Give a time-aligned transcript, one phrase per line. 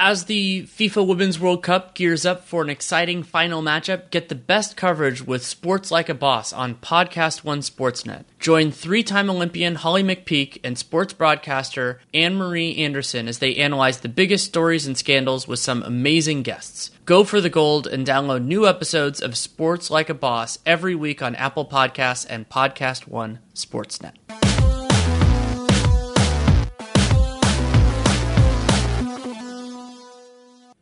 [0.00, 4.36] As the FIFA Women's World Cup gears up for an exciting final matchup, get the
[4.36, 8.22] best coverage with Sports Like a Boss on Podcast One Sportsnet.
[8.38, 13.98] Join three time Olympian Holly McPeak and sports broadcaster Anne Marie Anderson as they analyze
[13.98, 16.92] the biggest stories and scandals with some amazing guests.
[17.04, 21.22] Go for the gold and download new episodes of Sports Like a Boss every week
[21.22, 24.12] on Apple Podcasts and Podcast One Sportsnet.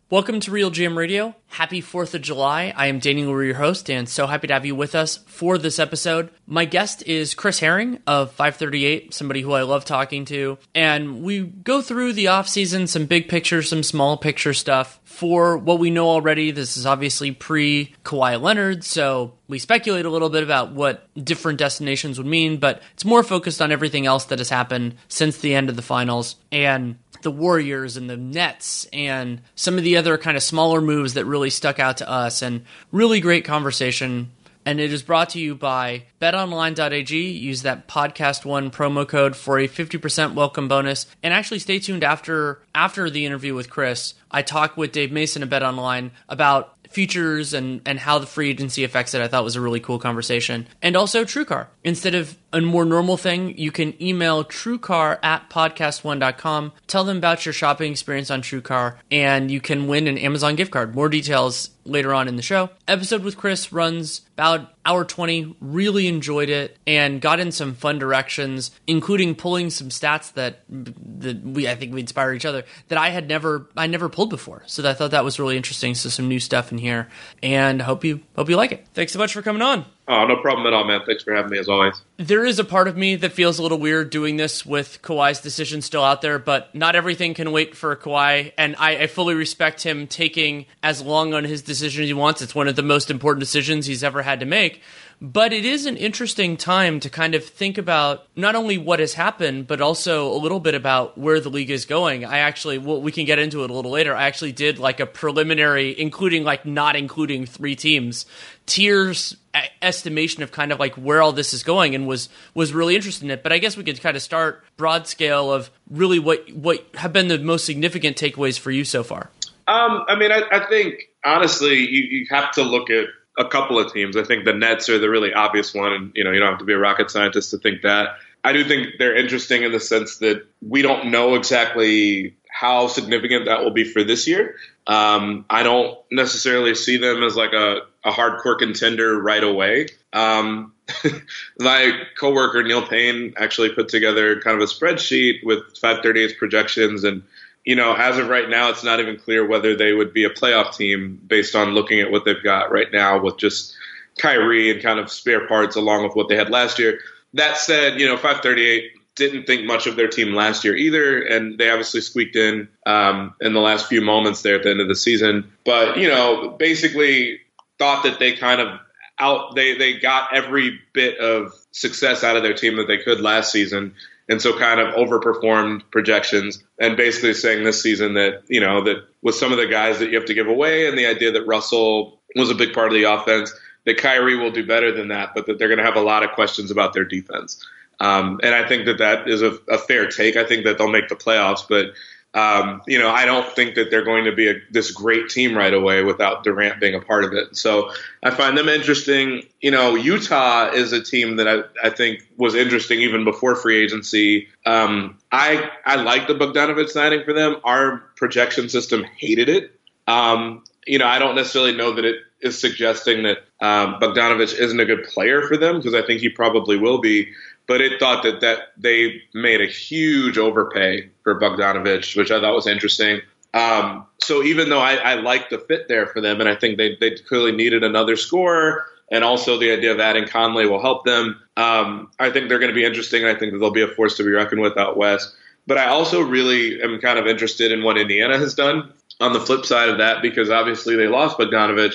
[0.08, 1.34] Welcome to Real GM Radio.
[1.48, 2.72] Happy 4th of July.
[2.76, 5.58] I am Daniel Leroux, your host, and so happy to have you with us for
[5.58, 6.30] this episode.
[6.46, 10.58] My guest is Chris Herring of 538, somebody who I love talking to.
[10.76, 15.00] And we go through the offseason, some big picture, some small picture stuff.
[15.02, 20.10] For what we know already, this is obviously pre Kawhi Leonard, so we speculate a
[20.10, 24.26] little bit about what different destinations would mean, but it's more focused on everything else
[24.26, 26.36] that has happened since the end of the finals.
[26.52, 31.14] And the Warriors and the Nets and some of the other kind of smaller moves
[31.14, 34.30] that really stuck out to us and really great conversation.
[34.64, 37.30] And it is brought to you by betonline.ag.
[37.30, 41.06] Use that podcast one promo code for a 50% welcome bonus.
[41.20, 44.14] And actually stay tuned after after the interview with Chris.
[44.30, 48.84] I talked with Dave Mason at BetOnline about futures and, and how the free agency
[48.84, 50.66] affects it, I thought was a really cool conversation.
[50.80, 51.66] And also TrueCar.
[51.84, 56.72] Instead of a more normal thing, you can email TrueCar at podcast1.com.
[56.86, 60.70] Tell them about your shopping experience on TrueCar, and you can win an Amazon gift
[60.70, 60.94] card.
[60.94, 62.70] More details later on in the show.
[62.88, 67.98] Episode with Chris runs about hour 20 really enjoyed it and got in some fun
[67.98, 72.98] directions including pulling some stats that that we I think we inspire each other that
[72.98, 76.08] I had never I never pulled before so I thought that was really interesting so
[76.08, 77.08] some new stuff in here
[77.42, 80.36] and hope you hope you like it thanks so much for coming on Oh, no
[80.36, 81.00] problem at all, man.
[81.04, 82.00] Thanks for having me as always.
[82.16, 85.40] There is a part of me that feels a little weird doing this with Kawhi's
[85.40, 89.34] decision still out there, but not everything can wait for Kawhi, and I, I, fully
[89.34, 92.40] respect him taking as long on his decision as he wants.
[92.40, 94.80] It's one of the most important decisions he's ever had to make.
[95.20, 99.14] But it is an interesting time to kind of think about not only what has
[99.14, 102.26] happened, but also a little bit about where the league is going.
[102.26, 104.14] I actually, well, we can get into it a little later.
[104.14, 108.26] I actually did like a preliminary, including like not including three teams,
[108.66, 109.36] tiers
[109.82, 113.24] estimation of kind of like where all this is going and was was really interested
[113.24, 116.50] in it but i guess we could kind of start broad scale of really what
[116.52, 119.30] what have been the most significant takeaways for you so far
[119.68, 120.94] um, i mean I, I think
[121.24, 123.06] honestly you, you have to look at
[123.38, 124.16] a couple of teams.
[124.16, 126.58] I think the Nets are the really obvious one, and you know you don't have
[126.60, 128.16] to be a rocket scientist to think that.
[128.44, 133.46] I do think they're interesting in the sense that we don't know exactly how significant
[133.46, 134.56] that will be for this year.
[134.86, 139.88] Um, I don't necessarily see them as like a, a hardcore contender right away.
[140.12, 140.72] Um,
[141.58, 147.22] my coworker Neil Payne actually put together kind of a spreadsheet with 538's projections and
[147.66, 150.30] you know, as of right now, it's not even clear whether they would be a
[150.30, 153.74] playoff team based on looking at what they've got right now with just
[154.18, 157.00] Kyrie and kind of spare parts along with what they had last year.
[157.34, 161.58] That said, you know, 538 didn't think much of their team last year either, and
[161.58, 164.88] they obviously squeaked in um, in the last few moments there at the end of
[164.88, 165.50] the season.
[165.64, 167.40] But you know, basically
[167.78, 168.78] thought that they kind of
[169.18, 173.20] out they they got every bit of success out of their team that they could
[173.20, 173.94] last season
[174.28, 178.96] and so kind of overperformed projections and basically saying this season that you know that
[179.22, 181.46] with some of the guys that you have to give away and the idea that
[181.46, 183.54] Russell was a big part of the offense
[183.86, 186.22] that Kyrie will do better than that but that they're going to have a lot
[186.22, 187.64] of questions about their defense
[188.00, 190.90] um, and I think that that is a, a fair take I think that they'll
[190.90, 191.92] make the playoffs but
[192.36, 195.56] um, you know, I don't think that they're going to be a, this great team
[195.56, 197.56] right away without Durant being a part of it.
[197.56, 197.92] So
[198.22, 199.44] I find them interesting.
[199.62, 203.82] You know, Utah is a team that I, I think was interesting even before free
[203.82, 204.48] agency.
[204.66, 207.56] Um, I I like the Bogdanovich signing for them.
[207.64, 209.80] Our projection system hated it.
[210.06, 214.78] Um, you know, I don't necessarily know that it is suggesting that um, Bogdanovich isn't
[214.78, 217.32] a good player for them because I think he probably will be
[217.68, 222.54] but it thought that that they made a huge overpay for Bogdanovich, which I thought
[222.54, 223.20] was interesting.
[223.54, 226.76] Um, so even though I, I like the fit there for them, and I think
[226.76, 231.04] they they clearly needed another scorer, and also the idea of adding Conley will help
[231.04, 231.40] them.
[231.56, 234.16] Um, I think they're going to be interesting, I think that they'll be a force
[234.18, 235.34] to be reckoned with out west.
[235.66, 239.40] But I also really am kind of interested in what Indiana has done on the
[239.40, 241.94] flip side of that, because obviously they lost Bogdanovich,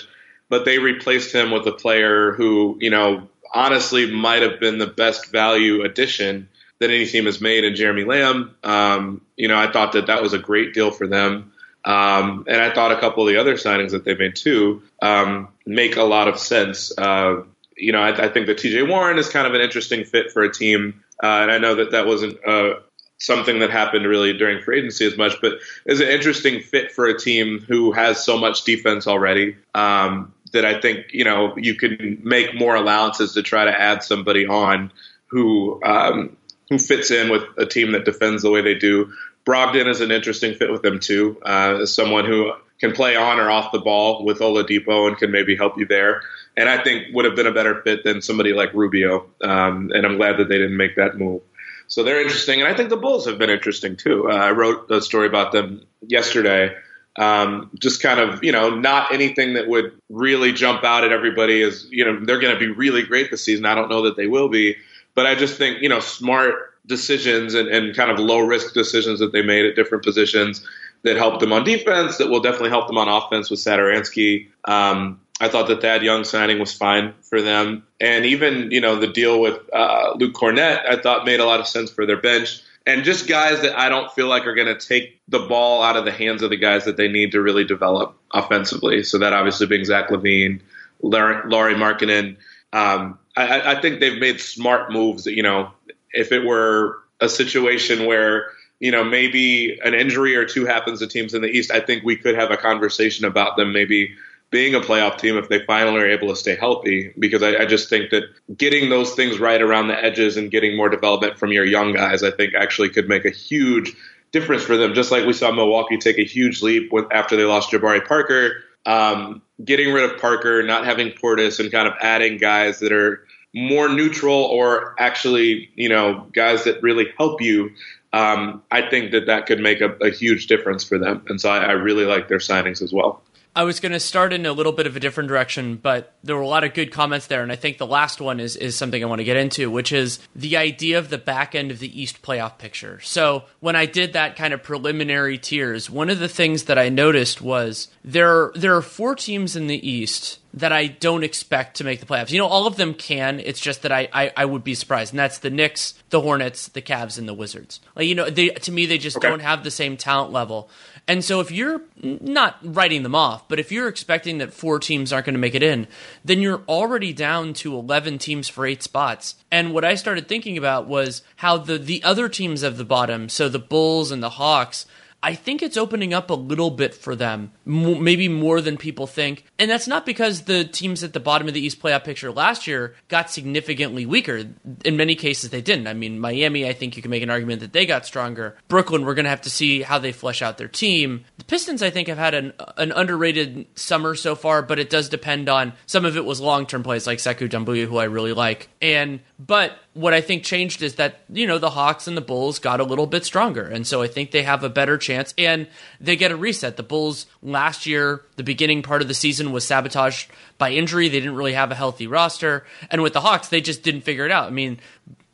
[0.49, 4.87] but they replaced him with a player who, you know, honestly might have been the
[4.87, 6.49] best value addition
[6.79, 8.55] that any team has made in Jeremy Lamb.
[8.63, 11.51] Um, you know, I thought that that was a great deal for them.
[11.85, 15.47] Um, and I thought a couple of the other signings that they made too um,
[15.65, 16.91] make a lot of sense.
[16.97, 17.43] Uh,
[17.75, 20.43] you know, I, I think that TJ Warren is kind of an interesting fit for
[20.43, 21.03] a team.
[21.21, 22.75] Uh, and I know that that wasn't uh,
[23.17, 27.05] something that happened really during free agency as much, but is an interesting fit for
[27.05, 29.55] a team who has so much defense already.
[29.75, 34.03] Um, that I think you know you can make more allowances to try to add
[34.03, 34.91] somebody on
[35.27, 36.37] who um,
[36.69, 39.11] who fits in with a team that defends the way they do.
[39.45, 43.49] Brogdon is an interesting fit with them too, uh, someone who can play on or
[43.49, 46.21] off the ball with Oladipo and can maybe help you there.
[46.57, 49.27] And I think would have been a better fit than somebody like Rubio.
[49.41, 51.41] Um, and I'm glad that they didn't make that move.
[51.87, 54.29] So they're interesting, and I think the Bulls have been interesting too.
[54.29, 56.73] Uh, I wrote a story about them yesterday.
[57.17, 61.61] Um, just kind of, you know, not anything that would really jump out at everybody
[61.61, 63.65] as, you know, they're going to be really great this season.
[63.65, 64.77] I don't know that they will be,
[65.13, 69.19] but I just think, you know, smart decisions and, and kind of low risk decisions
[69.19, 70.65] that they made at different positions
[71.03, 74.47] that helped them on defense, that will definitely help them on offense with Satoransky.
[74.65, 77.83] Um, I thought that Thad Young signing was fine for them.
[77.99, 81.59] And even, you know, the deal with uh, Luke Kornet, I thought made a lot
[81.59, 82.61] of sense for their bench.
[82.85, 85.97] And just guys that I don't feel like are going to take the ball out
[85.97, 89.03] of the hands of the guys that they need to really develop offensively.
[89.03, 90.61] So that obviously being Zach LaVine,
[91.01, 92.37] Lauri Markkanen.
[92.73, 95.71] Um, I, I think they've made smart moves you know,
[96.11, 98.51] if it were a situation where
[98.81, 102.03] you know, maybe an injury or two happens to teams in the East, I think
[102.03, 104.15] we could have a conversation about them maybe
[104.51, 107.13] being a playoff team if they finally are able to stay healthy.
[107.17, 108.23] Because I, I, just think that
[108.55, 112.21] getting those things right around the edges and getting more development from your young guys,
[112.21, 113.93] I think actually could make a huge
[114.31, 114.93] difference for them.
[114.93, 118.63] Just like we saw Milwaukee take a huge leap with, after they lost Jabari Parker,
[118.85, 123.25] um, getting rid of Parker, not having Portis, and kind of adding guys that are
[123.53, 127.71] more neutral or actually, you know, guys that really help you.
[128.13, 131.23] Um, I think that that could make a, a, huge difference for them.
[131.27, 133.21] And so I, I really like their signings as well.
[133.53, 136.37] I was going to start in a little bit of a different direction, but there
[136.37, 138.77] were a lot of good comments there, and I think the last one is is
[138.77, 141.79] something I want to get into, which is the idea of the back end of
[141.79, 143.01] the East playoff picture.
[143.01, 146.87] So when I did that kind of preliminary tiers, one of the things that I
[146.87, 151.83] noticed was there there are four teams in the East that I don't expect to
[151.83, 152.31] make the playoffs.
[152.31, 153.39] You know, all of them can.
[153.39, 155.13] It's just that I, I, I, would be surprised.
[155.13, 157.79] And that's the Knicks, the Hornets, the Cavs, and the Wizards.
[157.95, 159.29] Like, you know, they to me they just okay.
[159.29, 160.69] don't have the same talent level.
[161.07, 165.11] And so if you're not writing them off, but if you're expecting that four teams
[165.11, 165.87] aren't going to make it in,
[166.23, 169.35] then you're already down to 11 teams for eight spots.
[169.51, 173.29] And what I started thinking about was how the the other teams of the bottom,
[173.29, 174.85] so the Bulls and the Hawks,
[175.23, 179.45] I think it's opening up a little bit for them, maybe more than people think.
[179.59, 182.65] And that's not because the teams at the bottom of the East playoff picture last
[182.65, 184.45] year got significantly weaker.
[184.83, 185.85] In many cases, they didn't.
[185.85, 188.57] I mean, Miami, I think you can make an argument that they got stronger.
[188.67, 191.25] Brooklyn, we're going to have to see how they flesh out their team.
[191.37, 195.07] The Pistons, I think, have had an, an underrated summer so far, but it does
[195.07, 198.33] depend on some of it was long term plays like Sekou Doumbouya, who I really
[198.33, 198.69] like.
[198.81, 202.59] And, but what I think changed is that, you know, the Hawks and the Bulls
[202.59, 203.63] got a little bit stronger.
[203.63, 205.67] And so I think they have a better chance and
[205.99, 206.77] they get a reset.
[206.77, 210.29] The Bulls last year, the beginning part of the season was sabotaged
[210.59, 211.09] by injury.
[211.09, 212.67] They didn't really have a healthy roster.
[212.91, 214.45] And with the Hawks, they just didn't figure it out.
[214.45, 214.79] I mean,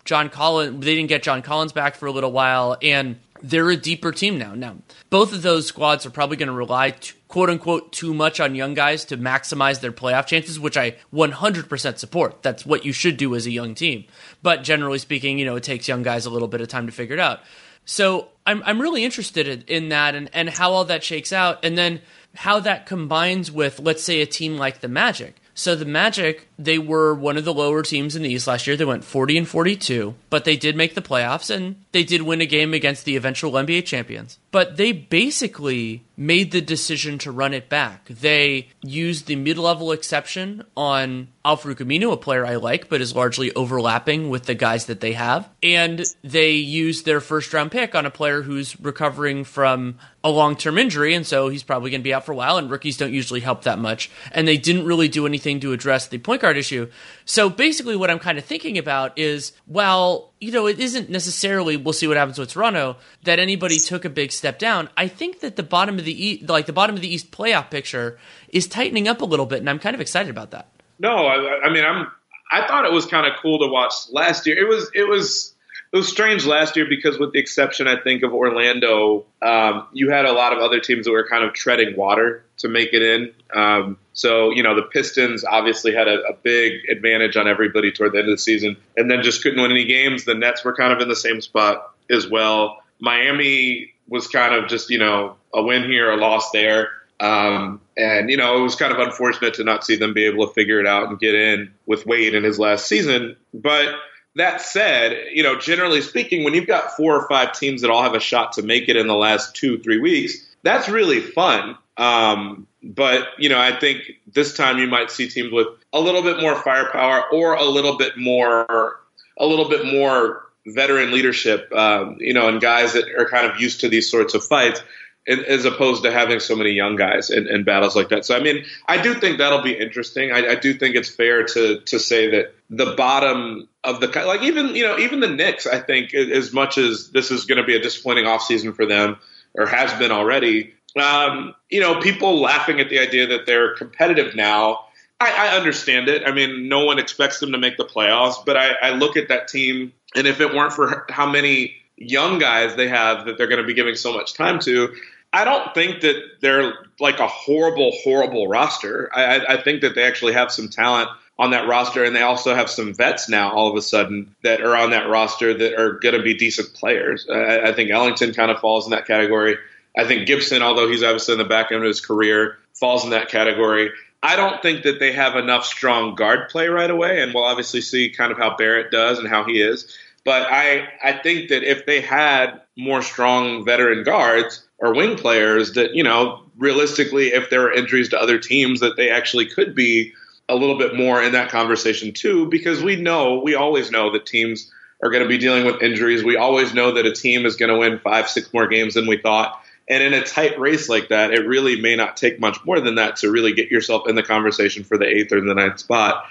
[0.05, 2.77] John Collins, they didn't get John Collins back for a little while.
[2.81, 4.53] And they're a deeper team now.
[4.55, 4.77] Now,
[5.09, 6.95] both of those squads are probably going to rely,
[7.27, 11.97] quote unquote, too much on young guys to maximize their playoff chances, which I 100%
[11.97, 12.41] support.
[12.43, 14.05] That's what you should do as a young team.
[14.41, 16.91] But generally speaking, you know, it takes young guys a little bit of time to
[16.91, 17.41] figure it out.
[17.85, 21.77] So I'm, I'm really interested in that and, and how all that shakes out, and
[21.77, 22.01] then
[22.35, 25.37] how that combines with, let's say, a team like the Magic.
[25.53, 28.75] So the Magic, they were one of the lower teams in the East last year.
[28.75, 32.41] They went 40 and 42, but they did make the playoffs and they did win
[32.41, 34.39] a game against the eventual NBA champions.
[34.51, 38.05] But they basically made the decision to run it back.
[38.07, 43.53] They used the mid-level exception on Al-Farouq Aminu, a player I like, but is largely
[43.53, 45.47] overlapping with the guys that they have.
[45.61, 50.55] And they used their first round pick on a player who's recovering from a long
[50.55, 52.97] term injury, and so he's probably going to be out for a while, and rookies
[52.97, 54.09] don't usually help that much.
[54.31, 56.89] And they didn't really do anything to address the point guard issue.
[57.25, 61.75] So basically, what I'm kind of thinking about is, well, you know, it isn't necessarily,
[61.75, 64.87] we'll see what happens with Toronto, that anybody took a big step down.
[64.95, 67.69] I think that the bottom of the East, like the bottom of the East playoff
[67.69, 68.17] picture
[68.49, 70.69] is tightening up a little bit, and I'm kind of excited about that.
[70.99, 72.07] No, I, I mean, I'm.
[72.49, 74.57] I thought it was kind of cool to watch last year.
[74.57, 74.89] It was.
[74.93, 75.53] It was.
[75.93, 80.09] It was strange last year because, with the exception, I think of Orlando, um, you
[80.09, 83.01] had a lot of other teams that were kind of treading water to make it
[83.01, 83.33] in.
[83.53, 88.13] Um, so, you know, the Pistons obviously had a, a, big advantage on everybody toward
[88.13, 90.25] the end of the season, and then just couldn't win any games.
[90.25, 92.81] The Nets were kind of in the same spot as well.
[92.99, 96.89] Miami was kind of just, you know, a win here, a loss there.
[97.19, 100.47] Um, and, you know, it was kind of unfortunate to not see them be able
[100.47, 103.35] to figure it out and get in with Wade in his last season.
[103.53, 103.93] But
[104.35, 108.01] that said, you know, generally speaking, when you've got four or five teams that all
[108.01, 111.77] have a shot to make it in the last two, three weeks, that's really fun.
[111.97, 116.21] Um, but, you know, I think this time you might see teams with a little
[116.21, 118.99] bit more firepower or a little bit more,
[119.37, 123.59] a little bit more veteran leadership, um, you know, and guys that are kind of
[123.59, 124.81] used to these sorts of fights
[125.27, 128.25] as opposed to having so many young guys in, in, battles like that.
[128.25, 130.31] So, I mean, I do think that'll be interesting.
[130.31, 134.43] I, I, do think it's fair to to say that the bottom of the like
[134.43, 137.65] even you know even the Knicks, I think as much as this is going to
[137.65, 139.17] be a disappointing offseason for them
[139.53, 144.35] or has been already, um, you know, people laughing at the idea that they're competitive
[144.35, 144.85] now.
[145.19, 146.27] I, I, understand it.
[146.27, 149.29] I mean, no one expects them to make the playoffs, but I, I look at
[149.29, 153.47] that team, and if it weren't for how many young guys they have that they're
[153.47, 154.93] going to be giving so much time to,
[155.33, 159.09] I don't think that they're like a horrible, horrible roster.
[159.13, 162.55] I, I, think that they actually have some talent on that roster, and they also
[162.55, 165.93] have some vets now all of a sudden that are on that roster that are
[165.99, 167.27] going to be decent players.
[167.29, 169.57] I, I think Ellington kind of falls in that category.
[169.97, 173.09] I think Gibson, although he's obviously in the back end of his career, falls in
[173.09, 173.91] that category.
[174.21, 177.81] I don't think that they have enough strong guard play right away, and we'll obviously
[177.81, 179.97] see kind of how Barrett does and how he is.
[180.23, 185.73] But I, I think that if they had more strong veteran guards, or wing players
[185.73, 189.73] that, you know, realistically, if there are injuries to other teams, that they actually could
[189.73, 190.13] be
[190.49, 194.25] a little bit more in that conversation too, because we know, we always know that
[194.25, 194.71] teams
[195.03, 196.23] are going to be dealing with injuries.
[196.23, 199.07] We always know that a team is going to win five, six more games than
[199.07, 199.61] we thought.
[199.89, 202.95] And in a tight race like that, it really may not take much more than
[202.95, 206.25] that to really get yourself in the conversation for the eighth or the ninth spot,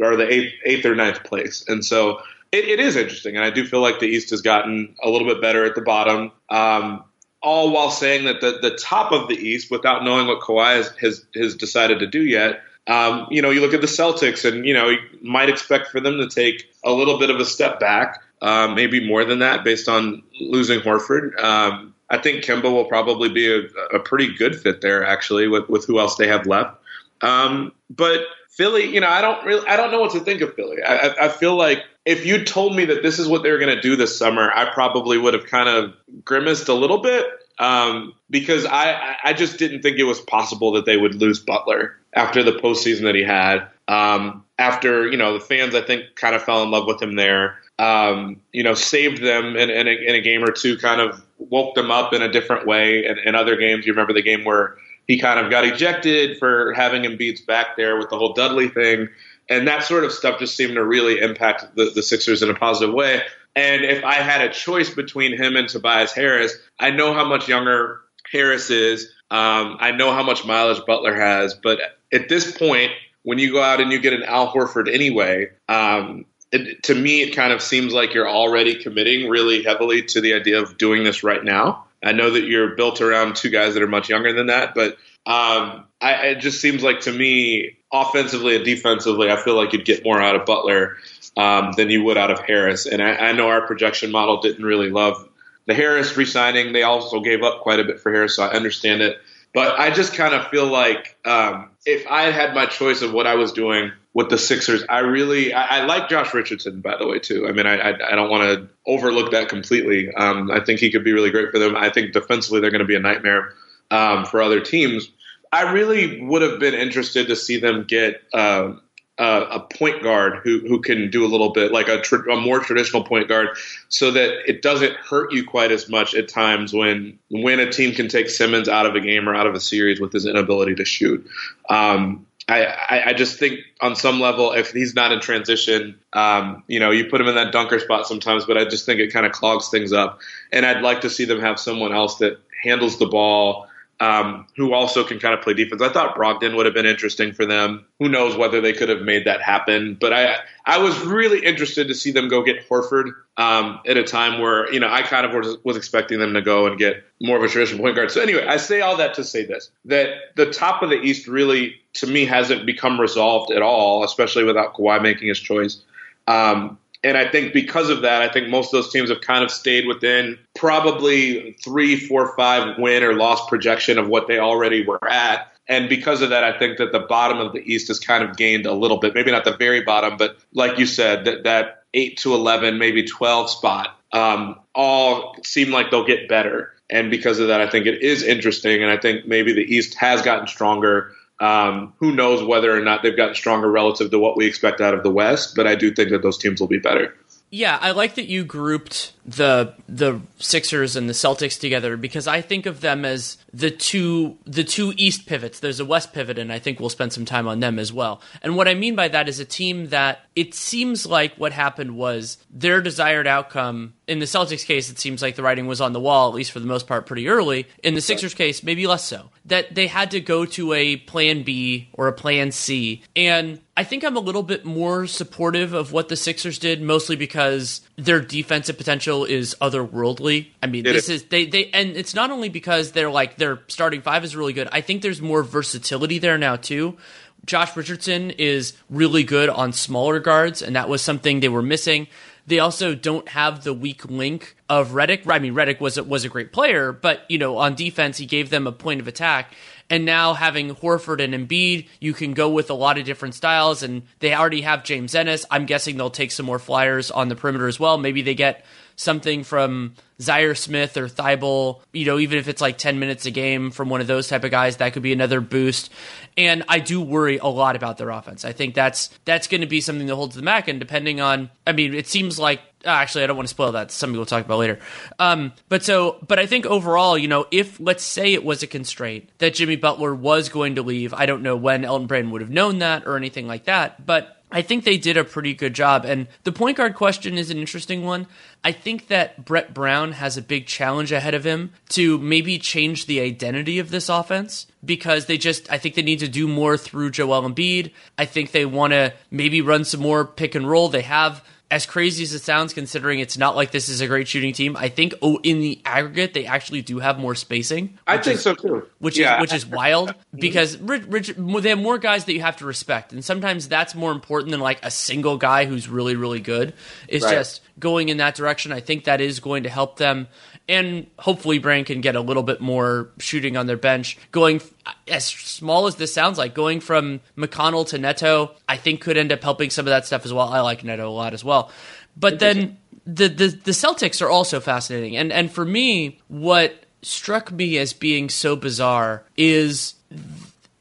[0.00, 1.64] or the eighth, eighth or ninth place.
[1.68, 2.20] And so
[2.50, 5.28] it, it is interesting, and I do feel like the East has gotten a little
[5.28, 6.32] bit better at the bottom.
[6.48, 7.04] Um,
[7.42, 10.88] all while saying that the, the top of the East, without knowing what Kawhi has,
[11.00, 14.64] has, has decided to do yet, um, you know, you look at the Celtics and,
[14.64, 17.78] you know, you might expect for them to take a little bit of a step
[17.78, 21.38] back, um, maybe more than that based on losing Horford.
[21.42, 23.62] Um, I think Kemba will probably be a,
[23.94, 26.76] a, pretty good fit there, actually, with, with who else they have left.
[27.20, 30.54] Um, but Philly, you know, I don't really, I don't know what to think of
[30.54, 30.82] Philly.
[30.82, 33.58] I, I, I feel like if you told me that this is what they were
[33.58, 35.94] going to do this summer, I probably would have kind of
[36.24, 37.26] grimaced a little bit
[37.58, 41.96] um, because I, I just didn't think it was possible that they would lose Butler
[42.12, 43.66] after the postseason that he had.
[43.88, 47.16] Um, after you know the fans, I think kind of fell in love with him
[47.16, 47.58] there.
[47.78, 51.22] Um, you know, saved them in, in, a, in, a, game or two, kind of
[51.38, 53.04] woke them up in a different way.
[53.04, 54.76] In, in other games, you remember the game where
[55.06, 59.08] he kind of got ejected for having Embiid's back there with the whole Dudley thing.
[59.48, 62.54] And that sort of stuff just seemed to really impact the, the Sixers in a
[62.54, 63.22] positive way.
[63.54, 67.48] And if I had a choice between him and Tobias Harris, I know how much
[67.48, 68.00] younger
[68.30, 69.10] Harris is.
[69.30, 71.54] Um, I know how much mileage Butler has.
[71.54, 71.78] But
[72.12, 72.90] at this point,
[73.22, 77.22] when you go out and you get an Al Horford anyway, um, it, to me,
[77.22, 81.04] it kind of seems like you're already committing really heavily to the idea of doing
[81.04, 81.84] this right now.
[82.04, 84.92] I know that you're built around two guys that are much younger than that, but
[85.26, 89.84] um, I, it just seems like to me, offensively and defensively, I feel like you'd
[89.84, 90.98] get more out of Butler
[91.36, 92.86] um, than you would out of Harris.
[92.86, 95.28] And I, I, know our projection model didn't really love
[95.66, 96.72] the Harris resigning.
[96.72, 99.16] They also gave up quite a bit for Harris, so I understand it.
[99.52, 103.26] But I just kind of feel like um, if I had my choice of what
[103.26, 107.06] I was doing with the Sixers, I really I, I like Josh Richardson, by the
[107.06, 107.46] way, too.
[107.46, 110.10] I mean, I, I, I don't want to overlook that completely.
[110.10, 111.76] Um, I think he could be really great for them.
[111.76, 113.52] I think defensively they're going to be a nightmare
[113.90, 115.10] um, for other teams.
[115.52, 118.76] I really would have been interested to see them get uh,
[119.18, 122.40] uh, a point guard who who can do a little bit like a, tr- a,
[122.40, 123.48] more traditional point guard,
[123.90, 127.94] so that it doesn't hurt you quite as much at times when when a team
[127.94, 130.74] can take Simmons out of a game or out of a series with his inability
[130.76, 131.28] to shoot.
[131.68, 136.78] Um, I, I, just think on some level, if he's not in transition, um, you
[136.78, 139.26] know, you put him in that dunker spot sometimes, but I just think it kind
[139.26, 140.20] of clogs things up.
[140.52, 143.66] And I'd like to see them have someone else that handles the ball
[143.98, 145.80] um, who also can kind of play defense.
[145.80, 147.86] I thought Brogdon would have been interesting for them.
[147.98, 149.96] Who knows whether they could have made that happen?
[149.98, 150.36] But I
[150.66, 154.70] I was really interested to see them go get Horford um, at a time where
[154.72, 157.42] you know I kind of was, was expecting them to go and get more of
[157.42, 158.10] a traditional point guard.
[158.10, 161.26] So anyway, I say all that to say this: that the top of the East
[161.26, 165.80] really, to me, hasn't become resolved at all, especially without Kawhi making his choice.
[166.26, 169.44] Um, and I think because of that, I think most of those teams have kind
[169.44, 174.84] of stayed within probably three, four, five win or loss projection of what they already
[174.84, 175.52] were at.
[175.68, 178.36] And because of that, I think that the bottom of the East has kind of
[178.36, 179.14] gained a little bit.
[179.14, 183.02] Maybe not the very bottom, but like you said, that, that 8 to 11, maybe
[183.02, 186.72] 12 spot um, all seem like they'll get better.
[186.88, 188.82] And because of that, I think it is interesting.
[188.82, 191.12] And I think maybe the East has gotten stronger.
[191.38, 194.94] Um, who knows whether or not they've gotten stronger relative to what we expect out
[194.94, 197.14] of the West, but I do think that those teams will be better.
[197.50, 202.40] Yeah, I like that you grouped the the Sixers and the Celtics together because I
[202.40, 205.60] think of them as the two the two East pivots.
[205.60, 208.20] There's a West pivot, and I think we'll spend some time on them as well.
[208.42, 211.96] And what I mean by that is a team that it seems like what happened
[211.96, 213.94] was their desired outcome.
[214.08, 216.52] In the Celtics case, it seems like the writing was on the wall, at least
[216.52, 217.66] for the most part, pretty early.
[217.82, 219.30] In the Sixers case, maybe less so.
[219.44, 223.02] That they had to go to a plan B or a plan C.
[223.14, 227.14] And I think I'm a little bit more supportive of what the Sixers did, mostly
[227.14, 230.48] because their defensive potential is otherworldly.
[230.62, 231.22] I mean, It this is.
[231.22, 234.54] is they they and it's not only because they're like their starting five is really
[234.54, 234.68] good.
[234.72, 236.96] I think there's more versatility there now too.
[237.44, 242.08] Josh Richardson is really good on smaller guards, and that was something they were missing.
[242.46, 245.26] They also don't have the weak link of Redick.
[245.26, 248.18] Right I mean, Redick was a, was a great player, but you know, on defense,
[248.18, 249.52] he gave them a point of attack.
[249.88, 253.82] And now having Horford and Embiid, you can go with a lot of different styles.
[253.82, 255.46] And they already have James Ennis.
[255.50, 257.96] I'm guessing they'll take some more flyers on the perimeter as well.
[257.96, 258.64] Maybe they get
[258.96, 263.30] something from Zhaire Smith or Thybulle, you know, even if it's like 10 minutes a
[263.30, 265.92] game from one of those type of guys, that could be another boost.
[266.36, 268.44] And I do worry a lot about their offense.
[268.44, 270.68] I think that's that's going to be something that holds them back.
[270.68, 273.72] And depending on, I mean, it seems like ah, actually I don't want to spoil
[273.72, 273.90] that.
[273.90, 274.78] Something we'll talk about later.
[275.18, 278.66] Um, but so, but I think overall, you know, if let's say it was a
[278.66, 282.40] constraint that Jimmy Butler was going to leave, I don't know when Elton Brand would
[282.40, 285.74] have known that or anything like that, but I think they did a pretty good
[285.74, 286.04] job.
[286.04, 288.28] And the point guard question is an interesting one.
[288.62, 293.06] I think that Brett Brown has a big challenge ahead of him to maybe change
[293.06, 296.76] the identity of this offense because they just, I think they need to do more
[296.76, 297.90] through Joel Embiid.
[298.16, 300.88] I think they want to maybe run some more pick and roll.
[300.88, 304.28] They have as crazy as it sounds, considering it's not like this is a great
[304.28, 307.98] shooting team, I think oh, in the aggregate they actually do have more spacing.
[308.06, 308.86] I think is- so too.
[309.00, 309.36] which Yeah.
[309.36, 310.38] is which is wild mm-hmm.
[310.38, 313.94] because Rich, Rich, they have more guys that you have to respect, and sometimes that's
[313.96, 316.72] more important than like a single guy who's really really good.
[317.08, 317.34] It's Right.
[317.34, 318.70] just going in that direction.
[318.72, 320.28] I think that is going to help them,
[320.68, 324.18] and hopefully Brand can get a little bit more shooting on their bench.
[324.30, 324.60] Going
[325.08, 329.32] as small as this sounds like, going from McConnell to Neto, I think could end
[329.32, 330.48] up helping some of that stuff as well.
[330.48, 331.70] I like Neto a lot as well,
[332.16, 337.52] but then the, the the Celtics are also fascinating, and and for me, what struck
[337.52, 339.94] me as being so bizarre is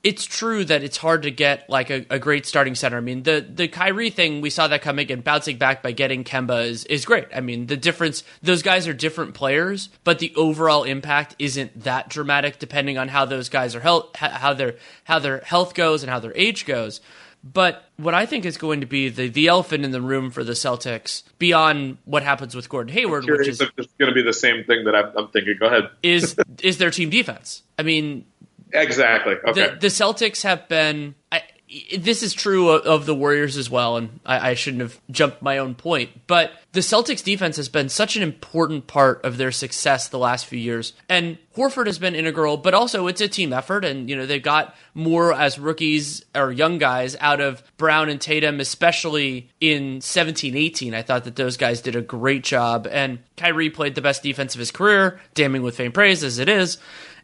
[0.05, 2.97] it's true that it's hard to get like a, a great starting center.
[2.97, 6.23] I mean, the the Kyrie thing we saw that coming and bouncing back by getting
[6.23, 7.25] Kemba is is great.
[7.35, 12.07] I mean, the difference those guys are different players, but the overall impact isn't that
[12.07, 16.11] dramatic depending on how those guys are health how their how their health goes and
[16.11, 17.01] how their age goes.
[17.43, 20.43] But what I think is going to be the, the elephant in the room for
[20.43, 24.63] the Celtics, beyond what happens with Gordon Hayward, which is going to be the same
[24.63, 25.55] thing that I'm, I'm thinking.
[25.59, 25.89] Go ahead.
[26.01, 27.61] is is their team defense.
[27.77, 28.25] I mean,
[28.73, 29.33] Exactly.
[29.33, 29.69] Okay.
[29.69, 31.15] the, the Celtics have been.
[31.31, 31.43] I,
[31.97, 35.41] this is true of, of the Warriors as well, and I, I shouldn't have jumped
[35.41, 36.27] my own point.
[36.27, 40.45] But the Celtics defense has been such an important part of their success the last
[40.45, 42.57] few years, and Horford has been integral.
[42.57, 46.51] But also, it's a team effort, and you know they've got more as rookies or
[46.51, 50.93] young guys out of Brown and Tatum, especially in 17-18.
[50.93, 54.53] I thought that those guys did a great job, and Kyrie played the best defense
[54.53, 56.77] of his career, damning with faint praise as it is,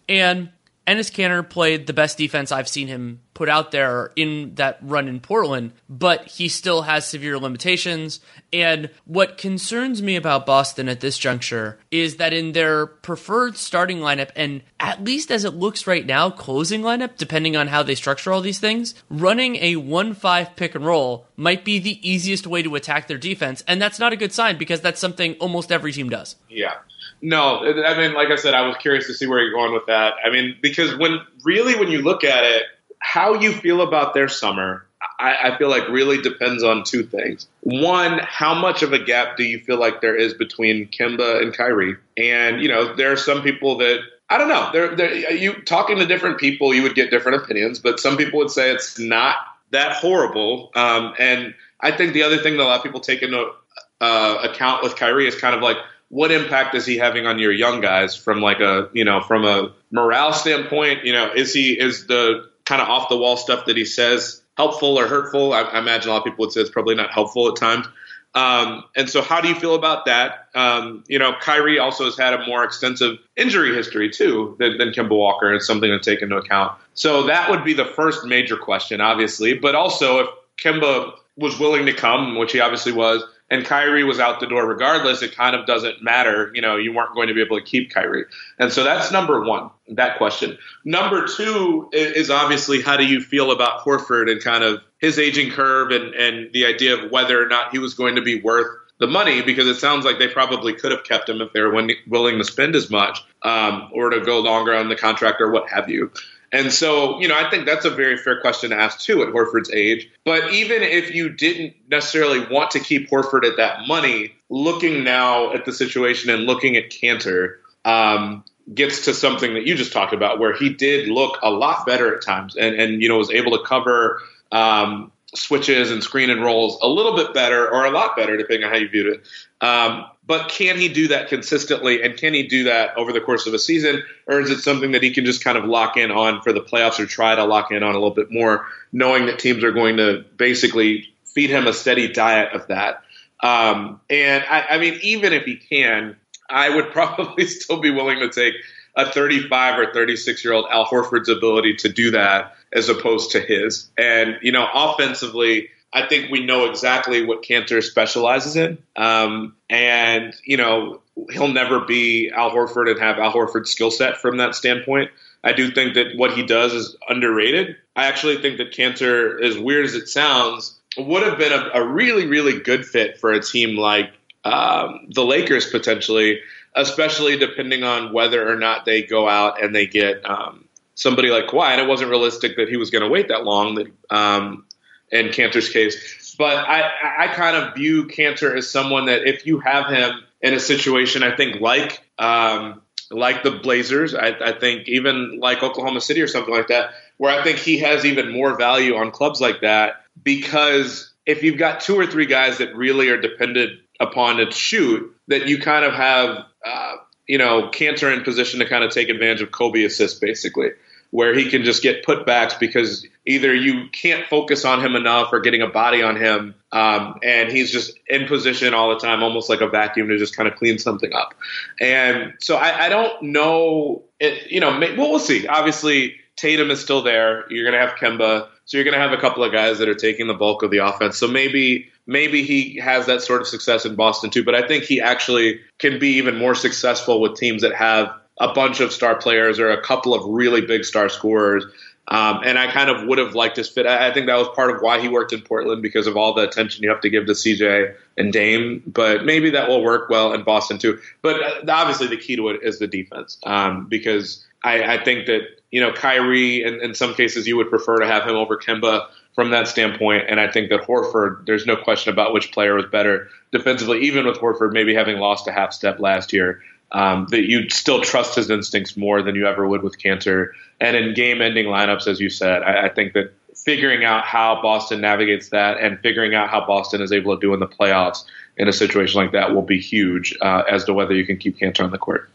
[0.10, 0.50] and.
[0.88, 5.08] Enes Kanter played the best defense I've seen him put out there in that run
[5.08, 8.20] in Portland, but he still has severe limitations.
[8.52, 14.00] And what concerns me about Boston at this juncture is that in their preferred starting
[14.00, 17.96] lineup, and at least as it looks right now, closing lineup, depending on how they
[17.96, 22.48] structure all these things, running a 1 5 pick and roll might be the easiest
[22.48, 23.64] way to attack their defense.
[23.68, 26.36] And that's not a good sign because that's something almost every team does.
[26.50, 26.74] Yeah.
[27.22, 29.86] No, I mean, like I said, I was curious to see where you're going with
[29.86, 30.14] that.
[30.26, 32.64] I mean, because when really when you look at it,
[33.00, 34.86] how you feel about their summer,
[35.20, 37.48] I, I feel like really depends on two things.
[37.62, 41.56] One, how much of a gap do you feel like there is between Kemba and
[41.56, 41.96] Kyrie?
[42.18, 44.70] And you know, there are some people that I don't know.
[44.72, 48.40] There, there, you talking to different people, you would get different opinions, but some people
[48.40, 49.36] would say it's not
[49.72, 50.72] that horrible.
[50.76, 53.52] Um, and I think the other thing that a lot of people take into
[54.00, 55.78] uh, account with Kyrie is kind of like
[56.12, 59.46] what impact is he having on your young guys from like a you know from
[59.46, 61.06] a morale standpoint?
[61.06, 64.42] You know, is he is the kind of off the wall stuff that he says
[64.58, 65.54] helpful or hurtful?
[65.54, 67.88] I, I imagine a lot of people would say it's probably not helpful at times.
[68.34, 70.50] Um, and so, how do you feel about that?
[70.54, 74.90] Um, you know, Kyrie also has had a more extensive injury history too than, than
[74.90, 75.54] Kemba Walker.
[75.54, 76.78] It's something to take into account.
[76.94, 79.54] So that would be the first major question, obviously.
[79.54, 80.28] But also, if
[80.62, 84.66] Kemba was willing to come, which he obviously was, and Kyrie was out the door
[84.66, 86.52] regardless, it kind of doesn't matter.
[86.56, 88.26] You know, you weren't going to be able to keep Kyrie.
[88.58, 90.58] And so that's number one, that question.
[90.86, 95.52] Number two is obviously how do you feel about Horford and kind of his aging
[95.52, 98.68] curve and, and the idea of whether or not he was going to be worth
[99.00, 101.88] the money because it sounds like they probably could have kept him if they were
[102.08, 105.68] willing to spend as much um, or to go longer on the contract or what
[105.70, 106.12] have you.
[106.54, 109.30] And so, you know, I think that's a very fair question to ask too at
[109.30, 110.10] Horford's age.
[110.26, 115.54] But even if you didn't necessarily want to keep Horford at that money, looking now
[115.54, 120.14] at the situation and looking at Kanter um, gets to something that you just talked
[120.14, 123.32] about, where he did look a lot better at times, and and you know was
[123.32, 124.22] able to cover.
[124.52, 128.66] Um, switches and screen and rolls a little bit better or a lot better depending
[128.66, 129.28] on how you viewed it
[129.66, 132.02] um, but can he do that consistently?
[132.02, 134.02] And can he do that over the course of a season?
[134.28, 136.62] Or is it something that he can just kind of lock in on for the
[136.62, 139.74] playoffs or try to lock in on a little bit more, knowing that teams are
[139.74, 143.04] going to basically feed him a steady diet of that?
[143.44, 146.16] Um, and I, I mean, even if he can,
[146.50, 148.54] I would probably still be willing to take
[148.96, 153.42] a 35 or 36 year old Al Horford's ability to do that as opposed to
[153.42, 153.90] his.
[153.98, 158.78] And, you know, offensively, I think we know exactly what Kanter specializes in.
[158.96, 161.02] Um, and, you know,
[161.32, 165.12] he'll never be Al Horford and have Al Horford's skill set from that standpoint.
[165.44, 167.76] I do think that what he does is underrated.
[167.96, 171.88] I actually think that Kanter, as weird as it sounds, would have been a, a
[171.88, 174.12] really, really good fit for a team like
[174.46, 176.40] um, the Lakers potentially,
[176.76, 181.48] especially depending on whether or not they go out and they get um, somebody like
[181.48, 181.72] Kawhi.
[181.72, 183.76] And it wasn't realistic that he was going to wait that long.
[183.76, 184.66] That um,
[185.12, 186.36] in Kanter's case.
[186.38, 190.54] But I, I kind of view Kanter as someone that if you have him in
[190.54, 196.02] a situation, I think like um, like the Blazers, I, I think even like Oklahoma
[196.02, 199.42] City or something like that, where I think he has even more value on clubs
[199.42, 204.38] like that because if you've got two or three guys that really are dependent upon
[204.38, 206.96] to shoot, that you kind of have, uh,
[207.28, 210.70] you know, Kanter in position to kind of take advantage of Kobe assists, basically
[211.12, 215.42] where he can just get putbacks because either you can't focus on him enough or
[215.42, 219.50] getting a body on him, um, and he's just in position all the time, almost
[219.50, 221.36] like a vacuum to just kind of clean something up.
[221.80, 224.04] And so I, I don't know.
[224.20, 225.48] It, you know, well, we'll see.
[225.48, 227.46] Obviously, Tatum is still there.
[227.52, 229.90] You're going to have Kemba, so you're going to have a couple of guys that
[229.90, 231.18] are taking the bulk of the offense.
[231.18, 234.44] So maybe maybe he has that sort of success in Boston too.
[234.44, 238.54] But I think he actually can be even more successful with teams that have a
[238.54, 241.64] bunch of star players or a couple of really big star scorers.
[242.08, 243.86] Um, and I kind of would have liked his fit.
[243.86, 246.42] I think that was part of why he worked in Portland because of all the
[246.42, 248.84] attention you have to give to CJ and Dame.
[248.86, 251.00] But maybe that will work well in Boston too.
[251.22, 255.28] But uh, obviously, the key to it is the defense um, because I, I, think
[255.28, 258.58] that you know Kyrie, in, in some cases, you would prefer to have him over
[258.58, 260.26] Kemba from that standpoint.
[260.28, 264.26] And I think that Horford, there's no question about which player was better defensively, even
[264.26, 268.36] with Horford maybe having lost a half step last year um, that you still trust
[268.36, 270.52] his instincts more than you ever would with Kanter.
[270.80, 275.02] And in game-ending lineups, as you said, I, I think that figuring out how Boston
[275.02, 278.24] navigates that and figuring out how Boston is able to do in the playoffs
[278.58, 281.58] in a situation like that will be huge uh, as to whether you can keep
[281.60, 282.30] Kanter on the court.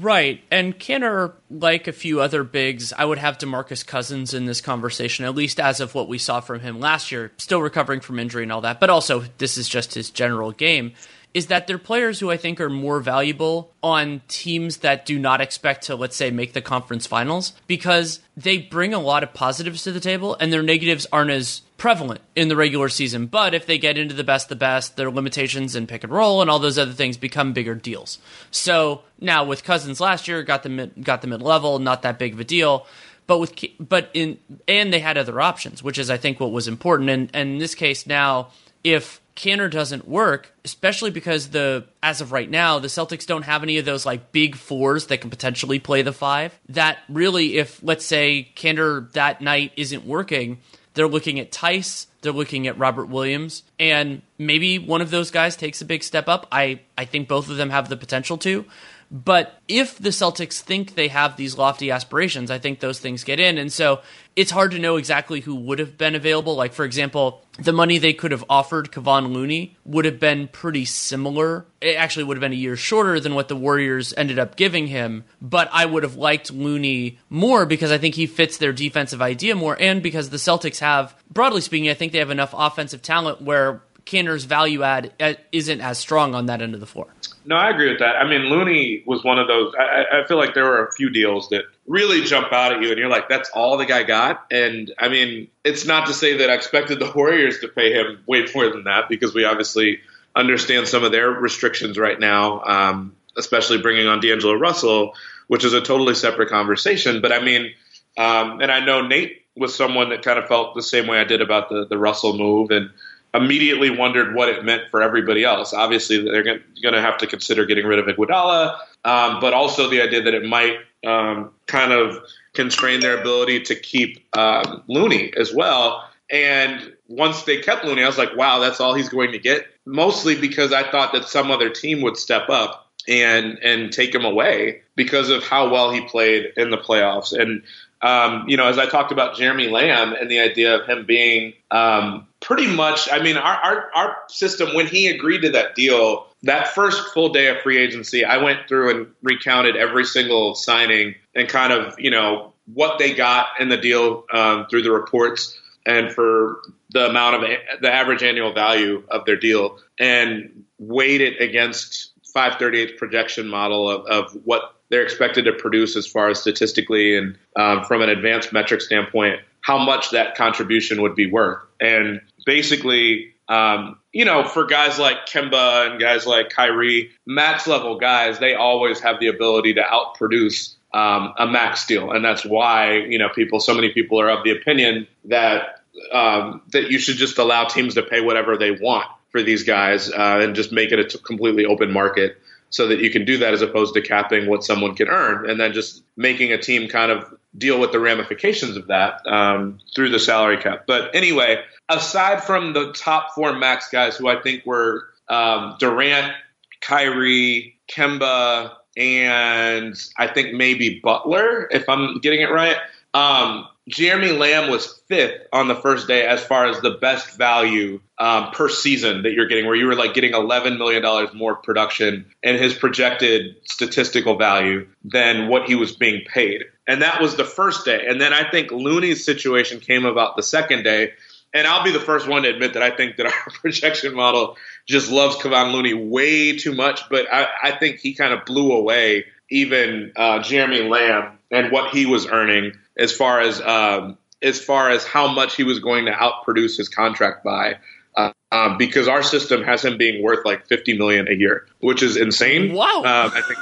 [0.00, 0.42] Right.
[0.50, 5.26] And Kanter, like a few other bigs, I would have DeMarcus Cousins in this conversation,
[5.26, 8.44] at least as of what we saw from him last year, still recovering from injury
[8.44, 8.80] and all that.
[8.80, 10.94] But also, this is just his general game
[11.34, 15.40] is that they're players who I think are more valuable on teams that do not
[15.40, 19.82] expect to, let's say, make the conference finals because they bring a lot of positives
[19.84, 23.26] to the table and their negatives aren't as prevalent in the regular season.
[23.26, 26.42] But if they get into the best, the best, their limitations in pick and roll
[26.42, 28.18] and all those other things become bigger deals.
[28.50, 32.18] So now with Cousins last year, got the mid, got the mid level, not that
[32.18, 32.86] big of a deal.
[33.26, 36.68] But with but in and they had other options, which is I think what was
[36.68, 37.08] important.
[37.08, 38.50] And, and in this case now,
[38.84, 43.62] if Kanter doesn't work, especially because the as of right now, the Celtics don't have
[43.62, 46.58] any of those like big fours that can potentially play the five.
[46.68, 50.58] That really, if let's say Kanter that night isn't working,
[50.94, 55.56] they're looking at Theis, they're looking at Robert Williams, and maybe one of those guys
[55.56, 56.46] takes a big step up.
[56.52, 58.66] I I think both of them have the potential to.
[59.12, 63.38] But if the Celtics think they have these lofty aspirations, I think those things get
[63.38, 63.58] in.
[63.58, 64.00] And so
[64.36, 66.54] it's hard to know exactly who would have been available.
[66.56, 70.86] Like, for example, the money they could have offered Kevon Looney would have been pretty
[70.86, 71.66] similar.
[71.82, 74.86] It actually would have been a year shorter than what the Warriors ended up giving
[74.86, 75.24] him.
[75.42, 79.54] But I would have liked Looney more because I think he fits their defensive idea
[79.54, 79.76] more.
[79.78, 83.82] And because the Celtics have, broadly speaking, I think they have enough offensive talent where
[84.12, 87.06] Kanter's value add uh, isn't as strong on that end of the floor.
[87.46, 88.16] No, I agree with that.
[88.16, 89.72] I mean, Looney was one of those.
[89.76, 92.90] I, I, feel like there were a few deals that really jump out at you,
[92.90, 96.36] and you're like, "That's all the guy got." And I mean, it's not to say
[96.36, 100.00] that I expected the Warriors to pay him way more than that, because we obviously
[100.36, 105.14] understand some of their restrictions right now, um, especially bringing on D'Angelo Russell,
[105.48, 107.22] which is a totally separate conversation.
[107.22, 107.72] But I mean,
[108.18, 111.24] um, and I know Nate was someone that kind of felt the same way I
[111.24, 112.90] did about the the Russell move, and
[113.34, 115.72] immediately wondered what it meant for everybody else.
[115.72, 120.02] Obviously, they're going to have to consider getting rid of Iguodala, um, but also the
[120.02, 122.18] idea that it might um, kind of
[122.52, 126.08] constrain their ability to keep um, Looney as well.
[126.30, 129.66] And once they kept Looney, I was like, wow, that's all he's going to get.
[129.84, 134.24] Mostly because I thought that some other team would step up and and take him
[134.24, 137.32] away because of how well he played in the playoffs.
[137.38, 137.62] And
[138.00, 141.54] um, you know, as I talked about Jeremy Lamb and the idea of him being
[141.70, 146.26] um, pretty much, I mean, our, our, our system, when he agreed to that deal,
[146.42, 151.14] that first full day of free agency, I went through and recounted every single signing
[151.34, 155.58] and kind of, you know, what they got in the deal um, through the reports
[155.86, 157.50] and for the amount of
[157.80, 164.06] the average annual value of their deal and weighed it against 538's projection model of,
[164.06, 168.52] of what they're expected to produce as far as statistically and um, from an advanced
[168.52, 171.58] metric standpoint, how much that contribution would be worth.
[171.80, 177.98] And basically, um, you know, for guys like Kemba and guys like Kyrie, max level
[177.98, 182.96] guys, they always have the ability to outproduce um, a max deal, and that's why
[182.96, 183.60] you know people.
[183.60, 185.80] So many people are of the opinion that
[186.12, 190.10] um, that you should just allow teams to pay whatever they want for these guys
[190.10, 192.38] uh, and just make it a t- completely open market
[192.72, 195.60] so that you can do that as opposed to capping what someone can earn and
[195.60, 200.08] then just making a team kind of deal with the ramifications of that um, through
[200.08, 200.84] the salary cap.
[200.86, 206.32] But anyway, aside from the top four max guys who I think were um, Durant,
[206.80, 212.76] Kyrie, Kemba, and I think maybe Butler, if I'm getting it right.
[213.12, 218.00] Um, Jeremy Lamb was fifth on the first day as far as the best value
[218.16, 222.26] um, per season that you're getting, where you were like getting $11 million more production
[222.44, 226.62] and his projected statistical value than what he was being paid.
[226.86, 228.06] And that was the first day.
[228.08, 231.12] And then I think Looney's situation came about the second day.
[231.54, 234.56] And I'll be the first one to admit that I think that our projection model
[234.86, 237.08] just loves Kevon Looney way too much.
[237.10, 241.92] But I, I think he kind of blew away even uh, Jeremy Lamb and what
[241.92, 246.06] he was earning as far as um, as far as how much he was going
[246.06, 247.78] to outproduce his contract by.
[248.14, 252.02] Uh, um, because our system has him being worth like 50 million a year, which
[252.02, 252.74] is insane.
[252.74, 252.98] Wow.
[252.98, 253.58] Um, I think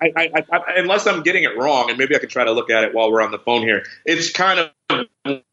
[0.00, 2.70] I, I, I, unless I'm getting it wrong, and maybe I can try to look
[2.70, 3.84] at it while we're on the phone here.
[4.04, 5.08] It's kind of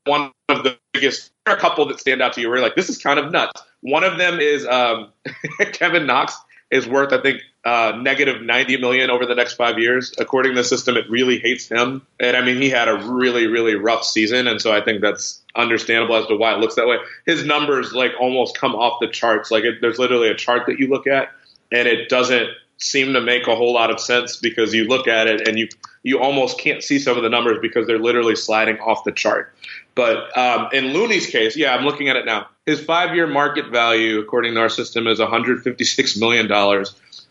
[0.05, 1.31] one of the biggest.
[1.45, 3.19] There are a couple that stand out to you where you're like, this is kind
[3.19, 3.61] of nuts.
[3.81, 5.11] One of them is um,
[5.73, 6.37] Kevin Knox
[6.69, 10.13] is worth, I think, uh, negative 90 million over the next five years.
[10.19, 12.05] According to the system, it really hates him.
[12.19, 14.47] And I mean, he had a really, really rough season.
[14.47, 16.97] And so I think that's understandable as to why it looks that way.
[17.25, 19.49] His numbers like almost come off the charts.
[19.49, 21.31] Like it, there's literally a chart that you look at
[21.71, 25.25] and it doesn't seem to make a whole lot of sense because you look at
[25.25, 25.67] it and you,
[26.03, 29.55] you almost can't see some of the numbers because they're literally sliding off the chart.
[29.95, 32.47] But um, in Looney's case, yeah, I'm looking at it now.
[32.67, 36.85] His five year market value, according to our system, is $156 million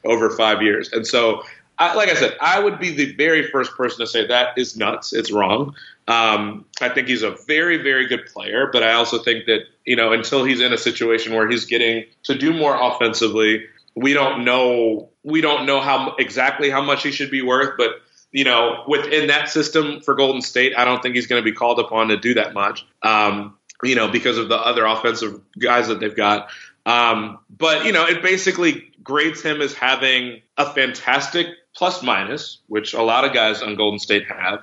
[0.05, 0.93] over five years.
[0.93, 1.43] And so,
[1.79, 4.77] I, like I said, I would be the very first person to say that is
[4.77, 5.13] nuts.
[5.13, 5.75] It's wrong.
[6.07, 9.97] Um, I think he's a very, very good player, but I also think that, you
[9.97, 14.45] know, until he's in a situation where he's getting to do more offensively, we don't
[14.45, 18.83] know we don't know how exactly how much he should be worth, but you know,
[18.89, 22.09] within that system for Golden State, I don't think he's going to be called upon
[22.09, 22.85] to do that much.
[23.03, 26.49] Um, you know, because of the other offensive guys that they've got.
[26.87, 32.95] Um, but you know, it basically grades him as having a fantastic plus minus, which
[32.95, 34.63] a lot of guys on Golden State have.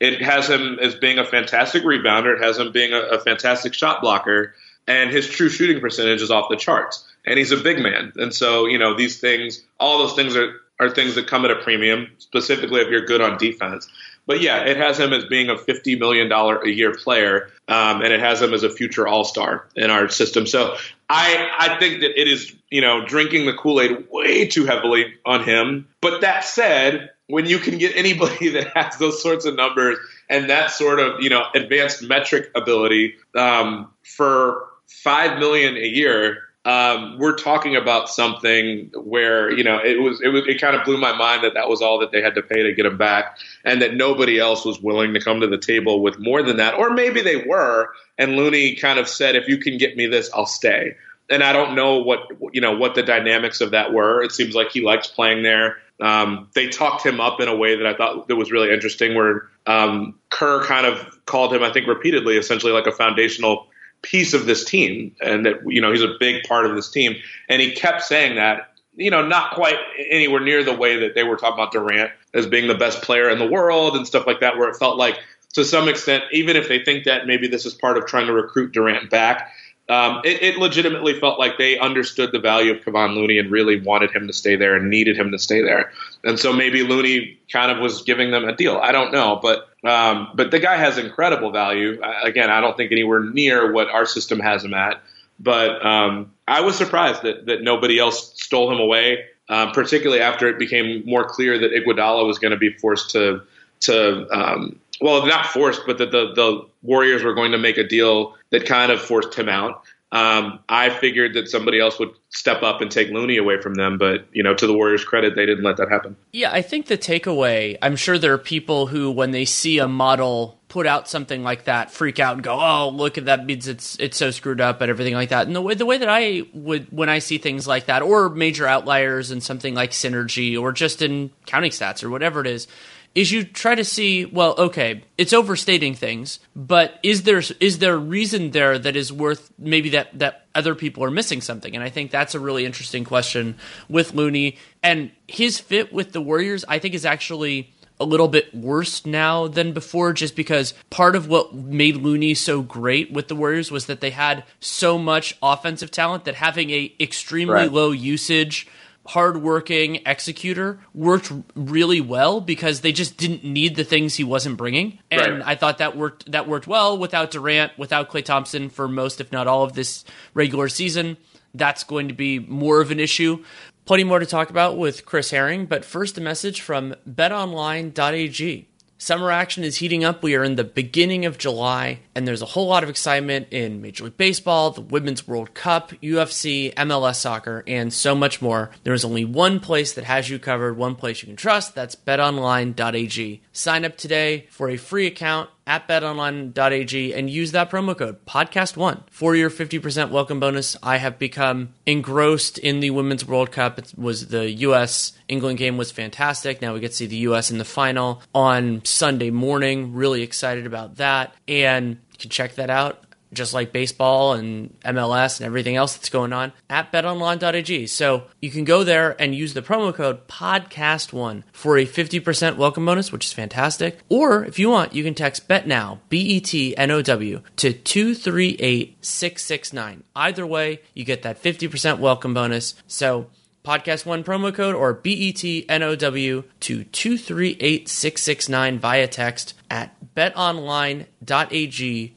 [0.00, 2.36] It has him as being a fantastic rebounder.
[2.36, 4.54] It has him being a, a fantastic shot blocker,
[4.86, 7.06] and his true shooting percentage is off the charts.
[7.24, 10.60] And he's a big man, and so you know these things, all those things are
[10.80, 13.88] are things that come at a premium, specifically if you're good on defense.
[14.26, 18.12] But yeah, it has him as being a $50 million a year player, um, and
[18.12, 20.46] it has him as a future all star in our system.
[20.46, 20.76] So
[21.14, 25.12] I, I think that it is, you know, drinking the Kool Aid way too heavily
[25.26, 25.86] on him.
[26.00, 29.98] But that said, when you can get anybody that has those sorts of numbers
[30.30, 36.38] and that sort of, you know, advanced metric ability um, for five million a year,
[36.64, 40.84] um, we're talking about something where you know it was it was it kind of
[40.84, 42.96] blew my mind that that was all that they had to pay to get him
[42.96, 46.58] back, and that nobody else was willing to come to the table with more than
[46.58, 50.06] that, or maybe they were, and Looney kind of said, "If you can get me
[50.06, 50.94] this, I'll stay."
[51.28, 54.22] And I don't know what you know what the dynamics of that were.
[54.22, 55.78] It seems like he likes playing there.
[56.00, 59.16] Um, they talked him up in a way that I thought that was really interesting,
[59.16, 63.66] where um, Kerr kind of called him, I think, repeatedly, essentially like a foundational
[64.02, 67.16] piece of this team and that you know he's a big part of this team
[67.48, 69.76] and he kept saying that you know not quite
[70.10, 73.30] anywhere near the way that they were talking about Durant as being the best player
[73.30, 75.18] in the world and stuff like that where it felt like
[75.52, 78.32] to some extent even if they think that maybe this is part of trying to
[78.32, 79.52] recruit Durant back
[79.88, 83.80] um, it, it, legitimately felt like they understood the value of Kevon Looney and really
[83.80, 85.92] wanted him to stay there and needed him to stay there.
[86.22, 88.78] And so maybe Looney kind of was giving them a deal.
[88.78, 92.00] I don't know, but um, but the guy has incredible value.
[92.22, 95.02] Again, I don't think anywhere near what our system has him at.
[95.40, 100.48] But um, I was surprised that that nobody else stole him away, um, particularly after
[100.48, 103.42] it became more clear that Iguodala was going to be forced to
[103.80, 107.84] to um, well, not forced, but that the, the Warriors were going to make a
[107.84, 109.82] deal that kind of forced him out.
[110.12, 113.96] Um, I figured that somebody else would step up and take Looney away from them,
[113.96, 116.16] but you know, to the Warriors' credit, they didn't let that happen.
[116.32, 117.78] Yeah, I think the takeaway.
[117.80, 121.64] I'm sure there are people who, when they see a model put out something like
[121.64, 124.82] that, freak out and go, "Oh, look at that means it's it's so screwed up
[124.82, 127.38] and everything like that." And the way the way that I would when I see
[127.38, 132.04] things like that, or major outliers and something like synergy, or just in counting stats
[132.04, 132.68] or whatever it is,
[133.14, 137.94] is you try to see well okay it's overstating things but is there is there
[137.94, 141.84] a reason there that is worth maybe that that other people are missing something and
[141.84, 143.56] i think that's a really interesting question
[143.88, 148.52] with looney and his fit with the warriors i think is actually a little bit
[148.52, 153.36] worse now than before just because part of what made Looney so great with the
[153.36, 157.72] Warriors was that they had so much offensive talent that having a extremely right.
[157.72, 158.66] low usage
[159.06, 164.98] hardworking executor worked really well because they just didn't need the things he wasn't bringing,
[165.10, 165.42] and right.
[165.44, 169.32] I thought that worked that worked well without Durant, without Klay Thompson for most, if
[169.32, 171.16] not all, of this regular season.
[171.54, 173.44] That's going to be more of an issue.
[173.84, 178.68] Plenty more to talk about with Chris Herring, but first a message from BetOnline.ag.
[179.02, 180.22] Summer action is heating up.
[180.22, 183.82] We are in the beginning of July, and there's a whole lot of excitement in
[183.82, 188.70] Major League Baseball, the Women's World Cup, UFC, MLS soccer, and so much more.
[188.84, 191.74] There is only one place that has you covered, one place you can trust.
[191.74, 193.42] That's betonline.ag.
[193.50, 199.02] Sign up today for a free account at betonline.ag and use that promo code podcast1
[199.10, 200.76] for your 50% welcome bonus.
[200.82, 203.78] I have become engrossed in the Women's World Cup.
[203.78, 206.60] It was the US England game was fantastic.
[206.60, 209.94] Now we get to see the US in the final on Sunday morning.
[209.94, 211.34] Really excited about that.
[211.46, 216.10] And you can check that out just like baseball and MLS and everything else that's
[216.10, 217.86] going on at betonline.ag.
[217.86, 222.86] So you can go there and use the promo code podcast1 for a 50% welcome
[222.86, 224.00] bonus, which is fantastic.
[224.08, 227.72] Or if you want, you can text betnow, B E T N O W, to
[227.72, 230.02] 238669.
[230.14, 232.74] Either way, you get that 50% welcome bonus.
[232.86, 233.30] So
[233.64, 241.06] podcast one promo code or BETNOW to 238669 via text at betonline.ag,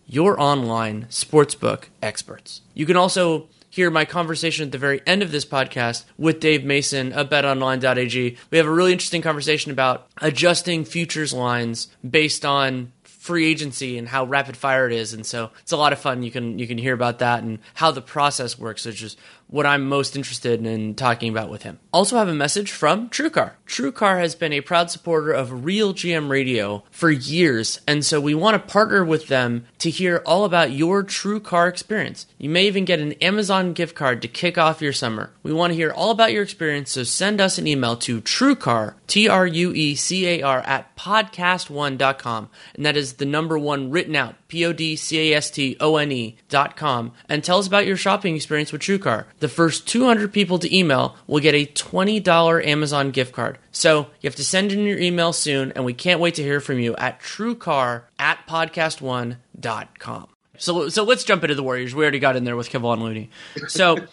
[0.06, 2.62] your online sportsbook experts.
[2.74, 6.64] You can also hear my conversation at the very end of this podcast with Dave
[6.64, 8.38] Mason of betonline.ag.
[8.50, 14.08] We have a really interesting conversation about adjusting futures lines based on free agency and
[14.08, 16.68] how rapid fire it is and so it's a lot of fun you can you
[16.68, 20.66] can hear about that and how the process works which is what I'm most interested
[20.66, 21.80] in talking about with him.
[21.94, 23.52] Also have a message from TrueCar.
[23.68, 28.36] TrueCar has been a proud supporter of Real GM Radio for years, and so we
[28.36, 32.26] want to partner with them to hear all about your TrueCar experience.
[32.38, 35.32] You may even get an Amazon gift card to kick off your summer.
[35.44, 38.96] We want to hear all about your experience, so send us an email to TrueCar,
[39.08, 43.90] T R U E C A R, at podcast1.com, and that is the number one
[43.90, 47.44] written out, P O D C A S T O N E dot com, and
[47.44, 49.26] tell us about your shopping experience with TrueCar.
[49.40, 53.58] The first 200 people to email will get a $20 Amazon gift card.
[53.72, 56.62] So you have to send in your email soon, and we can't wait to hear
[56.62, 60.28] from you at truecar at podcast1.com.
[60.58, 61.94] So, so let's jump into the Warriors.
[61.94, 63.30] We already got in there with Kevon Looney.
[63.68, 63.98] So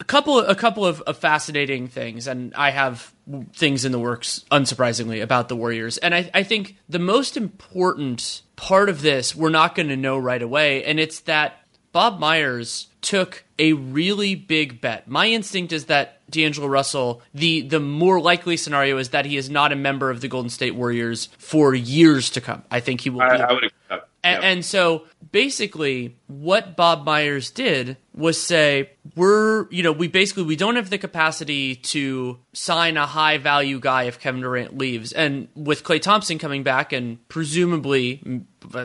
[0.00, 3.12] a couple a couple of, of, fascinating things, and I have
[3.54, 5.96] things in the works, unsurprisingly, about the Warriors.
[5.98, 10.18] And I, I think the most important part of this we're not going to know
[10.18, 15.06] right away, and it's that Bob Myers took a really big bet.
[15.06, 19.48] My instinct is that D'Angelo Russell, the the more likely scenario is that he is
[19.48, 22.64] not a member of the Golden State Warriors for years to come.
[22.72, 23.22] I think he will.
[23.22, 23.70] I, I would.
[24.24, 30.42] And, and, so basically, what Bob Myers did was say we're you know we basically
[30.42, 35.12] we don't have the capacity to sign a high value guy if Kevin Durant leaves,
[35.12, 38.44] and with Klay Thompson coming back and presumably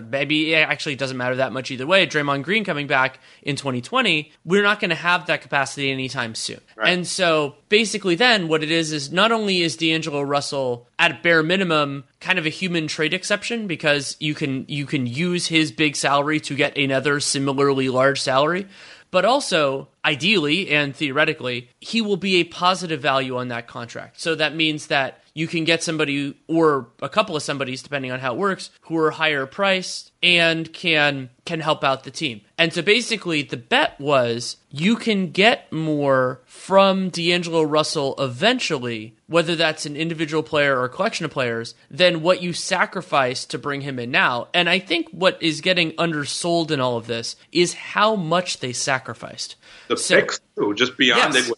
[0.10, 2.08] maybe it actually doesn't matter that much either way.
[2.08, 6.60] Draymond Green coming back in 2020, we're not going to have that capacity anytime soon.
[6.76, 6.94] Right.
[6.94, 11.44] And so basically, then what it is is not only is D'Angelo Russell at bare
[11.44, 15.96] minimum kind of a human trade exception because you can you can use his big
[15.96, 18.68] salary to get another similarly large salary
[19.12, 24.20] but also ideally and theoretically, he will be a positive value on that contract.
[24.20, 28.20] So that means that you can get somebody or a couple of somebodies, depending on
[28.20, 32.42] how it works, who are higher priced and can can help out the team.
[32.58, 39.56] And so basically the bet was you can get more from D'Angelo Russell eventually, whether
[39.56, 43.82] that's an individual player or a collection of players, than what you sacrifice to bring
[43.82, 44.48] him in now.
[44.56, 48.74] And I think what is getting undersold in all of this is how much they
[48.74, 49.56] sacrificed.
[49.88, 51.52] The so, picks too, just beyond yes.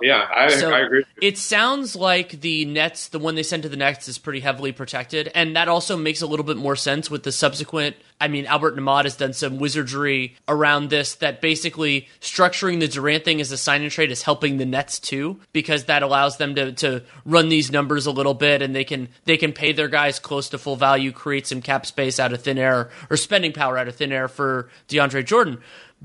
[0.00, 1.04] Yeah, I, so I agree.
[1.20, 4.72] It sounds like the Nets, the one they sent to the Nets, is pretty heavily
[4.72, 7.96] protected, and that also makes a little bit more sense with the subsequent.
[8.20, 13.24] I mean, Albert Nahmad has done some wizardry around this that basically structuring the Durant
[13.24, 16.54] thing as a sign and trade is helping the Nets too, because that allows them
[16.54, 19.88] to to run these numbers a little bit, and they can they can pay their
[19.88, 23.52] guys close to full value, create some cap space out of thin air or spending
[23.52, 25.58] power out of thin air for DeAndre Jordan.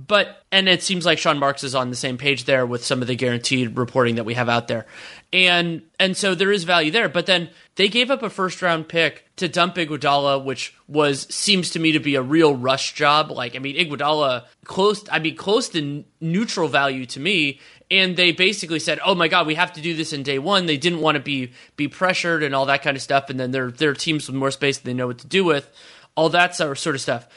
[0.08, 3.02] But and it seems like Sean Marks is on the same page there with some
[3.02, 4.86] of the guaranteed reporting that we have out there.
[5.34, 7.10] And and so there is value there.
[7.10, 11.72] But then they gave up a first round pick to dump Iguodala, which was seems
[11.72, 13.32] to me to be a real rush job.
[13.32, 17.60] Like I mean Iguodala close I mean close to neutral value to me.
[17.90, 20.66] And they basically said, "Oh my God, we have to do this in day one."
[20.66, 23.30] They didn't want to be be pressured and all that kind of stuff.
[23.30, 25.70] And then they're they're teams with more space they know what to do with,
[26.16, 27.28] all that sort of stuff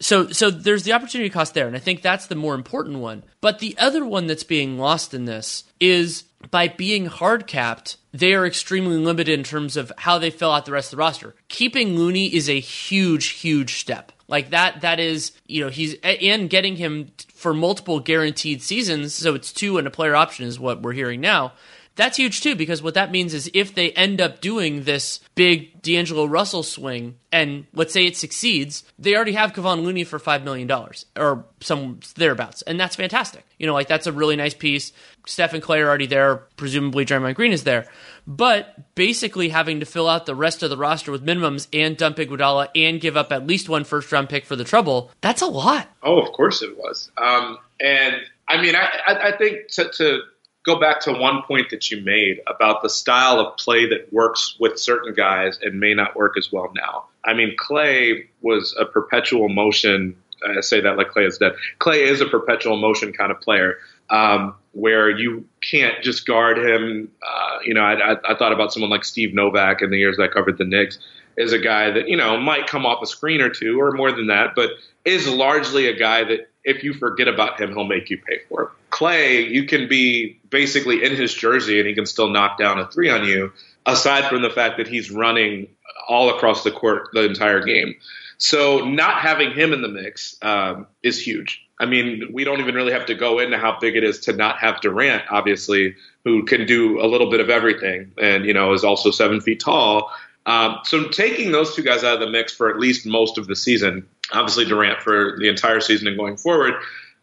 [0.00, 3.24] so so there's the opportunity cost there and i think that's the more important one.
[3.40, 8.34] But the other one that's being lost in this is by being hard capped they
[8.34, 11.34] are extremely limited in terms of how they fill out the rest of the roster.
[11.48, 14.12] Keeping looney is a huge huge step.
[14.28, 19.34] Like that that is you know he's and getting him for multiple guaranteed seasons so
[19.34, 21.52] it's two and a player option is what we're hearing now
[21.98, 25.82] that's huge too because what that means is if they end up doing this big
[25.82, 30.44] D'Angelo Russell swing and let's say it succeeds, they already have Kevon Looney for five
[30.44, 33.44] million dollars or some thereabouts, and that's fantastic.
[33.58, 34.92] You know, like that's a really nice piece.
[35.26, 36.36] Steph and Klay are already there.
[36.56, 37.86] Presumably, Draymond Green is there,
[38.28, 42.18] but basically having to fill out the rest of the roster with minimums and dump
[42.18, 45.10] Iguodala and give up at least one first round pick for the trouble.
[45.20, 45.88] That's a lot.
[46.04, 47.10] Oh, of course it was.
[47.18, 48.14] Um, and
[48.46, 50.20] I mean, I, I, I think to, to
[50.64, 54.56] go back to one point that you made about the style of play that works
[54.58, 57.06] with certain guys and may not work as well now.
[57.24, 60.16] I mean, Klay was a perpetual motion.
[60.46, 61.52] I say that like Klay is dead.
[61.80, 63.76] Klay is a perpetual motion kind of player
[64.10, 67.10] um, where you can't just guard him.
[67.22, 70.18] Uh, you know, I, I, I thought about someone like Steve Novak in the years
[70.18, 70.98] I covered the Knicks
[71.36, 74.10] is a guy that, you know, might come off a screen or two or more
[74.10, 74.70] than that, but
[75.04, 78.62] is largely a guy that if you forget about him, he'll make you pay for
[78.64, 78.68] it.
[78.90, 82.86] Klay, you can be basically in his jersey and he can still knock down a
[82.86, 83.52] three on you,
[83.86, 85.68] aside from the fact that he's running
[86.08, 87.94] all across the court the entire game.
[88.36, 91.64] So not having him in the mix um, is huge.
[91.80, 94.32] I mean, we don't even really have to go into how big it is to
[94.32, 98.72] not have Durant, obviously, who can do a little bit of everything and, you know,
[98.72, 100.10] is also seven feet tall.
[100.46, 103.46] Um, so taking those two guys out of the mix for at least most of
[103.46, 106.74] the season, obviously Durant for the entire season and going forward,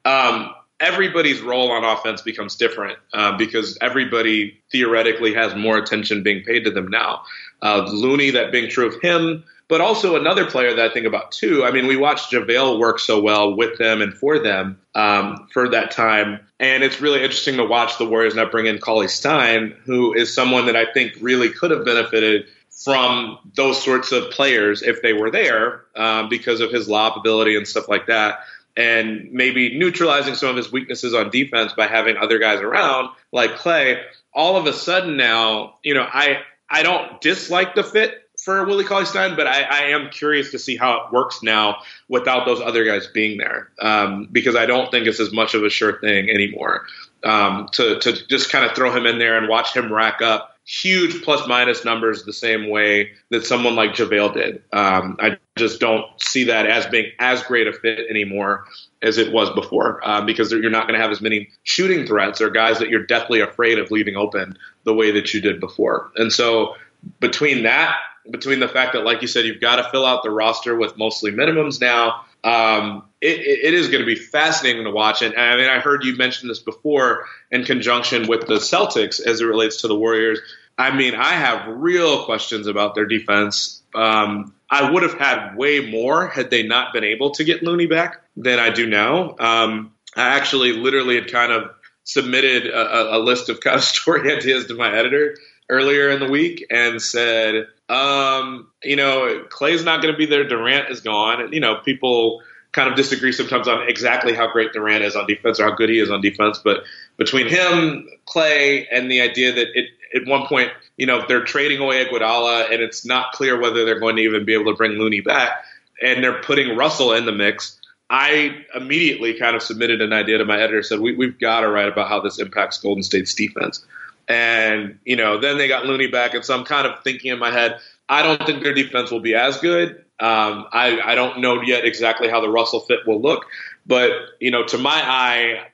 [0.06, 6.44] um, everybody's role on offense becomes different uh, because everybody theoretically has more attention being
[6.44, 7.24] paid to them now.
[7.62, 11.32] Uh, Looney, that being true of him, but also another player that I think about
[11.32, 11.64] too.
[11.64, 15.70] I mean, we watched JaVale work so well with them and for them um, for
[15.70, 16.40] that time.
[16.60, 20.34] And it's really interesting to watch the Warriors now bring in Cauley Stein, who is
[20.34, 22.46] someone that I think really could have benefited
[22.76, 27.56] from those sorts of players if they were there um, because of his lob ability
[27.56, 28.40] and stuff like that
[28.78, 33.52] and maybe neutralizing some of his weaknesses on defense by having other guys around like
[33.52, 34.02] Klay.
[34.34, 38.84] all of a sudden now, you know, I I don't dislike the fit for Willie
[38.84, 41.78] Cauley Stein, but I, I am curious to see how it works now
[42.10, 45.64] without those other guys being there, um, because I don't think it's as much of
[45.64, 46.86] a sure thing anymore.
[47.24, 50.55] Um, to to just kind of throw him in there and watch him rack up
[50.66, 54.64] huge plus minus numbers the same way that someone like JaVale did.
[54.74, 58.66] Um, I just don't see that as being as great a fit anymore
[59.04, 62.42] as it was before um, because you're not going to have as many shooting threats
[62.42, 66.12] or guys that you're deathly afraid of leaving open the way that you did before.
[66.16, 66.76] And so
[67.20, 67.98] between that,
[68.32, 70.98] between the fact that, like you said, you've got to fill out the roster with
[70.98, 75.24] mostly minimums now, Um, it, it is going to be fascinating to watch.
[75.24, 79.42] And I mean, I heard you mention this before in conjunction with the Celtics as
[79.42, 80.40] it relates to the Warriors.
[80.78, 83.82] I mean, I have real questions about their defense.
[83.96, 87.88] Um, I would have had way more had they not been able to get Looney
[87.88, 89.36] back than I do now.
[89.40, 91.72] Um, I actually literally had kind of
[92.04, 95.38] submitted a, a, list of kind of story ideas to my editor
[95.70, 100.48] earlier in the week and said, um, you know, Klay's not going to be there.
[100.48, 101.42] Durant is gone.
[101.42, 102.42] And, you know, people
[102.72, 105.90] kind of disagree sometimes on exactly how great Durant is on defense or how good
[105.90, 106.60] he is on defense.
[106.64, 106.84] But
[107.18, 111.80] between him, Klay, and the idea that it, at one point, you know, they're trading
[111.80, 114.94] away Iguodala and it's not clear whether they're going to even be able to bring
[114.94, 115.64] Looney back
[116.02, 117.80] and they're putting Russell in the mix.
[118.10, 121.70] I immediately kind of submitted an idea to my editor, said we, we've got to
[121.70, 123.84] write about how this impacts Golden State's defense.
[124.28, 126.34] And, you know, then they got Looney back.
[126.34, 129.20] And so I'm kind of thinking in my head, I don't think their defense will
[129.20, 130.04] be as good.
[130.20, 133.46] Um, I, I don't know yet exactly how the Russell fit will look.
[133.86, 135.68] But, you know, to my eye,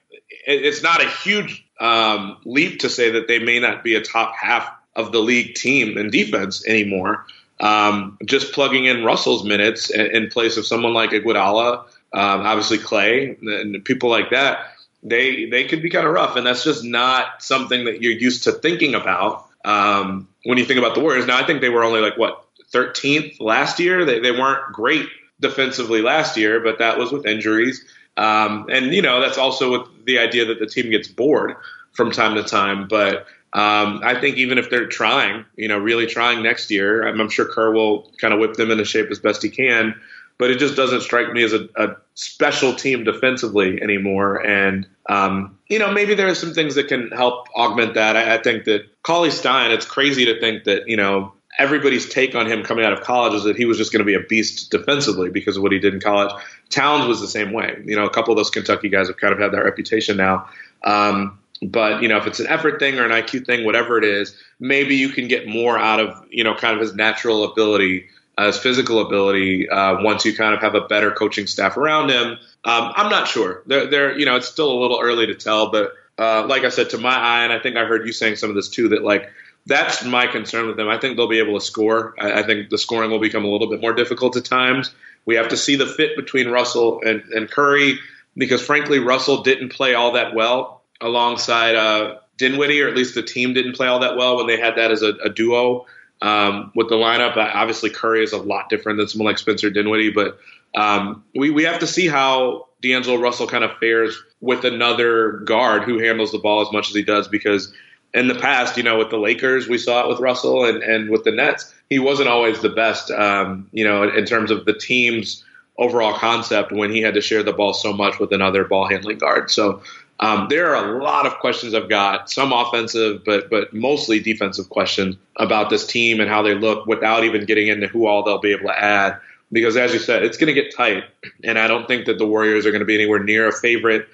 [0.45, 4.01] it, it's not a huge um, leap to say that they may not be a
[4.01, 7.25] top half of the league team in defense anymore.
[7.59, 12.79] Um, just plugging in Russell's minutes in, in place of someone like Iguodala, um, obviously
[12.79, 14.70] Klay, and people like that
[15.03, 18.43] they they could be kind of rough, and that's just not something that you're used
[18.43, 21.25] to thinking about um, when you think about the Warriors.
[21.25, 24.05] Now, I think they were only like what 13th last year.
[24.05, 25.07] They they weren't great
[25.39, 27.83] defensively last year, but that was with injuries,
[28.17, 31.55] um, and you know that's also with the idea that the team gets bored
[31.93, 32.87] from time to time.
[32.87, 37.19] But um, I think even if they're trying, you know, really trying next year, I'm,
[37.19, 39.99] I'm sure Kerr will kind of whip them into shape as best he can
[40.41, 44.43] but it just doesn't strike me as a, a special team defensively anymore.
[44.43, 48.17] And um, you know, maybe there are some things that can help augment that.
[48.17, 49.69] I, I think that Cauley Stein.
[49.69, 53.35] It's crazy to think that you know everybody's take on him coming out of college
[53.35, 55.77] is that he was just going to be a beast defensively because of what he
[55.77, 56.33] did in college.
[56.71, 57.79] Towns was the same way.
[57.85, 60.49] You know, a couple of those Kentucky guys have kind of had that reputation now.
[60.83, 64.03] Um, but you know, if it's an effort thing or an IQ thing, whatever it
[64.03, 68.07] is, maybe you can get more out of you know kind of his natural ability
[68.45, 72.37] his physical ability uh, once you kind of have a better coaching staff around him.
[72.63, 73.63] Um, I'm not sure.
[73.65, 76.91] They're, you know, it's still a little early to tell, but uh, like I said,
[76.91, 79.03] to my eye, and I think I heard you saying some of this too, that
[79.03, 79.29] like
[79.65, 80.87] that's my concern with them.
[80.87, 82.15] I think they'll be able to score.
[82.19, 84.93] I, I think the scoring will become a little bit more difficult at times.
[85.25, 87.99] We have to see the fit between Russell and, and Curry
[88.35, 93.23] because, frankly, Russell didn't play all that well alongside uh, Dinwiddie, or at least the
[93.23, 95.85] team didn't play all that well when they had that as a, a duo
[96.21, 97.35] um, with the lineup.
[97.35, 100.39] Obviously, Curry is a lot different than someone like Spencer Dinwiddie, but
[100.75, 105.83] um, we we have to see how D'Angelo Russell kind of fares with another guard
[105.83, 107.73] who handles the ball as much as he does because
[108.13, 111.09] in the past, you know, with the Lakers, we saw it with Russell and, and
[111.09, 114.73] with the Nets, he wasn't always the best, um, you know, in terms of the
[114.73, 115.45] team's
[115.77, 119.17] overall concept when he had to share the ball so much with another ball handling
[119.17, 119.49] guard.
[119.49, 119.81] So
[120.21, 124.69] um, there are a lot of questions I've got, some offensive, but but mostly defensive
[124.69, 128.39] questions about this team and how they look without even getting into who all they'll
[128.39, 129.19] be able to add.
[129.51, 131.03] Because as you said, it's going to get tight,
[131.43, 134.07] and I don't think that the Warriors are going to be anywhere near a favorite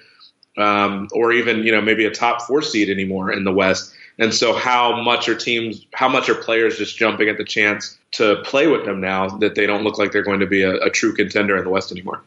[0.58, 3.94] um, or even you know maybe a top four seed anymore in the West.
[4.20, 7.96] And so, how much are teams, how much are players just jumping at the chance
[8.12, 10.74] to play with them now that they don't look like they're going to be a,
[10.74, 12.22] a true contender in the West anymore?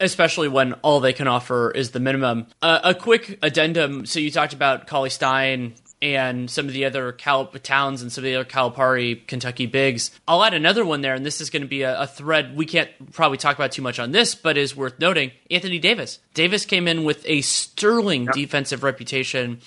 [0.00, 2.46] Especially when all they can offer is the minimum.
[2.62, 4.06] Uh, a quick addendum.
[4.06, 8.22] So you talked about Cauley Stein and some of the other Cal- towns and some
[8.22, 10.10] of the other Calipari Kentucky bigs.
[10.28, 12.66] I'll add another one there, and this is going to be a, a, thread we
[12.66, 15.32] can't probably talk about too much on this, but is worth noting.
[15.50, 16.18] Anthony Davis.
[16.34, 18.34] Davis came in with a sterling yep.
[18.34, 19.60] defensive reputation.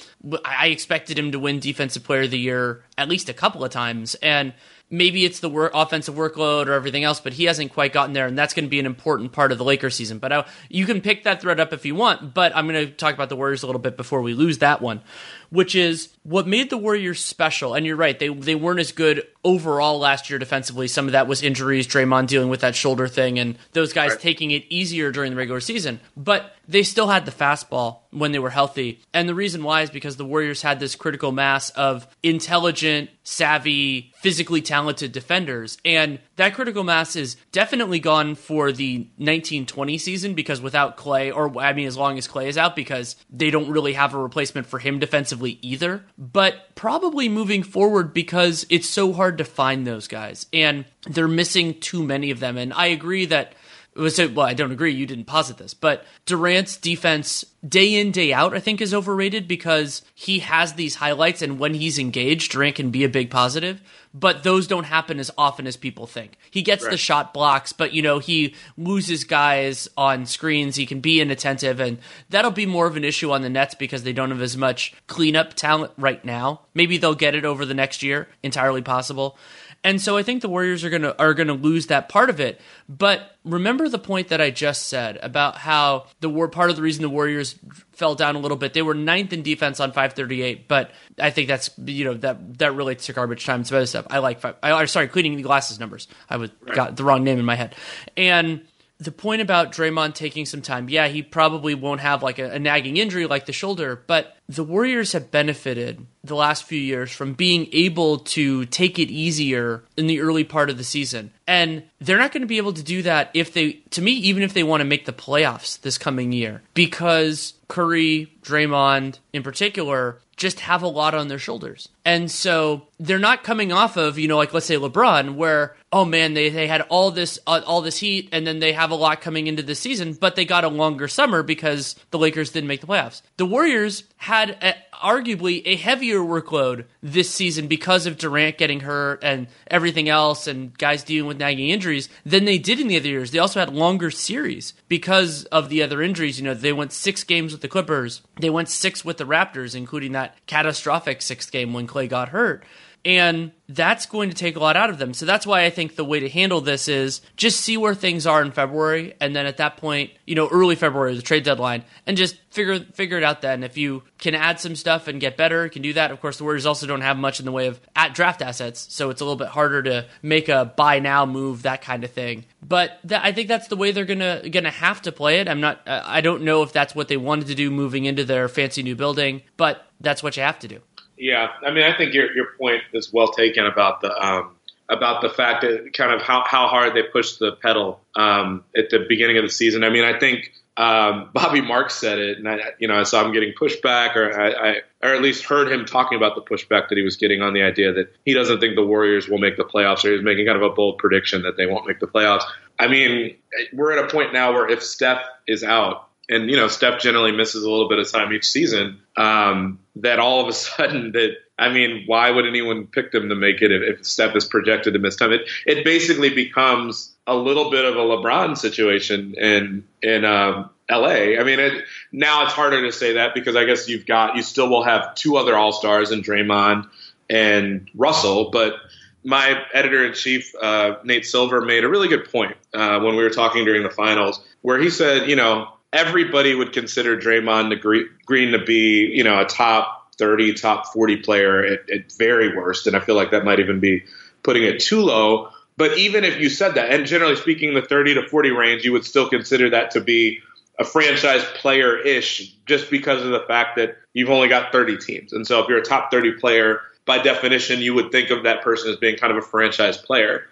[0.46, 3.72] I expected him to win Defensive Player of the Year at least a couple of
[3.72, 4.54] times, and
[4.90, 8.38] maybe it's the offensive workload or everything else, but he hasn't quite gotten there, and
[8.38, 10.20] that's going to be an important part of the Lakers season.
[10.20, 12.92] But I, you can pick that thread up if you want, but I'm going to
[12.92, 15.02] talk about the Warriors a little bit before we lose that one,
[15.50, 17.74] which is what made the Warriors special.
[17.74, 20.88] And you're right, they they weren't as good overall last year defensively.
[20.88, 24.20] Some of that was injuries, Draymond dealing with that shoulder thing, and those guys right.
[24.20, 26.00] taking it easier during the regular season.
[26.16, 29.02] But they still had the fastball when they were healthy.
[29.14, 34.14] And the reason why is because the Warriors had this critical mass of intelligent, savvy,
[34.18, 35.78] physically talented defenders.
[35.84, 41.60] And that critical mass is definitely gone for the 1920 season because without Klay, or
[41.60, 44.66] I mean, as long as Klay is out, because they don't really have a replacement
[44.66, 46.06] for him defensively either.
[46.18, 50.46] But probably moving forward because it's so hard to find those guys.
[50.54, 52.58] And they're missing too many of them.
[52.58, 53.52] And I agree that
[53.98, 54.94] Uh, was well, I don't agree.
[54.94, 59.46] You didn't posit this, but Durant's defense day in day out I think is overrated
[59.48, 63.82] because he has these highlights and when he's engaged, Durant can be a big positive
[64.14, 66.38] but those don't happen as often as people think.
[66.50, 66.92] He gets right.
[66.92, 70.76] the shot blocks, but you know, he loses guys on screens.
[70.76, 74.04] He can be inattentive, and that'll be more of an issue on the Nets because
[74.04, 76.62] they don't have as much cleanup talent right now.
[76.74, 79.38] Maybe they'll get it over the next year, entirely possible.
[79.84, 82.60] And so I think the Warriors are gonna are gonna lose that part of it.
[82.90, 86.82] But remember the point that I just said about how the war part of the
[86.82, 87.56] reason the Warriors
[87.94, 88.74] fell down a little bit.
[88.74, 92.76] They were ninth in defense on 538, but I think that's you know that that
[92.76, 94.08] relates to garbage time and some other stuff.
[94.10, 96.08] I like five, I sorry cleaning the glasses numbers.
[96.30, 97.76] I was got the wrong name in my head,
[98.18, 98.62] and
[99.00, 102.60] the point about Draymond taking some time, yeah, he probably won't have like a, a,
[102.60, 107.34] nagging injury like the shoulder, but the Warriors have benefited the last few years from
[107.34, 111.32] being able to take it easier in the early part of the season.
[111.48, 114.44] And they're not going to be able to do that if they, to me, even
[114.44, 120.20] if they want to make the playoffs this coming year, because Curry, Draymond in particular,
[120.40, 121.90] just have a lot on their shoulders.
[122.06, 126.06] And so they're not coming off of, you know, like let's say LeBron, where oh
[126.06, 128.96] man, they, they had all this uh, all this heat, and then they have a
[128.96, 132.68] lot coming into the season, but they got a longer summer because the Lakers didn't
[132.68, 133.22] make the playoffs.
[133.38, 139.24] The Warriors had a, arguably a heavier workload this season because of Durant getting hurt
[139.24, 143.08] and everything else, and guys dealing with nagging injuries than they did in the other
[143.08, 143.32] years.
[143.32, 146.40] They also had longer series because of the other injuries.
[146.40, 149.76] You know, they went six games with the Clippers, they went six with the Raptors,
[149.76, 152.64] including that catastrophic sixth game when Klay got hurt.
[153.06, 155.14] And that's going to take a lot out of them.
[155.14, 158.26] So that's why I think the way to handle this is just see where things
[158.26, 161.84] are in February, and then at that point, you know, early February, the trade deadline,
[162.08, 163.42] and just figure figure it out.
[163.42, 166.10] Then, if you can add some stuff and get better, can do that.
[166.10, 168.88] Of course, the Warriors also don't have much in the way of at draft assets,
[168.90, 172.12] so it's a little bit harder to make a buy now move, that kind of
[172.12, 172.46] thing.
[172.68, 175.48] But th- I think that's the way they're gonna gonna have to play it.
[175.48, 175.82] I'm not.
[175.88, 178.96] I don't know if that's what they wanted to do moving into their fancy new
[178.96, 180.82] building, but that's what you have to do.
[181.20, 184.56] Yeah, I mean, I think your your point is well taken about the um,
[184.88, 188.90] about the fact that kind of how how hard they pushed the pedal um, at
[188.90, 189.84] the beginning of the season.
[189.84, 193.26] I mean, I think um, Bobby Marks said it, and I, you know, I saw
[193.26, 196.88] him getting pushback, or I, I, or at least heard him talking about the pushback
[196.88, 199.58] that he was getting on the idea that he doesn't think the Warriors will make
[199.58, 202.08] the playoffs, or he's making kind of a bold prediction that they won't make the
[202.08, 202.44] playoffs.
[202.80, 203.36] I mean,
[203.74, 207.32] we're at a point now where if Steph is out, and you know Steph generally
[207.32, 209.02] misses a little bit of time each season.
[209.18, 213.36] Um, that all of a sudden that I mean, why would anyone pick them to
[213.36, 215.34] make it if, if Steph is projected to miss time?
[215.34, 221.38] It it basically becomes a little bit of a LeBron situation in in um, LA.
[221.38, 224.42] I mean, it, now it's harder to say that because I guess you've got you
[224.42, 226.88] still will have two other All Stars in Draymond
[227.30, 228.76] and Russell, but
[229.24, 233.24] my editor in chief, uh, Nate Silver, made a really good point uh, when we
[233.24, 237.80] were talking during the finals, where he said, you know, everybody would consider Draymond
[238.26, 242.88] Green to be, you know, a top 30, top 40 player at, at very worst.
[242.88, 244.04] And I feel like that might even be
[244.44, 245.50] putting it too low.
[245.78, 248.92] But even if you said that, and generally speaking, the 30 to 40 range, you
[248.92, 250.40] would still consider that to be
[250.78, 255.34] a franchise player ish just because of the fact that you've only got 30 teams.
[255.34, 258.62] And so if you're a top 30 player, by definition, you would think of that
[258.62, 260.46] person as being kind of a franchise player.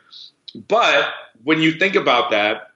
[0.67, 1.09] But
[1.43, 2.71] when you think about that,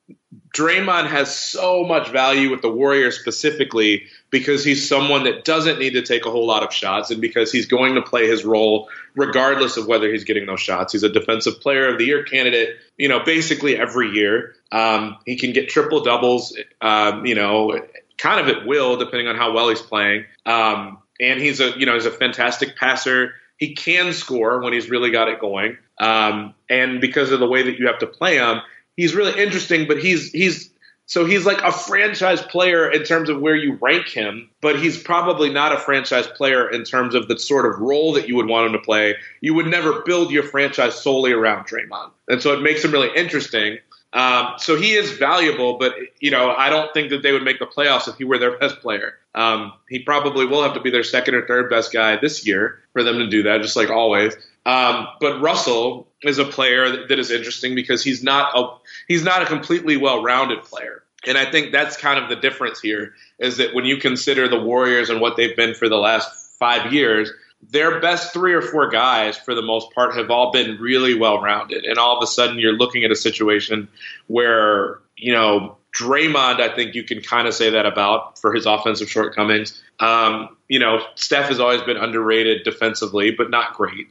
[0.56, 5.92] Draymond has so much value with the Warriors specifically because he's someone that doesn't need
[5.92, 8.90] to take a whole lot of shots and because he's going to play his role
[9.16, 10.94] regardless of whether he's getting those shots.
[10.94, 14.56] He's a defensive player of the year candidate, you know, basically every year.
[14.72, 17.80] Um, he can get triple doubles, um, you know,
[18.18, 20.26] kind of at will depending on how well he's playing.
[20.46, 23.36] Um, and he's a, you know, he's a fantastic passer.
[23.58, 25.78] He can score when he's really got it going.
[26.00, 28.62] Um, and because of the way that you have to play him,
[29.02, 30.70] he's really interesting, but he's he's
[31.08, 35.02] so he's like a franchise player in terms of where you rank him, but he's
[35.02, 38.46] probably not a franchise player in terms of the sort of role that you would
[38.46, 39.16] want him to play.
[39.42, 43.10] You would never build your franchise solely around Draymond, and so it makes him really
[43.16, 43.80] interesting.
[44.14, 47.58] Um, so he is valuable, but you know I don't think that they would make
[47.58, 49.16] the playoffs if he were their best player.
[49.34, 52.80] Um, he probably will have to be their second or third best guy this year
[52.94, 54.36] for them to do that, just like always.
[54.66, 58.81] Um, but Russell is a player that, that is interesting because he's not a
[59.12, 61.04] he's not a completely well-rounded player.
[61.28, 64.60] And I think that's kind of the difference here is that when you consider the
[64.60, 67.30] Warriors and what they've been for the last five years,
[67.62, 71.42] their best three or four guys, for the most part, have all been really well
[71.42, 71.84] rounded.
[71.84, 73.90] And all of a sudden, you're looking at a situation
[74.28, 78.66] where, you know, Draymond, I think you can kind of say that about for his
[78.66, 79.84] offensive shortcomings.
[80.00, 84.08] Um, you know, Steph has always been underrated defensively, but not great.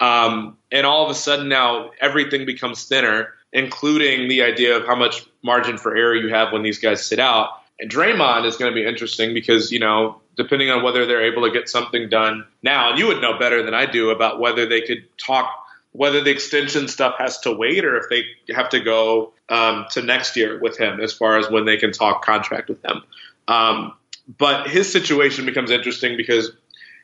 [0.00, 4.94] Um, and all of a sudden now everything becomes thinner, including the idea of how
[4.94, 7.48] much margin for error you have when these guys sit out.
[7.78, 11.42] And Draymond is going to be interesting because, you know, depending on whether they're able
[11.42, 14.66] to get something done now, and you would know better than I do about whether
[14.66, 15.50] they could talk,
[15.92, 18.24] whether the extension stuff has to wait or if they
[18.54, 21.92] have to go um, to next year with him as far as when they can
[21.92, 23.02] talk contract with him.
[23.48, 23.94] Um,
[24.38, 26.52] but his situation becomes interesting because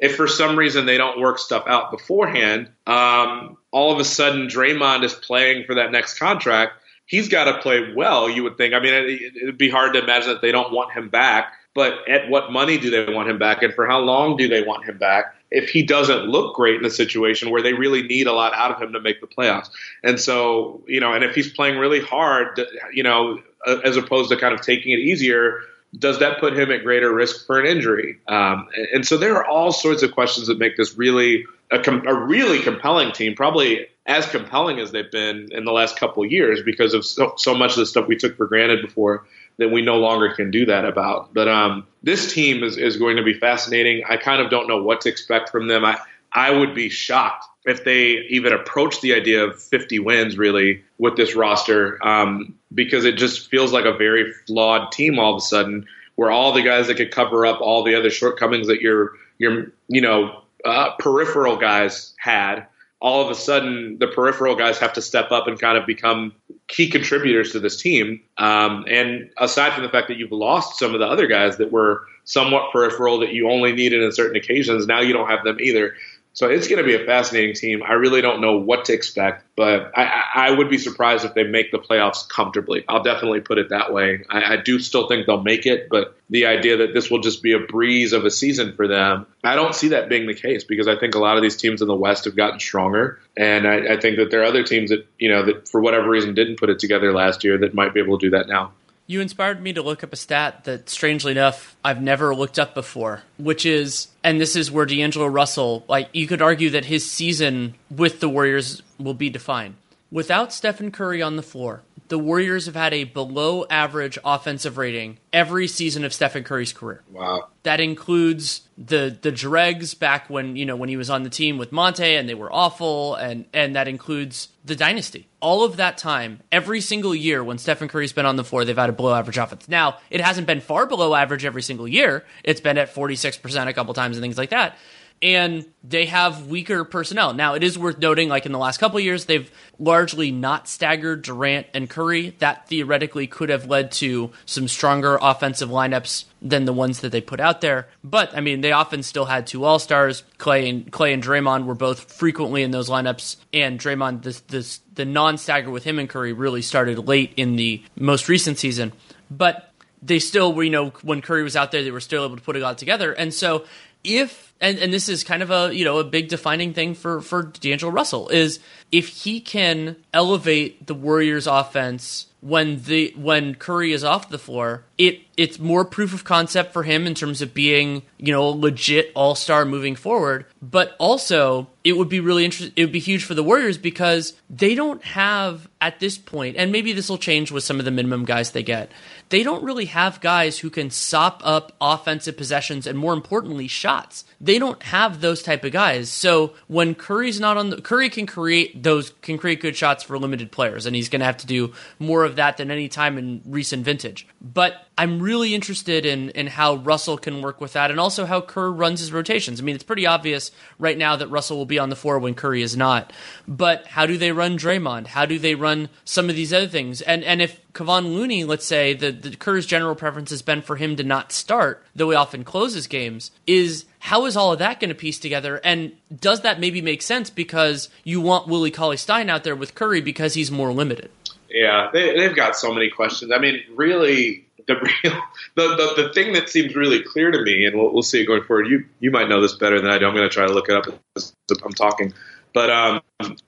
[0.00, 4.48] if for some reason they don't work stuff out beforehand, um, all of a sudden
[4.48, 6.74] Draymond is playing for that next contract.
[7.06, 8.74] He's got to play well, you would think.
[8.74, 12.08] I mean, it, would be hard to imagine that they don't want him back, but
[12.08, 14.84] at what money do they want him back and for how long do they want
[14.84, 15.34] him back?
[15.50, 18.72] If he doesn't look great in a situation where they really need a lot out
[18.72, 19.68] of him to make the playoffs.
[20.02, 22.60] And so, you know, and if he's playing really hard,
[22.92, 23.38] you know,
[23.84, 25.60] as opposed to kind of taking it easier,
[25.98, 28.18] does that put him at greater risk for an injury?
[28.28, 32.06] Um, and so there are all sorts of questions that make this really a, com-
[32.06, 36.62] a, really compelling team, probably as compelling as they've been in the last couple years
[36.64, 39.26] because of so, so, much of the stuff we took for granted before
[39.58, 41.32] that we no longer can do that about.
[41.34, 44.02] But um, this team is, is going to be fascinating.
[44.08, 45.84] I kind of don't know what to expect from them.
[45.84, 45.98] I,
[46.32, 51.16] I would be shocked if they even approach the idea of 50 wins really with
[51.16, 55.44] this roster um, because it just feels like a very flawed team all of a
[55.44, 59.12] sudden where all the guys that could cover up all the other shortcomings that your
[59.38, 62.66] your you know uh, peripheral guys had
[63.00, 66.32] all of a sudden the peripheral guys have to step up and kind of become
[66.68, 68.20] key contributors to this team.
[68.38, 71.70] Um, and aside from the fact that you've lost some of the other guys that
[71.70, 75.58] were somewhat peripheral that you only needed in certain occasions, now you don't have them
[75.60, 75.94] either.
[76.36, 77.82] So it's going to be a fascinating team.
[77.82, 81.44] I really don't know what to expect, but I, I would be surprised if they
[81.44, 82.84] make the playoffs comfortably.
[82.90, 84.22] I'll definitely put it that way.
[84.28, 87.42] I, I, do still think they'll make it, but the idea that this will just
[87.42, 90.62] be a breeze of a season for them, I don't see that being the case
[90.62, 93.66] because I think a lot of these teams in the West have gotten stronger, and
[93.66, 96.34] I, I think that there are other teams that you know that for whatever reason
[96.34, 98.72] didn't put it together last year that might be able to do that now.
[99.08, 102.74] You inspired me to look up a stat that, strangely enough, I've never looked up
[102.74, 107.08] before, which is, and this is where D'Angelo Russell, like, you could argue that his
[107.08, 109.76] season with the Warriors will be defined.
[110.10, 115.18] Without Stephen Curry on the floor, the Warriors have had a below average offensive rating
[115.32, 117.02] every season of Stephen Curry's career.
[117.10, 117.48] Wow.
[117.62, 121.58] That includes the the dregs back when, you know, when he was on the team
[121.58, 125.28] with Monta and they were awful and and that includes the dynasty.
[125.40, 128.76] All of that time, every single year when Stephen Curry's been on the floor, they've
[128.76, 129.68] had a below average offense.
[129.68, 132.24] Now, it hasn't been far below average every single year.
[132.42, 134.76] It's been at 46% a couple times and things like that
[135.22, 137.32] and they have weaker personnel.
[137.32, 141.22] Now, it is worth noting, like in the last couple years, they've largely not staggered
[141.22, 142.34] Durant and Curry.
[142.38, 147.20] That theoretically could have led to some stronger offensive lineups than the ones that they
[147.20, 147.88] put out there.
[148.04, 150.22] But I mean, they often still had two All Stars.
[150.38, 154.80] Klay and Klay and Draymond were both frequently in those lineups, and Draymond, this, this
[154.94, 158.92] the non stagger with him and Curry really started late in the most recent season.
[159.30, 162.36] But they still were, you know, when Curry was out there, they were still able
[162.36, 163.12] to put it all together.
[163.12, 163.64] And so
[164.06, 167.20] if and, and this is kind of a you know a big defining thing for
[167.20, 173.92] for D'Angelo Russell is if he can elevate the Warriors offense when the when Curry
[173.92, 177.52] is off the floor, it it's more proof of concept for him in terms of
[177.52, 180.46] being you know legit all star moving forward.
[180.62, 182.72] But also, it would be really interesting.
[182.76, 186.72] It would be huge for the Warriors because they don't have at this point, and
[186.72, 188.90] maybe this will change with some of the minimum guys they get.
[189.28, 194.24] They don't really have guys who can sop up offensive possessions and more importantly shots.
[194.40, 196.08] They don't have those type of guys.
[196.08, 200.18] So when Curry's not on the Curry can create those can create good shots for
[200.18, 203.18] limited players, and he's going to have to do more of that than any time
[203.18, 204.26] in recent vintage.
[204.40, 208.40] But I'm really interested in in how Russell can work with that, and also how
[208.40, 209.60] Kerr runs his rotations.
[209.60, 212.34] I mean, it's pretty obvious right now that Russell will be on the floor when
[212.34, 213.12] Curry is not.
[213.46, 215.08] But how do they run Draymond?
[215.08, 217.02] How do they run some of these other things?
[217.02, 220.76] And and if Kevon Looney, let's say the, the Kerr's general preference has been for
[220.76, 224.80] him to not start, though he often closes games, is how is all of that
[224.80, 225.60] going to piece together?
[225.62, 229.74] And does that maybe make sense because you want Willie Cauley Stein out there with
[229.74, 231.10] Curry because he's more limited?
[231.50, 233.30] Yeah, they, have got so many questions.
[233.30, 235.20] I mean, really, the real
[235.54, 238.26] the, the, the thing that seems really clear to me, and we'll, we'll see it
[238.26, 238.66] going forward.
[238.68, 240.06] You you might know this better than I do.
[240.06, 240.86] I'm going to try to look it up
[241.16, 242.12] as I'm talking.
[242.52, 243.02] But um,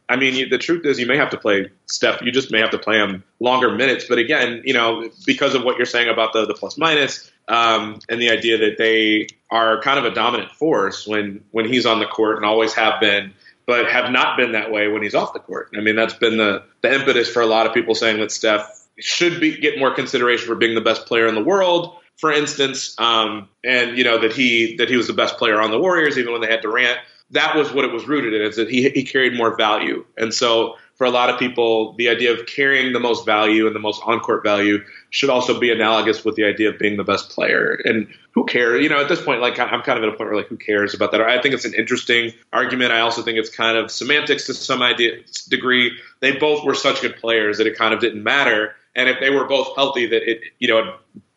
[0.08, 2.20] I mean, the truth is, you may have to play Steph.
[2.20, 4.04] You just may have to play him longer minutes.
[4.06, 8.00] But again, you know, because of what you're saying about the the plus minus um,
[8.08, 12.00] and the idea that they are kind of a dominant force when when he's on
[12.00, 13.32] the court and always have been
[13.68, 15.68] but have not been that way when he's off the court.
[15.76, 18.77] I mean, that's been the, the impetus for a lot of people saying that Steph
[19.00, 22.94] should be get more consideration for being the best player in the world, for instance,
[22.98, 26.18] um, and you know that he that he was the best player on the Warriors
[26.18, 26.98] even when they had Durant.
[27.32, 30.32] That was what it was rooted in is that he he carried more value, and
[30.32, 33.80] so for a lot of people, the idea of carrying the most value and the
[33.80, 37.30] most on court value should also be analogous with the idea of being the best
[37.30, 37.78] player.
[37.84, 38.82] And who cares?
[38.82, 40.56] You know, at this point, like I'm kind of at a point where like who
[40.56, 41.20] cares about that?
[41.20, 42.90] I think it's an interesting argument.
[42.90, 45.18] I also think it's kind of semantics to some idea
[45.48, 45.96] degree.
[46.18, 48.74] They both were such good players that it kind of didn't matter.
[48.98, 50.96] And if they were both healthy, that it you know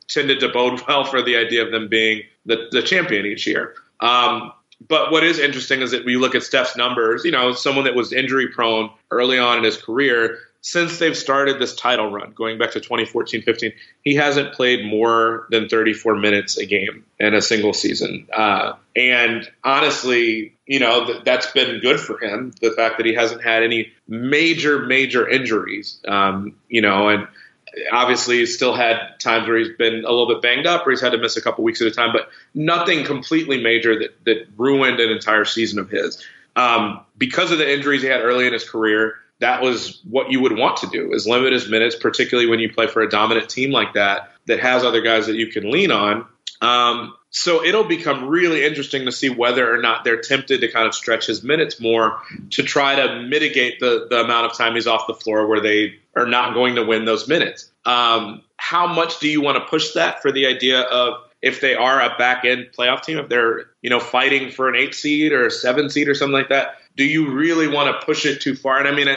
[0.10, 3.76] tended to bode well for the idea of them being the, the champion each year.
[4.02, 4.52] Um,
[4.88, 7.96] but what is interesting is that we look at Steph's numbers, you know, someone that
[7.96, 12.58] was injury prone early on in his career, since they've started this title run, going
[12.60, 17.42] back to 2014 15, he hasn't played more than 34 minutes a game in a
[17.42, 18.28] single season.
[18.32, 22.54] Uh, and honestly, you know, th- that's been good for him.
[22.62, 27.28] The fact that he hasn't had any major, major injuries, um, you know, and
[27.92, 31.02] obviously he's still had times where he's been a little bit banged up or he's
[31.02, 34.48] had to miss a couple weeks at a time, but nothing completely major that, that
[34.58, 36.24] ruined an entire season of his.
[36.56, 40.42] Um, because of the injuries he had early in his career, that was what you
[40.42, 43.50] would want to do is limit his minutes, particularly when you play for a dominant
[43.50, 46.26] team like that that has other guys that you can lean on.
[46.62, 50.86] Um, so it'll become really interesting to see whether or not they're tempted to kind
[50.86, 52.22] of stretch his minutes more
[52.52, 55.96] to try to mitigate the, the amount of time he's off the floor where they
[56.14, 57.72] are not going to win those minutes.
[57.86, 61.74] Um, how much do you want to push that for the idea of if they
[61.74, 65.32] are a back end playoff team, if they're, you know, fighting for an eight seed
[65.32, 68.42] or a seven seed or something like that, do you really want to push it
[68.42, 68.78] too far?
[68.78, 69.08] And I mean,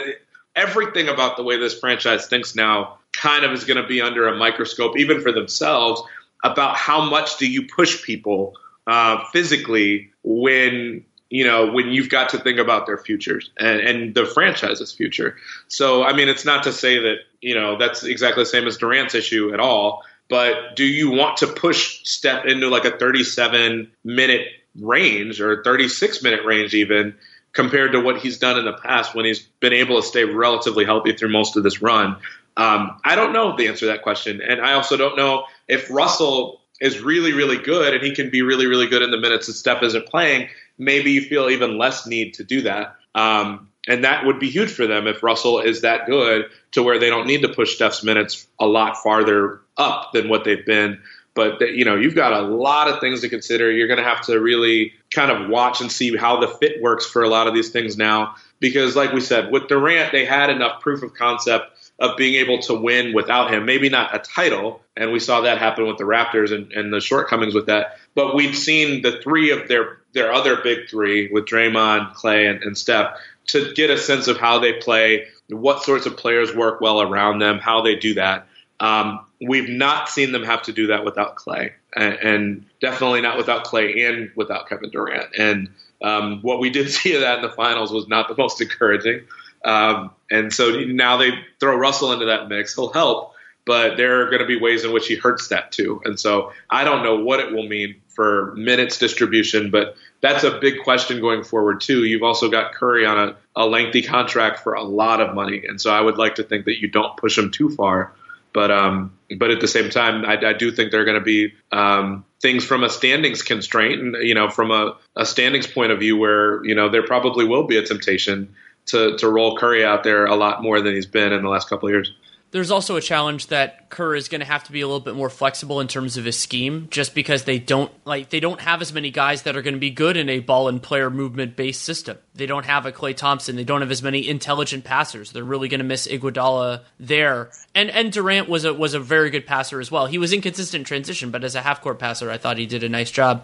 [0.55, 4.27] everything about the way this franchise thinks now kind of is going to be under
[4.27, 6.01] a microscope, even for themselves,
[6.45, 8.53] about how much do you push people
[8.87, 14.15] uh, physically when you know when you've got to think about their futures and, and
[14.15, 15.35] the franchise's future.
[15.67, 18.77] So I mean, it's not to say that you know that's exactly the same as
[18.77, 20.03] Durant's issue at all.
[20.29, 24.47] But do you want to push Steph into like a 37 minute
[24.79, 27.15] range or 36 minute range even
[27.53, 30.83] compared to what he's done in the past when he's been able to stay relatively
[30.83, 32.17] healthy through most of this run?
[32.57, 35.89] Um, I don't know the answer to that question, and I also don't know if
[35.89, 39.47] Russell is really, really good and he can be really, really good in the minutes
[39.47, 40.49] that Steph isn't playing.
[40.77, 42.95] Maybe you feel even less need to do that.
[43.13, 46.99] Um, and that would be huge for them if Russell is that good to where
[46.99, 51.01] they don't need to push Steph's minutes a lot farther up than what they've been.
[51.33, 53.69] But you know, you've got a lot of things to consider.
[53.69, 57.05] You're going to have to really kind of watch and see how the fit works
[57.05, 58.35] for a lot of these things now.
[58.59, 62.59] Because, like we said, with Durant, they had enough proof of concept of being able
[62.59, 63.65] to win without him.
[63.65, 66.99] Maybe not a title, and we saw that happen with the Raptors and, and the
[66.99, 67.97] shortcomings with that.
[68.15, 72.63] But we've seen the three of their their other big three with Draymond, Klay, and,
[72.63, 73.17] and Steph
[73.47, 77.39] to get a sense of how they play, what sorts of players work well around
[77.39, 78.47] them, how they do that.
[78.79, 83.37] Um, we've not seen them have to do that without Klay, and, and definitely not
[83.37, 85.29] without Klay and without Kevin Durant.
[85.37, 85.69] And
[86.01, 89.21] um, what we did see of that in the finals was not the most encouraging.
[89.63, 92.75] Um, and so now they throw Russell into that mix.
[92.75, 93.33] He'll help,
[93.65, 96.01] but there are going to be ways in which he hurts that too.
[96.05, 100.59] And so I don't know what it will mean for minutes distribution, but that's a
[100.59, 102.03] big question going forward too.
[102.03, 105.79] You've also got Curry on a, a lengthy contract for a lot of money, and
[105.79, 108.13] so I would like to think that you don't push him too far.
[108.53, 111.23] But um, but at the same time, I, I do think there are going to
[111.23, 115.91] be um, things from a standings constraint, and you know, from a, a standings point
[115.91, 118.55] of view, where you know there probably will be a temptation
[118.87, 121.69] to to roll Curry out there a lot more than he's been in the last
[121.69, 122.13] couple of years.
[122.55, 125.13] There's also a challenge that Kerr is going to have to be a little bit
[125.13, 128.81] more flexible in terms of his scheme, just because they don't like they don't have
[128.81, 131.57] as many guys that are going to be good in a ball and player movement
[131.57, 132.17] based system.
[132.33, 133.57] They don't have a Klay Thompson.
[133.57, 135.33] They don't have as many intelligent passers.
[135.33, 137.49] They're really going to miss Iguodala there.
[137.73, 140.05] And and Durant was a was a very good passer as well.
[140.05, 142.89] He was inconsistent transition, but as a half court passer, I thought he did a
[142.89, 143.43] nice job.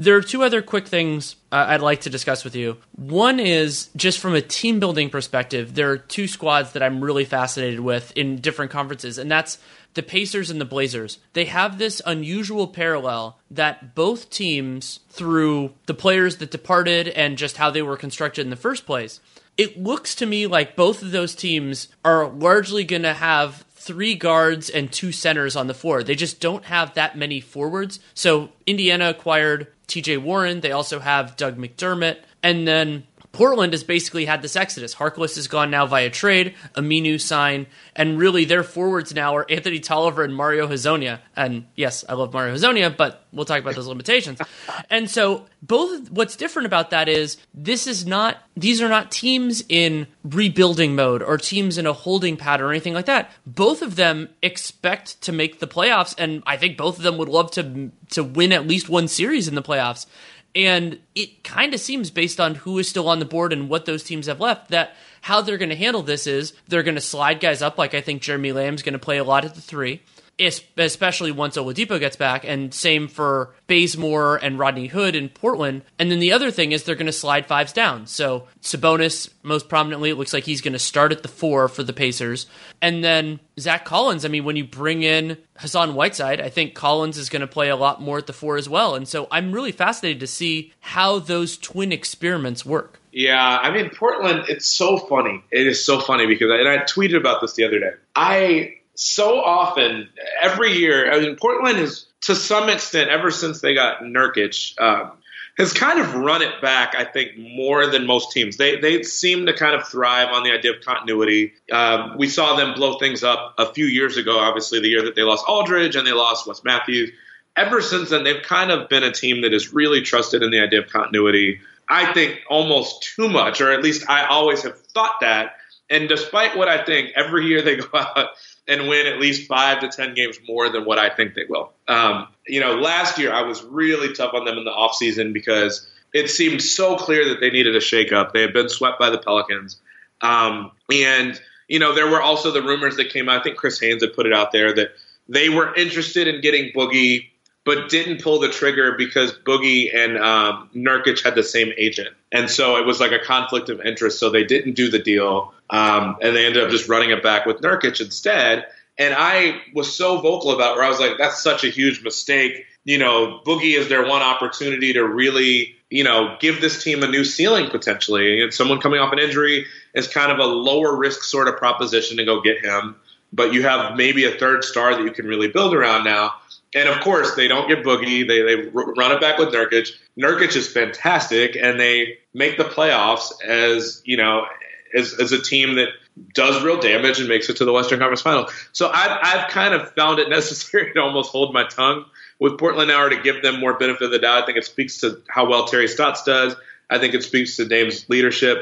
[0.00, 2.78] There are two other quick things uh, I'd like to discuss with you.
[2.96, 7.26] One is just from a team building perspective, there are two squads that I'm really
[7.26, 9.58] fascinated with in different conferences, and that's
[9.92, 11.18] the Pacers and the Blazers.
[11.34, 17.58] They have this unusual parallel that both teams, through the players that departed and just
[17.58, 19.20] how they were constructed in the first place,
[19.58, 24.14] it looks to me like both of those teams are largely going to have three
[24.14, 26.02] guards and two centers on the floor.
[26.02, 27.98] They just don't have that many forwards.
[28.14, 30.60] So Indiana acquired TJ Warren.
[30.60, 32.18] They also have Doug McDermott.
[32.42, 34.94] And then Portland has basically had this exodus.
[34.94, 39.78] Harkless is gone now via trade, Aminu sign, and really their forwards now are Anthony
[39.78, 41.20] Tolliver and Mario Hezonja.
[41.36, 44.40] And yes, I love Mario Hezonja, but we'll talk about those limitations.
[44.88, 49.62] And so both what's different about that is this is not these are not teams
[49.68, 53.30] in rebuilding mode or teams in a holding pattern or anything like that.
[53.46, 57.28] Both of them expect to make the playoffs and I think both of them would
[57.28, 60.06] love to to win at least one series in the playoffs.
[60.54, 63.84] And it kind of seems, based on who is still on the board and what
[63.84, 67.00] those teams have left, that how they're going to handle this is they're going to
[67.00, 67.78] slide guys up.
[67.78, 70.02] Like I think Jeremy Lamb's going to play a lot at the three
[70.40, 75.82] especially once Oladipo gets back, and same for Bazemore and Rodney Hood in Portland.
[75.98, 78.06] And then the other thing is they're going to slide fives down.
[78.06, 81.82] So Sabonis, most prominently, it looks like he's going to start at the four for
[81.82, 82.46] the Pacers.
[82.82, 87.18] And then Zach Collins, I mean, when you bring in Hassan Whiteside, I think Collins
[87.18, 88.94] is going to play a lot more at the four as well.
[88.94, 93.00] And so I'm really fascinated to see how those twin experiments work.
[93.12, 94.44] Yeah, I mean Portland.
[94.48, 95.42] It's so funny.
[95.50, 97.90] It is so funny because, I, and I tweeted about this the other day.
[98.14, 100.10] I so often,
[100.42, 105.12] every year, I mean, Portland has, to some extent, ever since they got Nurkic, um,
[105.56, 108.58] has kind of run it back, I think, more than most teams.
[108.58, 111.54] They they seem to kind of thrive on the idea of continuity.
[111.72, 115.14] Um, we saw them blow things up a few years ago, obviously, the year that
[115.14, 117.10] they lost Aldridge and they lost Wes Matthews.
[117.56, 120.60] Ever since then, they've kind of been a team that is really trusted in the
[120.60, 121.62] idea of continuity.
[121.88, 125.56] I think almost too much, or at least I always have thought that.
[125.88, 128.28] And despite what I think, every year they go out
[128.68, 131.72] and win at least five to ten games more than what I think they will.
[131.88, 135.86] Um, you know, last year I was really tough on them in the offseason because
[136.12, 138.32] it seemed so clear that they needed a shakeup.
[138.32, 139.80] They had been swept by the Pelicans.
[140.20, 143.40] Um, and, you know, there were also the rumors that came out.
[143.40, 144.88] I think Chris Haynes had put it out there that
[145.28, 147.28] they were interested in getting Boogie,
[147.64, 152.08] but didn't pull the trigger because Boogie and um, Nurkic had the same agent.
[152.32, 154.18] And so it was like a conflict of interest.
[154.18, 155.54] So they didn't do the deal.
[155.70, 158.66] Um, and they ended up just running it back with Nurkic instead.
[158.98, 162.66] And I was so vocal about where I was like, that's such a huge mistake.
[162.84, 167.08] You know, Boogie is their one opportunity to really, you know, give this team a
[167.08, 168.42] new ceiling potentially.
[168.42, 172.16] And someone coming off an injury is kind of a lower risk sort of proposition
[172.18, 172.96] to go get him.
[173.32, 176.34] But you have maybe a third star that you can really build around now.
[176.74, 178.26] And of course, they don't get Boogie.
[178.26, 179.90] They, they run it back with Nurkic.
[180.18, 184.46] Nurkic is fantastic, and they make the playoffs as you know
[184.94, 185.88] as, as a team that
[186.34, 188.48] does real damage and makes it to the Western Conference Final.
[188.72, 192.04] So I've, I've kind of found it necessary to almost hold my tongue
[192.38, 194.42] with Portland now to give them more benefit of the doubt.
[194.42, 196.56] I think it speaks to how well Terry Stotts does.
[196.88, 198.58] I think it speaks to Dame's leadership.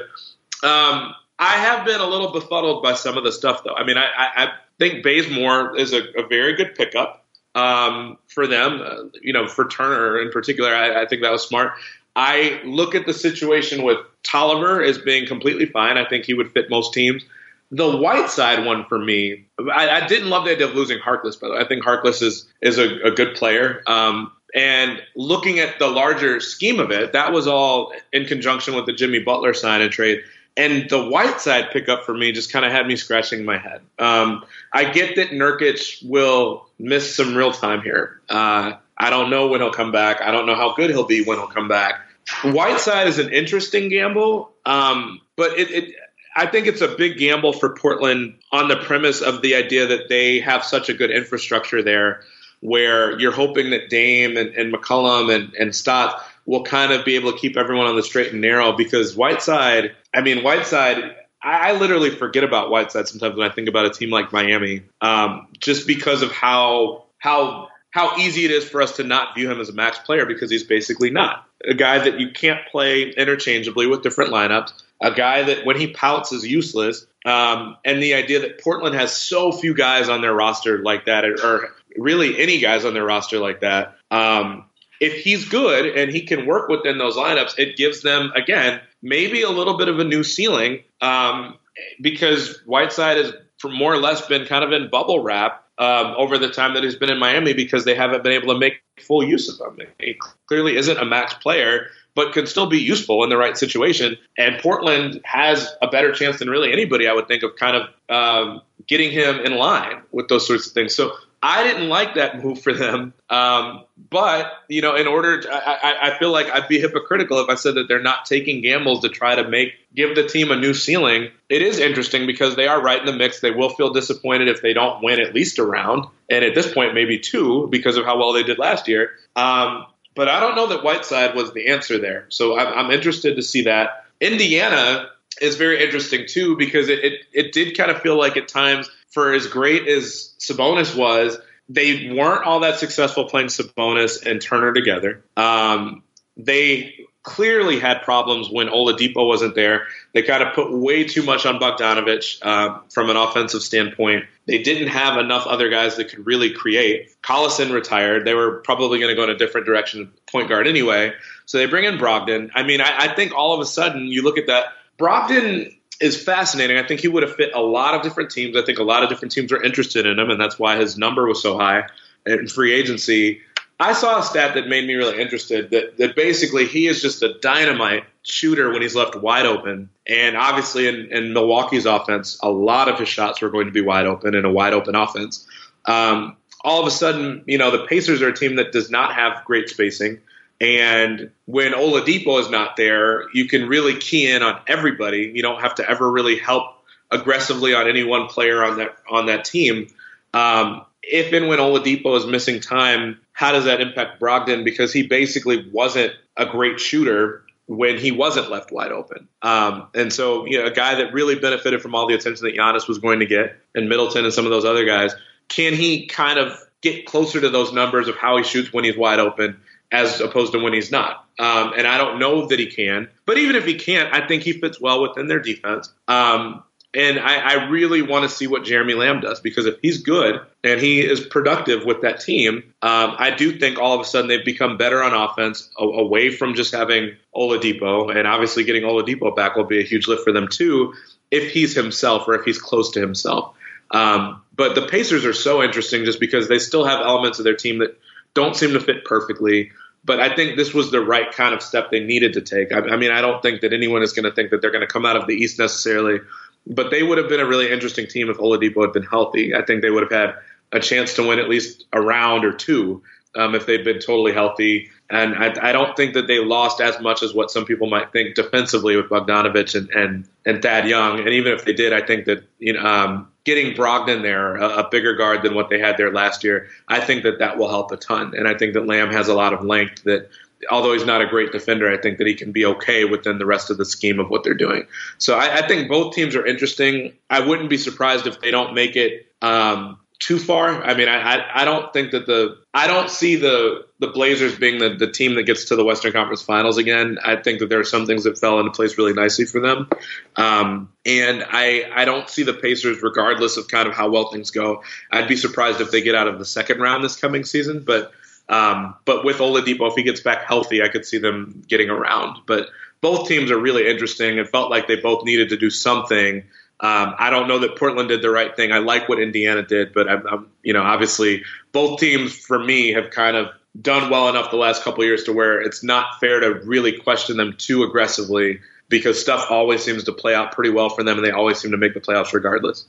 [0.62, 3.74] Um, I have been a little befuddled by some of the stuff, though.
[3.74, 7.24] I mean, I, I, I think Bazemore is a, a, very good pickup
[7.54, 8.82] um, for them.
[8.84, 11.74] Uh, you know, for Turner in particular, I, I think that was smart.
[12.18, 15.96] I look at the situation with Tolliver as being completely fine.
[15.96, 17.22] I think he would fit most teams.
[17.70, 21.52] The Whiteside one for me, I, I didn't love the idea of losing Harkless, but
[21.52, 23.84] I think Harkless is is a, a good player.
[23.86, 28.86] Um, and looking at the larger scheme of it, that was all in conjunction with
[28.86, 30.22] the Jimmy Butler sign and trade.
[30.56, 33.80] And the Whiteside pickup for me just kind of had me scratching my head.
[34.00, 38.20] Um, I get that Nurkic will miss some real time here.
[38.28, 40.20] Uh, I don't know when he'll come back.
[40.20, 42.07] I don't know how good he'll be when he'll come back.
[42.44, 45.94] Whiteside is an interesting gamble, um, but it, it,
[46.34, 50.08] I think it's a big gamble for Portland on the premise of the idea that
[50.08, 52.22] they have such a good infrastructure there,
[52.60, 57.16] where you're hoping that Dame and, and McCollum and, and Stott will kind of be
[57.16, 58.72] able to keep everyone on the straight and narrow.
[58.72, 63.68] Because Whiteside, I mean, Whiteside, I, I literally forget about Whiteside sometimes when I think
[63.68, 68.68] about a team like Miami, um, just because of how how how easy it is
[68.68, 71.74] for us to not view him as a max player because he's basically not a
[71.74, 76.32] guy that you can't play interchangeably with different lineups, a guy that when he pouts
[76.32, 80.82] is useless, um, and the idea that Portland has so few guys on their roster
[80.82, 83.96] like that, or really any guys on their roster like that.
[84.10, 84.64] Um,
[85.00, 89.42] if he's good and he can work within those lineups, it gives them again maybe
[89.42, 91.56] a little bit of a new ceiling um,
[92.00, 96.38] because Whiteside has for more or less been kind of in bubble wrap um, over
[96.38, 99.22] the time that he's been in Miami because they haven't been able to make full
[99.22, 99.86] use of him.
[100.00, 104.16] He clearly isn't a max player, but can still be useful in the right situation.
[104.36, 107.88] And Portland has a better chance than really anybody, I would think, of kind of
[108.08, 110.94] um, getting him in line with those sorts of things.
[110.94, 113.14] So I didn't like that move for them.
[113.30, 117.48] Um, but, you know, in order, to, I, I feel like I'd be hypocritical if
[117.48, 120.56] I said that they're not taking gambles to try to make, give the team a
[120.56, 121.30] new ceiling.
[121.48, 123.40] It is interesting because they are right in the mix.
[123.40, 126.06] They will feel disappointed if they don't win at least a round.
[126.28, 129.10] And at this point, maybe two because of how well they did last year.
[129.36, 129.86] Um,
[130.16, 132.26] but I don't know that Whiteside was the answer there.
[132.30, 134.06] So I'm, I'm interested to see that.
[134.20, 135.10] Indiana
[135.40, 138.90] is very interesting too because it, it, it did kind of feel like at times
[139.10, 141.38] for as great as Sabonis was,
[141.68, 145.22] they weren't all that successful playing Sabonis and Turner together.
[145.36, 146.02] Um,
[146.36, 149.86] they clearly had problems when Oladipo wasn't there.
[150.14, 154.24] They kind of put way too much on Bogdanovich uh, from an offensive standpoint.
[154.46, 157.10] They didn't have enough other guys that could really create.
[157.22, 158.24] Collison retired.
[158.24, 161.12] They were probably going to go in a different direction, point guard anyway.
[161.44, 162.50] So they bring in Brogdon.
[162.54, 164.66] I mean, I, I think all of a sudden you look at that.
[164.98, 166.78] Brogdon is fascinating.
[166.78, 168.56] I think he would have fit a lot of different teams.
[168.56, 170.96] I think a lot of different teams are interested in him, and that's why his
[170.96, 171.84] number was so high
[172.26, 173.40] in free agency.
[173.80, 177.22] I saw a stat that made me really interested that, that basically he is just
[177.22, 179.88] a dynamite shooter when he's left wide open.
[180.06, 183.80] And obviously, in, in Milwaukee's offense, a lot of his shots were going to be
[183.80, 185.46] wide open in a wide open offense.
[185.84, 189.14] Um, all of a sudden, you know, the Pacers are a team that does not
[189.14, 190.20] have great spacing.
[190.60, 195.30] And when Oladipo is not there, you can really key in on everybody.
[195.34, 196.64] You don't have to ever really help
[197.10, 199.88] aggressively on any one player on that on that team.
[200.34, 204.64] Um, if and when Oladipo is missing time, how does that impact Brogdon?
[204.64, 209.28] Because he basically wasn't a great shooter when he wasn't left wide open.
[209.42, 212.56] Um, and so, you know, a guy that really benefited from all the attention that
[212.56, 215.14] Giannis was going to get, and Middleton and some of those other guys,
[215.48, 218.96] can he kind of get closer to those numbers of how he shoots when he's
[218.96, 221.24] wide open as opposed to when he's not?
[221.38, 224.42] Um, and I don't know that he can, but even if he can't, I think
[224.42, 225.92] he fits well within their defense.
[226.08, 226.64] Um,
[226.94, 230.40] and I, I really want to see what Jeremy Lamb does because if he's good
[230.64, 234.28] and he is productive with that team, um, I do think all of a sudden
[234.28, 238.14] they've become better on offense a- away from just having Oladipo.
[238.14, 240.94] And obviously, getting Oladipo back will be a huge lift for them too
[241.30, 243.54] if he's himself or if he's close to himself.
[243.90, 247.56] Um, but the Pacers are so interesting just because they still have elements of their
[247.56, 247.98] team that
[248.40, 249.72] don't seem to fit perfectly.
[250.04, 252.72] But I think this was the right kind of step they needed to take.
[252.72, 254.86] I, I mean, I don't think that anyone is going to think that they're going
[254.86, 256.20] to come out of the East necessarily
[256.68, 259.54] but they would have been a really interesting team if Oladipo had been healthy.
[259.54, 260.34] I think they would have had
[260.70, 263.02] a chance to win at least a round or two
[263.34, 264.90] um, if they'd been totally healthy.
[265.10, 268.12] And I, I, don't think that they lost as much as what some people might
[268.12, 271.20] think defensively with Bogdanovich and, and, and Thad Young.
[271.20, 274.84] And even if they did, I think that you know um, getting Brogdon there, a,
[274.84, 277.70] a, bigger guard than what they had there last year, I think that that will
[277.70, 278.34] help a ton.
[278.36, 280.28] And I think that Lamb has a lot of length that
[280.70, 283.46] although he's not a great defender, I think that he can be okay within the
[283.46, 284.86] rest of the scheme of what they're doing.
[285.16, 287.14] So I, I think both teams are interesting.
[287.30, 290.82] I wouldn't be surprised if they don't make it um, too far.
[290.82, 294.56] I mean, I, I, I don't think that the I don't see the the Blazers
[294.56, 297.18] being the, the team that gets to the Western Conference Finals again.
[297.24, 299.88] I think that there are some things that fell into place really nicely for them,
[300.36, 304.50] um, and I I don't see the Pacers, regardless of kind of how well things
[304.50, 304.82] go.
[305.10, 308.12] I'd be surprised if they get out of the second round this coming season, but
[308.48, 312.38] um, but with Oladipo, if he gets back healthy, I could see them getting around.
[312.46, 312.68] But
[313.00, 314.38] both teams are really interesting.
[314.38, 316.44] It felt like they both needed to do something.
[316.80, 318.70] Um, I don't know that Portland did the right thing.
[318.70, 322.92] I like what Indiana did, but I'm, I'm, you know, obviously both teams for me
[322.92, 323.48] have kind of
[323.80, 327.36] done well enough the last couple years to where it's not fair to really question
[327.36, 331.26] them too aggressively because stuff always seems to play out pretty well for them and
[331.26, 332.86] they always seem to make the playoffs regardless.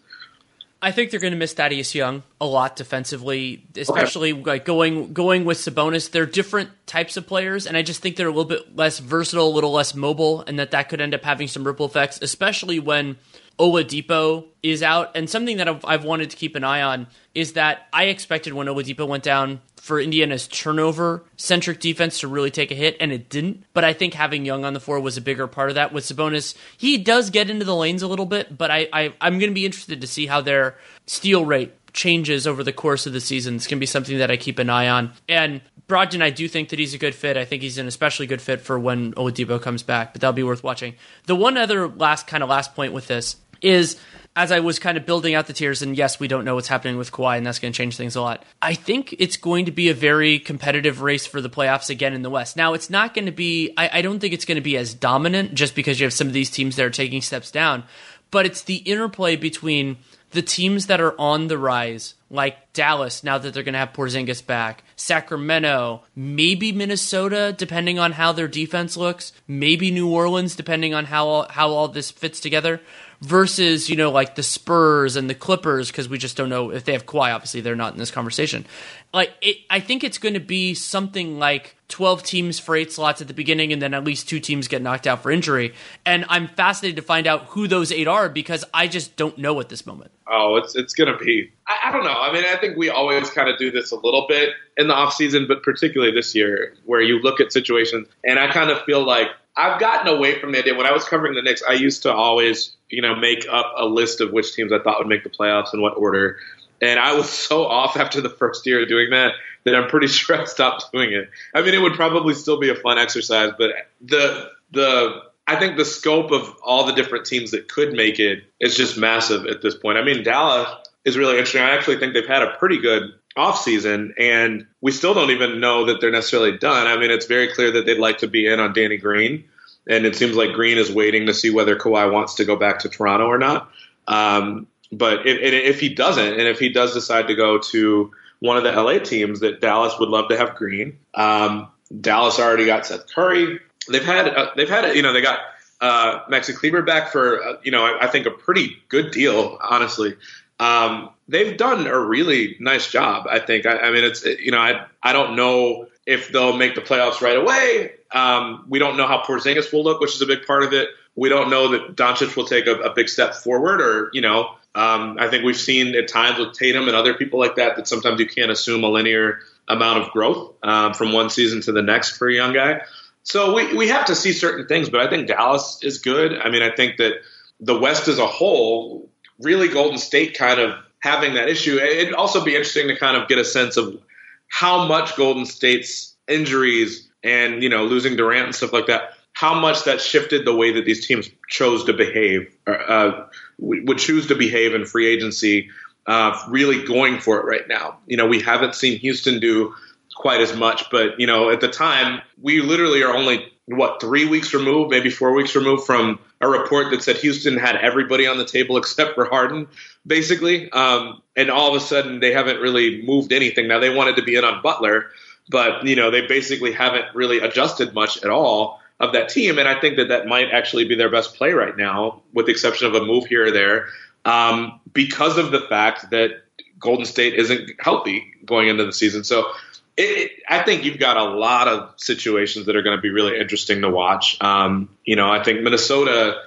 [0.81, 4.43] I think they're going to miss Thaddeus Young a lot defensively, especially okay.
[4.43, 6.09] like going going with Sabonis.
[6.09, 9.49] They're different types of players, and I just think they're a little bit less versatile,
[9.49, 12.79] a little less mobile, and that that could end up having some ripple effects, especially
[12.79, 13.17] when
[13.59, 15.11] Oladipo is out.
[15.15, 18.53] And something that I've, I've wanted to keep an eye on is that I expected
[18.53, 23.11] when Oladipo went down for Indiana's turnover centric defense to really take a hit, and
[23.11, 23.63] it didn't.
[23.73, 25.93] But I think having Young on the floor was a bigger part of that.
[25.93, 29.39] With Sabonis, he does get into the lanes a little bit, but I, I I'm
[29.39, 33.13] going to be interested to see how their steal rate changes over the course of
[33.13, 33.55] the season.
[33.55, 35.13] It's going to be something that I keep an eye on.
[35.27, 37.35] And Brogdon, I do think that he's a good fit.
[37.35, 40.43] I think he's an especially good fit for when Oladipo comes back, but that'll be
[40.43, 40.95] worth watching.
[41.25, 43.97] The one other last kind of last point with this is
[44.35, 46.67] as I was kind of building out the tiers, and yes, we don't know what's
[46.67, 48.43] happening with Kawhi, and that's going to change things a lot.
[48.61, 52.21] I think it's going to be a very competitive race for the playoffs again in
[52.21, 52.55] the West.
[52.55, 54.93] Now, it's not going to be, I, I don't think it's going to be as
[54.93, 57.83] dominant just because you have some of these teams that are taking steps down,
[58.31, 59.97] but it's the interplay between
[60.31, 63.93] the teams that are on the rise, like Dallas, now that they're going to have
[63.93, 70.93] Porzingis back, Sacramento, maybe Minnesota, depending on how their defense looks, maybe New Orleans, depending
[70.93, 72.79] on how how all this fits together
[73.21, 76.85] versus you know like the Spurs and the Clippers because we just don't know if
[76.85, 77.33] they have Kawhi.
[77.33, 78.65] Obviously, they're not in this conversation.
[79.13, 83.21] Like it, I think it's going to be something like twelve teams for eight slots
[83.21, 85.73] at the beginning, and then at least two teams get knocked out for injury.
[86.05, 89.59] And I'm fascinated to find out who those eight are because I just don't know
[89.59, 90.11] at this moment.
[90.27, 91.51] Oh, it's it's going to be.
[91.67, 92.13] I, I don't know.
[92.13, 94.93] I mean, I think we always kind of do this a little bit in the
[94.93, 98.81] off season, but particularly this year, where you look at situations, and I kind of
[98.83, 100.75] feel like I've gotten away from the idea.
[100.75, 103.85] When I was covering the Knicks, I used to always, you know, make up a
[103.85, 106.37] list of which teams I thought would make the playoffs in what order.
[106.81, 109.33] And I was so off after the first year of doing that
[109.65, 111.29] that I'm pretty sure I stopped doing it.
[111.53, 113.71] I mean, it would probably still be a fun exercise, but
[114.01, 118.43] the the I think the scope of all the different teams that could make it
[118.59, 119.97] is just massive at this point.
[119.97, 120.69] I mean, Dallas
[121.05, 121.61] is really interesting.
[121.61, 125.85] I actually think they've had a pretty good offseason, and we still don't even know
[125.85, 126.87] that they're necessarily done.
[126.87, 129.45] I mean, it's very clear that they'd like to be in on Danny Green,
[129.87, 132.79] and it seems like Green is waiting to see whether Kawhi wants to go back
[132.79, 133.71] to Toronto or not.
[134.07, 138.57] Um, but if, if he doesn't, and if he does decide to go to one
[138.57, 140.97] of the LA teams, that Dallas would love to have Green.
[141.13, 141.69] Um,
[142.01, 143.59] Dallas already got Seth Curry
[143.89, 145.39] they've had uh, they've had you know they got
[145.81, 149.57] uh, Maxi Kleber back for uh, you know I, I, think a pretty good deal
[149.61, 150.15] honestly.
[150.59, 153.27] Um, they've done a really nice job.
[153.29, 153.65] I think.
[153.65, 157.21] I, I, mean, it's you know I I don't know if they'll make the playoffs
[157.21, 157.93] right away.
[158.11, 160.89] Um, we don't know how Porzingis will look, which is a big part of it.
[161.15, 164.55] We don't know that Doncic will take a, a big step forward, or you know,
[164.75, 167.87] um, I think we've seen at times with Tatum and other people like that that
[167.87, 171.81] sometimes you can't assume a linear amount of growth um, from one season to the
[171.81, 172.81] next for a young guy.
[173.23, 176.33] So we, we have to see certain things, but I think Dallas is good.
[176.33, 177.21] I mean, I think that
[177.59, 181.77] the West as a whole, really Golden State kind of having that issue.
[181.77, 183.99] It'd also be interesting to kind of get a sense of
[184.47, 189.59] how much Golden State's injuries and, you know, losing Durant and stuff like that, how
[189.59, 193.25] much that shifted the way that these teams chose to behave, uh,
[193.59, 195.69] would choose to behave in free agency,
[196.07, 197.97] uh, really going for it right now.
[198.07, 199.73] You know, we haven't seen Houston do
[200.19, 200.89] quite as much.
[200.91, 205.11] But you know, at the time, we literally are only what three weeks removed, maybe
[205.11, 209.13] four weeks removed from a report that said Houston had everybody on the table except
[209.13, 209.67] for Harden,
[210.07, 210.71] basically.
[210.71, 213.67] Um, and all of a sudden, they haven't really moved anything.
[213.67, 215.11] Now they wanted to be in on Butler,
[215.49, 219.59] but you know, they basically haven't really adjusted much at all of that team.
[219.59, 222.51] And I think that that might actually be their best play right now, with the
[222.51, 223.89] exception of a move here or there,
[224.25, 226.41] um, because of the fact that
[226.79, 229.23] Golden State isn't healthy going into the season.
[229.23, 229.51] So
[229.97, 233.39] it, I think you've got a lot of situations that are going to be really
[233.39, 234.41] interesting to watch.
[234.41, 236.41] Um, you know, I think Minnesota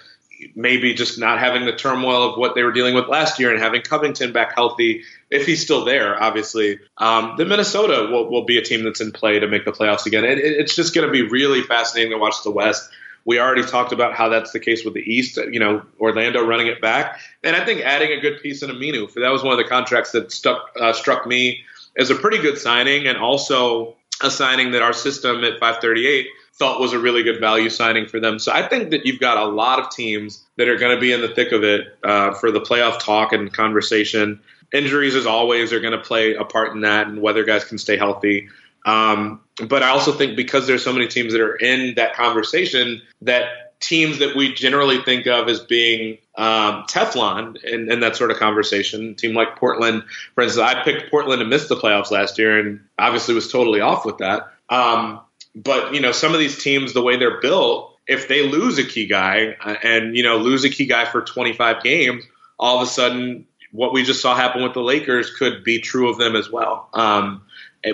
[0.54, 3.62] maybe just not having the turmoil of what they were dealing with last year and
[3.62, 8.58] having Covington back healthy, if he's still there, obviously, um, then Minnesota will, will be
[8.58, 10.24] a team that's in play to make the playoffs again.
[10.24, 12.90] It, it, it's just going to be really fascinating to watch the West.
[13.24, 15.36] We already talked about how that's the case with the East.
[15.36, 19.08] You know, Orlando running it back, and I think adding a good piece in Aminu.
[19.08, 21.62] For that was one of the contracts that stuck uh, struck me
[21.96, 26.80] is a pretty good signing and also a signing that our system at 538 thought
[26.80, 28.38] was a really good value signing for them.
[28.38, 31.12] So I think that you've got a lot of teams that are going to be
[31.12, 34.40] in the thick of it uh, for the playoff talk and conversation.
[34.72, 37.78] Injuries, as always, are going to play a part in that and whether guys can
[37.78, 38.48] stay healthy.
[38.84, 43.02] Um, but I also think because there's so many teams that are in that conversation
[43.22, 48.30] that teams that we generally think of as being um, Teflon in, in, that sort
[48.30, 49.10] of conversation.
[49.10, 50.04] A team like Portland,
[50.34, 53.80] for instance, I picked Portland to miss the playoffs last year, and obviously was totally
[53.80, 54.52] off with that.
[54.70, 55.20] Um,
[55.54, 58.84] but you know, some of these teams, the way they're built, if they lose a
[58.84, 62.24] key guy uh, and you know lose a key guy for 25 games,
[62.58, 66.08] all of a sudden, what we just saw happen with the Lakers could be true
[66.08, 66.88] of them as well.
[66.94, 67.42] Um,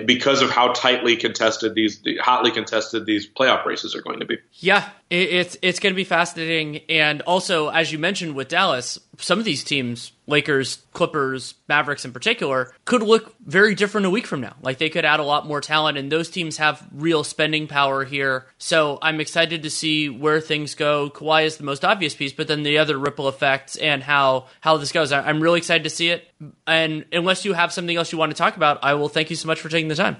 [0.05, 4.37] because of how tightly contested these hotly contested these playoff races are going to be.
[4.53, 9.39] Yeah, it's it's going to be fascinating, and also as you mentioned with Dallas, some
[9.39, 14.41] of these teams, Lakers, Clippers, Mavericks in particular, could look very different a week from
[14.41, 14.55] now.
[14.61, 18.05] Like they could add a lot more talent, and those teams have real spending power
[18.05, 18.47] here.
[18.57, 21.09] So I'm excited to see where things go.
[21.09, 24.77] Kawhi is the most obvious piece, but then the other ripple effects and how how
[24.77, 25.11] this goes.
[25.11, 26.27] I'm really excited to see it.
[26.67, 29.35] And unless you have something else you want to talk about, I will thank you
[29.35, 30.17] so much for taking the time.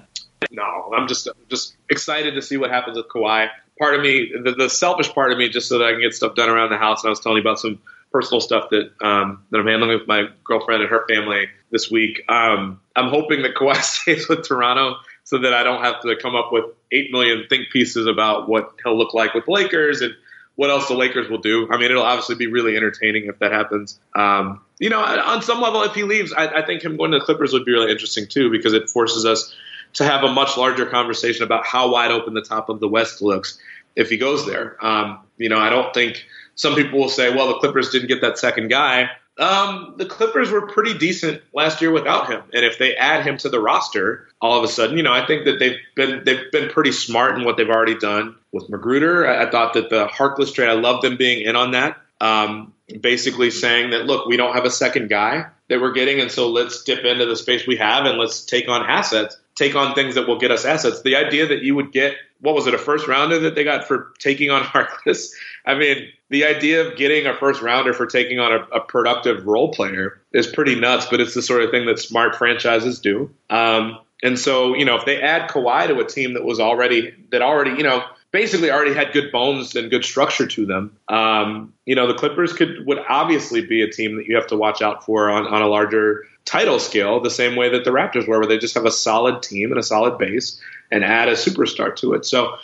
[0.50, 3.48] No, I'm just just excited to see what happens with Kawhi
[3.80, 6.12] part of me, the, the, selfish part of me, just so that I can get
[6.12, 7.02] stuff done around the house.
[7.02, 7.80] And I was telling you about some
[8.12, 12.22] personal stuff that um, that I'm handling with my girlfriend and her family this week.
[12.28, 16.34] Um, I'm hoping that Kawhi stays with Toronto so that I don't have to come
[16.34, 20.14] up with eight million think pieces about what he'll look like with Lakers and
[20.56, 21.68] what else the Lakers will do.
[21.70, 23.98] I mean, it'll obviously be really entertaining if that happens.
[24.14, 27.18] Um, you know, on some level, if he leaves, I, I think him going to
[27.18, 29.54] the Clippers would be really interesting too because it forces us
[29.94, 33.22] to have a much larger conversation about how wide open the top of the West
[33.22, 33.58] looks
[33.96, 34.76] if he goes there.
[34.84, 36.24] Um, you know, I don't think
[36.60, 39.08] some people will say, well, the Clippers didn't get that second guy.
[39.38, 43.38] Um, the Clippers were pretty decent last year without him, and if they add him
[43.38, 46.52] to the roster, all of a sudden, you know, I think that they've been they've
[46.52, 49.26] been pretty smart in what they've already done with Magruder.
[49.26, 51.96] I, I thought that the Harkless trade, I love them being in on that.
[52.20, 56.30] Um, basically saying that look, we don't have a second guy that we're getting, and
[56.30, 59.94] so let's dip into the space we have and let's take on assets, take on
[59.94, 61.00] things that will get us assets.
[61.00, 63.86] The idea that you would get what was it, a first rounder that they got
[63.86, 65.30] for taking on Harkless
[65.64, 69.46] I mean, the idea of getting a first rounder for taking on a, a, productive
[69.46, 73.30] role player is pretty nuts, but it's the sort of thing that smart franchises do.
[73.50, 77.14] Um, and so, you know, if they add Kawhi to a team that was already
[77.30, 81.72] that already, you know, basically already had good bones and good structure to them, um,
[81.84, 84.82] you know, the Clippers could would obviously be a team that you have to watch
[84.82, 88.38] out for on, on a larger title scale, the same way that the Raptors were,
[88.38, 90.60] where they just have a solid team and a solid base
[90.90, 92.24] and add a superstar to it.
[92.24, 92.56] So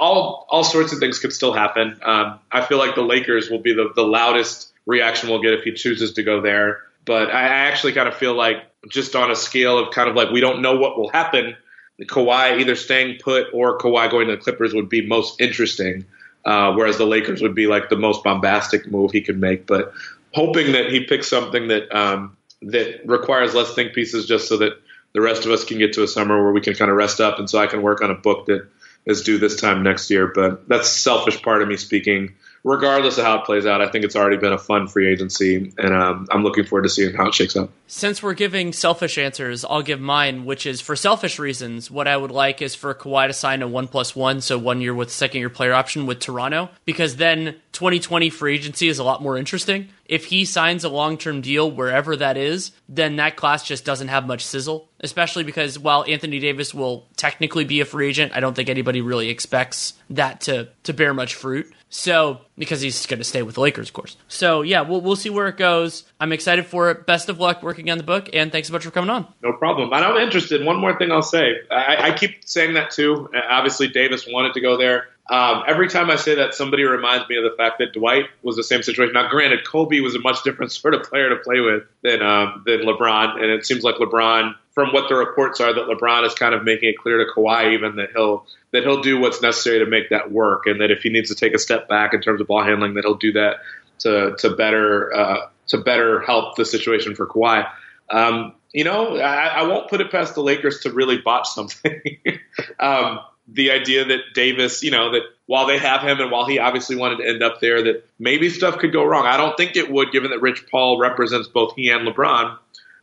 [0.00, 1.98] all all sorts of things could still happen.
[2.02, 5.64] Um, I feel like the Lakers will be the, the loudest reaction we'll get if
[5.64, 6.82] he chooses to go there.
[7.04, 8.58] But I actually kind of feel like
[8.88, 11.56] just on a scale of kind of like we don't know what will happen.
[12.02, 16.04] Kawhi either staying put or Kawhi going to the Clippers would be most interesting,
[16.44, 19.66] uh, whereas the Lakers would be like the most bombastic move he could make.
[19.66, 19.92] But
[20.32, 24.74] hoping that he picks something that um, that requires less think pieces, just so that
[25.12, 27.20] the rest of us can get to a summer where we can kind of rest
[27.20, 28.68] up, and so I can work on a book that
[29.06, 30.30] is due this time next year.
[30.34, 32.34] But that's selfish part of me speaking
[32.64, 35.72] regardless of how it plays out, I think it's already been a fun free agency,
[35.78, 37.70] and um, I'm looking forward to seeing how it shakes out.
[37.86, 41.90] Since we're giving selfish answers, I'll give mine, which is for selfish reasons.
[41.90, 44.80] What I would like is for Kawhi to sign a one plus one, so one
[44.80, 49.04] year with second year player option with Toronto, because then 2020 free agency is a
[49.04, 49.88] lot more interesting.
[50.08, 54.08] If he signs a long term deal wherever that is, then that class just doesn't
[54.08, 58.40] have much sizzle, especially because while Anthony Davis will technically be a free agent, I
[58.40, 61.72] don't think anybody really expects that to, to bear much fruit.
[61.90, 64.18] So, because he's going to stay with the Lakers, of course.
[64.28, 66.04] So, yeah, we'll, we'll see where it goes.
[66.20, 67.06] I'm excited for it.
[67.06, 69.26] Best of luck working on the book, and thanks so much for coming on.
[69.42, 69.90] No problem.
[69.94, 70.64] And I'm interested.
[70.64, 71.54] One more thing I'll say.
[71.70, 73.30] I, I keep saying that too.
[73.48, 75.08] Obviously, Davis wanted to go there.
[75.30, 78.56] Um, every time I say that, somebody reminds me of the fact that Dwight was
[78.56, 79.12] the same situation.
[79.12, 82.62] Now, granted, Kobe was a much different sort of player to play with than um,
[82.64, 86.34] than LeBron, and it seems like LeBron, from what the reports are, that LeBron is
[86.34, 89.80] kind of making it clear to Kawhi even that he'll that he'll do what's necessary
[89.80, 92.22] to make that work, and that if he needs to take a step back in
[92.22, 93.56] terms of ball handling, that he'll do that
[94.00, 97.68] to to better uh, to better help the situation for Kawhi.
[98.10, 102.00] Um, you know, I, I, won't put it past the Lakers to really botch something.
[102.80, 106.58] um, the idea that Davis, you know, that while they have him and while he
[106.58, 109.26] obviously wanted to end up there, that maybe stuff could go wrong.
[109.26, 112.58] I don't think it would, given that Rich Paul represents both he and LeBron.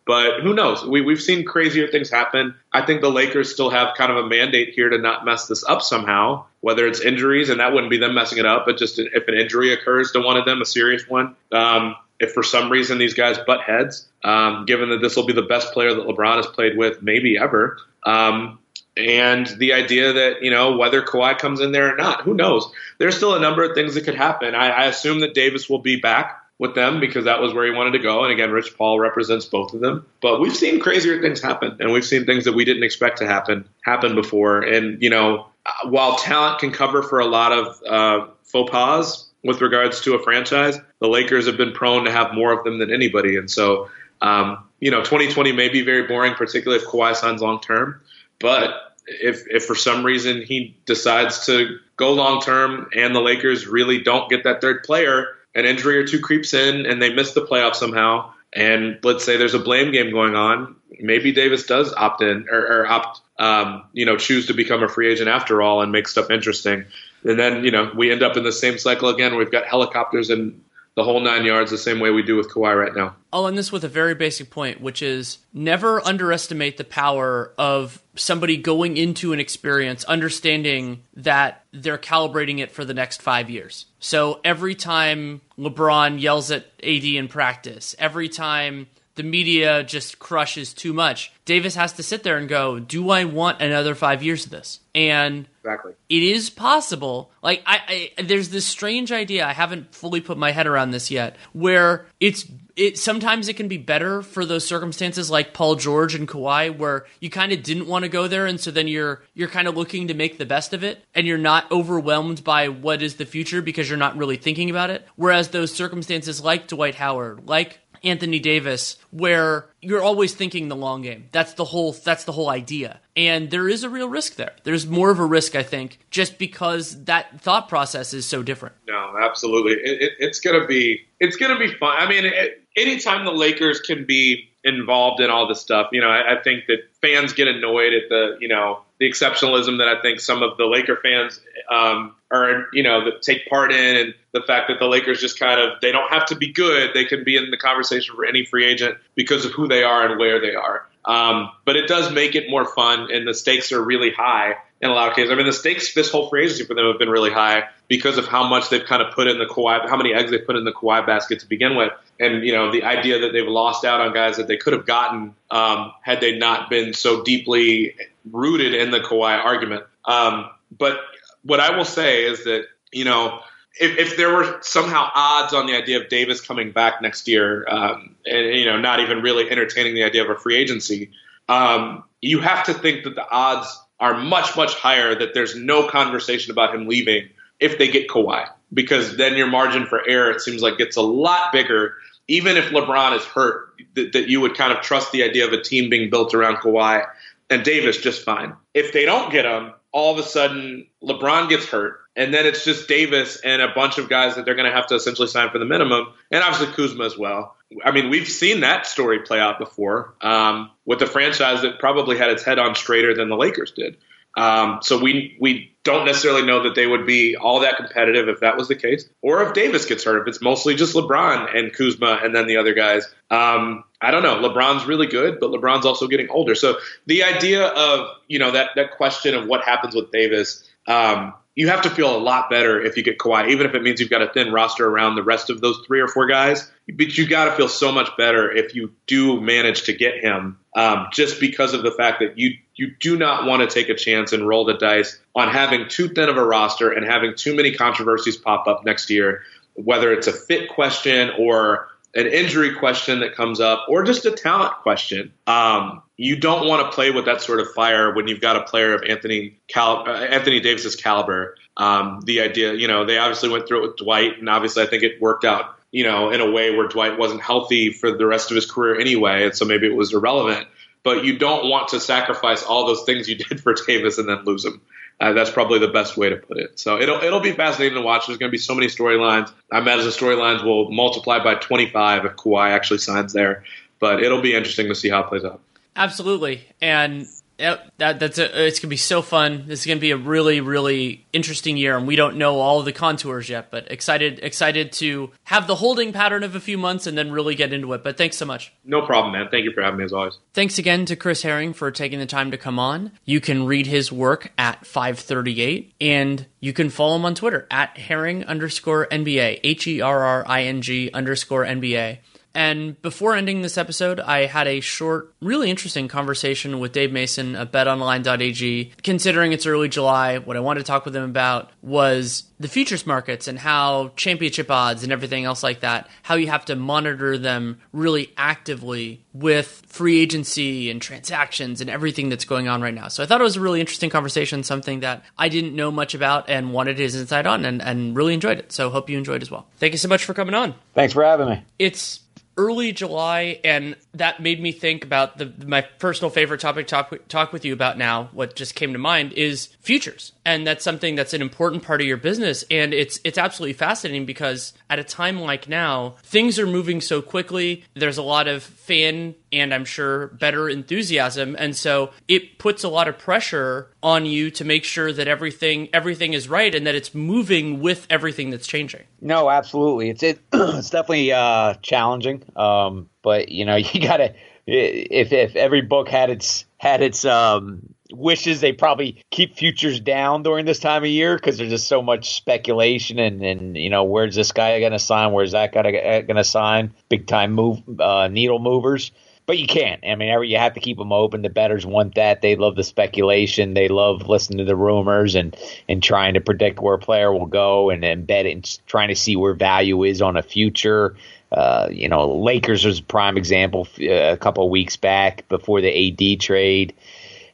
[0.06, 0.86] But who knows?
[0.86, 2.54] We, we've seen crazier things happen.
[2.72, 5.64] I think the Lakers still have kind of a mandate here to not mess this
[5.64, 9.00] up somehow, whether it's injuries, and that wouldn't be them messing it up, but just
[9.00, 11.36] if an injury occurs to one of them, a serious one.
[11.52, 15.34] Um, if for some reason these guys butt heads, um, given that this will be
[15.34, 18.60] the best player that LeBron has played with maybe ever, um,
[18.98, 22.72] and the idea that you know whether Kawhi comes in there or not, who knows?
[22.98, 24.56] There's still a number of things that could happen.
[24.56, 27.72] I, I assume that Davis will be back with them because that was where he
[27.72, 28.24] wanted to go.
[28.24, 30.06] And again, Rich Paul represents both of them.
[30.22, 33.28] But we've seen crazier things happen, and we've seen things that we didn't expect to
[33.28, 34.62] happen happen before.
[34.62, 35.48] And you know,
[35.86, 40.24] while talent can cover for a lot of uh, faux pas with regards to a
[40.24, 43.36] franchise, the Lakers have been prone to have more of them than anybody.
[43.36, 43.90] And so,
[44.22, 48.02] um, you know, 2020 may be very boring, particularly if Kawhi signs long term.
[48.40, 48.74] But
[49.08, 54.02] if if for some reason he decides to go long term and the Lakers really
[54.02, 57.46] don't get that third player, an injury or two creeps in and they miss the
[57.46, 62.22] playoffs somehow, and let's say there's a blame game going on, maybe Davis does opt
[62.22, 65.82] in or, or opt, um, you know, choose to become a free agent after all
[65.82, 66.86] and make stuff interesting.
[67.24, 69.36] And then, you know, we end up in the same cycle again.
[69.36, 70.64] We've got helicopters and
[70.96, 73.16] the whole nine yards the same way we do with Kawhi right now.
[73.34, 77.52] Oh, I'll end this with a very basic point, which is never underestimate the power
[77.58, 83.50] of somebody going into an experience understanding that they're calibrating it for the next five
[83.50, 83.88] years.
[84.00, 90.74] So every time LeBron yells at AD in practice, every time the media just crushes
[90.74, 91.32] too much.
[91.46, 94.80] Davis has to sit there and go, "Do I want another five years of this?"
[94.94, 97.32] And exactly, it is possible.
[97.42, 99.46] Like I, I, there's this strange idea.
[99.46, 103.68] I haven't fully put my head around this yet, where it's it sometimes it can
[103.68, 107.88] be better for those circumstances like Paul George and Kawhi where you kind of didn't
[107.88, 110.46] want to go there and so then you're you're kind of looking to make the
[110.46, 114.18] best of it and you're not overwhelmed by what is the future because you're not
[114.18, 120.02] really thinking about it whereas those circumstances like Dwight Howard like Anthony Davis where you're
[120.02, 121.28] always thinking the long game.
[121.32, 123.02] That's the whole that's the whole idea.
[123.18, 124.54] And there is a real risk there.
[124.64, 128.76] There's more of a risk I think just because that thought process is so different.
[128.88, 129.74] No, absolutely.
[129.74, 131.96] It, it, it's going to be it's going to be fun.
[131.98, 136.10] I mean, it, anytime the Lakers can be involved in all this stuff, you know,
[136.10, 140.02] I, I think that fans get annoyed at the, you know, the exceptionalism that I
[140.02, 141.40] think some of the Laker fans
[141.72, 145.40] um, are, you know, that take part in, and the fact that the Lakers just
[145.40, 148.26] kind of they don't have to be good; they can be in the conversation for
[148.26, 150.88] any free agent because of who they are and where they are.
[151.06, 154.90] Um, but it does make it more fun, and the stakes are really high in
[154.90, 155.32] a lot of cases.
[155.32, 158.18] I mean, the stakes this whole free agency for them have been really high because
[158.18, 160.56] of how much they've kind of put in the Kawhi, how many eggs they put
[160.56, 163.86] in the Kawhi basket to begin with, and you know the idea that they've lost
[163.86, 167.96] out on guys that they could have gotten um, had they not been so deeply
[168.32, 169.84] rooted in the Kawhi argument.
[170.06, 171.00] Um, but
[171.44, 173.40] what I will say is that you know.
[173.78, 177.68] If, if, there were somehow odds on the idea of Davis coming back next year,
[177.68, 181.12] um, and you know, not even really entertaining the idea of a free agency,
[181.50, 183.68] um, you have to think that the odds
[184.00, 187.28] are much, much higher that there's no conversation about him leaving
[187.60, 188.48] if they get Kawhi.
[188.74, 191.96] Because then your margin for error, it seems like, gets a lot bigger.
[192.28, 195.54] Even if LeBron is hurt, that, that you would kind of trust the idea of
[195.54, 197.06] a team being built around Kawhi
[197.50, 198.56] and Davis just fine.
[198.74, 202.66] If they don't get him, all of a sudden LeBron gets hurt, and then it's
[202.66, 205.50] just Davis and a bunch of guys that they're going to have to essentially sign
[205.52, 207.56] for the minimum, and obviously Kuzma as well.
[207.84, 212.18] I mean, we've seen that story play out before um, with a franchise that probably
[212.18, 213.98] had its head on straighter than the Lakers did.
[214.38, 218.40] Um, so we we don't necessarily know that they would be all that competitive if
[218.42, 221.72] that was the case, or if Davis gets hurt, if it's mostly just LeBron and
[221.72, 223.06] Kuzma and then the other guys.
[223.30, 224.36] Um, I don't know.
[224.36, 226.56] LeBron's really good, but LeBron's also getting older.
[226.56, 231.34] So the idea of you know that that question of what happens with Davis, um,
[231.56, 234.02] you have to feel a lot better if you get Kawhi, even if it means
[234.02, 236.70] you've got a thin roster around the rest of those three or four guys.
[236.94, 240.60] But you got to feel so much better if you do manage to get him,
[240.76, 243.96] um, just because of the fact that you you do not want to take a
[243.96, 247.56] chance and roll the dice on having too thin of a roster and having too
[247.56, 249.44] many controversies pop up next year,
[249.76, 254.32] whether it's a fit question or an injury question that comes up or just a
[254.32, 255.34] talent question.
[255.48, 258.64] Um, you don't want to play with that sort of fire when you've got a
[258.64, 261.58] player of Anthony Cal- uh, Anthony Davis's caliber.
[261.76, 264.86] Um, the idea, you know, they obviously went through it with Dwight, and obviously I
[264.86, 268.26] think it worked out, you know, in a way where Dwight wasn't healthy for the
[268.26, 270.68] rest of his career anyway, and so maybe it was irrelevant.
[271.04, 274.46] But you don't want to sacrifice all those things you did for Davis and then
[274.46, 274.82] lose him.
[275.20, 276.78] Uh, that's probably the best way to put it.
[276.78, 278.28] So it'll it'll be fascinating to watch.
[278.28, 279.52] There's going to be so many storylines.
[279.72, 283.64] I imagine the storylines will multiply by 25 if Kawhi actually signs there.
[284.00, 285.62] But it'll be interesting to see how it plays out.
[285.96, 287.26] Absolutely, and
[287.58, 289.64] Yep, that that's a, it's gonna be so fun.
[289.68, 292.86] This is gonna be a really really interesting year, and we don't know all of
[292.86, 293.72] the contours yet.
[293.72, 297.56] But excited excited to have the holding pattern of a few months and then really
[297.56, 298.04] get into it.
[298.04, 298.74] But thanks so much.
[298.84, 299.48] No problem, man.
[299.50, 300.38] Thank you for having me as always.
[300.54, 303.12] Thanks again to Chris Herring for taking the time to come on.
[303.24, 307.98] You can read his work at 538, and you can follow him on Twitter at
[307.98, 312.18] Herring underscore NBA H E R R I N G underscore NBA.
[312.56, 317.56] And before ending this episode, I had a short, really interesting conversation with Dave Mason
[317.56, 318.94] of betonline.ag.
[319.04, 323.06] Considering it's early July, what I wanted to talk with him about was the futures
[323.06, 327.38] markets and how championship odds and everything else like that, how you have to monitor
[327.38, 333.10] them really actively with free agency and transactions and everything that's going on right now.
[333.10, 336.14] So I thought it was a really interesting conversation, something that I didn't know much
[336.14, 338.72] about and wanted his insight on and, and really enjoyed it.
[338.72, 339.68] So hope you enjoyed as well.
[339.78, 340.74] Thank you so much for coming on.
[340.94, 341.62] Thanks for having me.
[341.78, 342.22] It's
[342.58, 347.52] early July, and that made me think about the my personal favorite topic talk talk
[347.52, 348.30] with you about now.
[348.32, 352.08] What just came to mind is futures, and that's something that's an important part of
[352.08, 356.68] your business, and it's it's absolutely fascinating because at a time like now, things are
[356.68, 357.84] moving so quickly.
[357.94, 362.90] There's a lot of fan and I'm sure bettor enthusiasm, and so it puts a
[362.90, 366.96] lot of pressure on you to make sure that everything everything is right and that
[366.96, 369.04] it's moving with everything that's changing.
[369.22, 370.10] No, absolutely.
[370.10, 374.36] It's it, it's definitely uh, challenging, um, but you know you gotta
[374.68, 380.44] if if every book had its had its um, wishes they probably keep futures down
[380.44, 384.04] during this time of year because there's just so much speculation and, and you know
[384.04, 385.32] where's this guy to sign?
[385.32, 386.94] Where's that guy to sign?
[387.10, 389.12] Big time move uh, needle movers
[389.46, 390.04] but you can't.
[390.06, 391.42] I mean, you have to keep them open.
[391.42, 392.42] The bettors want that.
[392.42, 393.74] They love the speculation.
[393.74, 395.56] They love listening to the rumors and
[395.88, 399.16] and trying to predict where a player will go and, and bet and trying to
[399.16, 401.16] see where value is on a future.
[401.52, 405.82] Uh, you know, Lakers was a prime example uh, a couple of weeks back before
[405.82, 406.94] the AD trade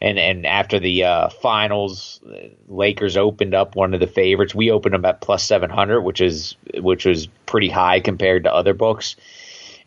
[0.02, 2.20] and and after the uh, finals,
[2.68, 4.56] Lakers opened up one of the favorites.
[4.56, 8.54] We opened them at plus seven hundred, which is which was pretty high compared to
[8.54, 9.16] other books.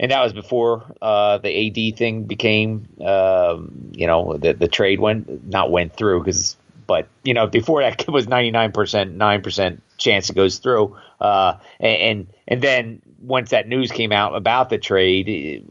[0.00, 5.00] And that was before uh, the AD thing became, um, you know, the the trade
[5.00, 6.56] went not went through because,
[6.86, 10.58] but you know, before that it was ninety nine percent, nine percent chance it goes
[10.58, 10.96] through.
[11.20, 15.66] Uh, and and then once that news came out about the trade,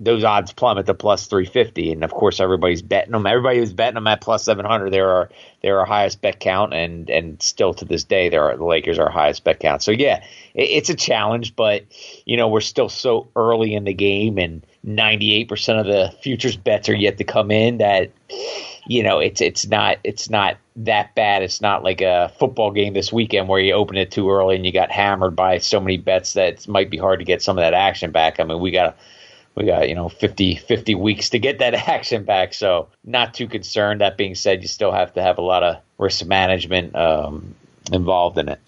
[0.00, 3.94] those odds plummet to plus 350 and of course everybody's betting them everybody was betting
[3.94, 5.30] them at plus 700 they're our
[5.62, 9.06] they're our highest bet count and and still to this day they're the lakers are
[9.06, 10.22] our highest bet count so yeah
[10.54, 11.84] it, it's a challenge but
[12.24, 16.88] you know we're still so early in the game and 98% of the futures bets
[16.88, 18.12] are yet to come in that
[18.88, 21.42] you know, it's it's not it's not that bad.
[21.42, 24.64] It's not like a football game this weekend where you open it too early and
[24.64, 27.58] you got hammered by so many bets that it might be hard to get some
[27.58, 28.40] of that action back.
[28.40, 28.96] I mean, we got
[29.58, 33.48] we got you know 50, 50 weeks to get that action back, so not too
[33.48, 34.00] concerned.
[34.00, 37.54] That being said, you still have to have a lot of risk management um,
[37.92, 38.60] involved in it.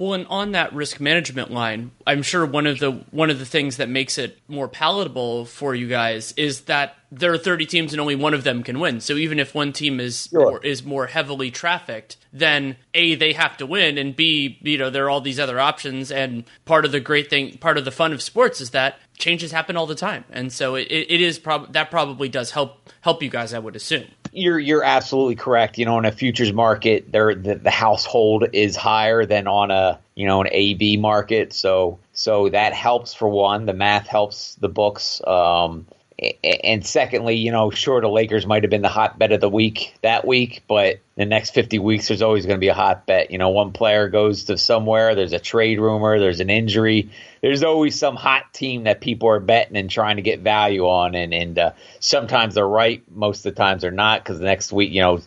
[0.00, 3.44] Well, and on that risk management line, I'm sure one of the one of the
[3.44, 7.92] things that makes it more palatable for you guys is that there are 30 teams
[7.92, 9.00] and only one of them can win.
[9.00, 10.40] So even if one team is sure.
[10.40, 14.88] more, is more heavily trafficked, then a they have to win, and b you know
[14.88, 16.10] there are all these other options.
[16.10, 19.52] And part of the great thing, part of the fun of sports is that changes
[19.52, 23.22] happen all the time, and so it, it is prob- that probably does help help
[23.22, 23.54] you guys.
[23.54, 24.06] I would assume.
[24.32, 25.78] You're you're absolutely correct.
[25.78, 29.98] You know, in a futures market, there the, the household is higher than on a
[30.14, 31.52] you know an AB market.
[31.52, 33.66] So so that helps for one.
[33.66, 35.20] The math helps the books.
[35.26, 35.86] Um,
[36.44, 39.48] and secondly, you know, sure, the Lakers might have been the hot bet of the
[39.48, 43.06] week that week, but the next 50 weeks, there's always going to be a hot
[43.06, 43.30] bet.
[43.30, 47.10] You know, one player goes to somewhere, there's a trade rumor, there's an injury.
[47.40, 51.14] There's always some hot team that people are betting and trying to get value on.
[51.14, 54.72] And, and uh, sometimes they're right, most of the times they're not, because the next
[54.72, 55.20] week, you know,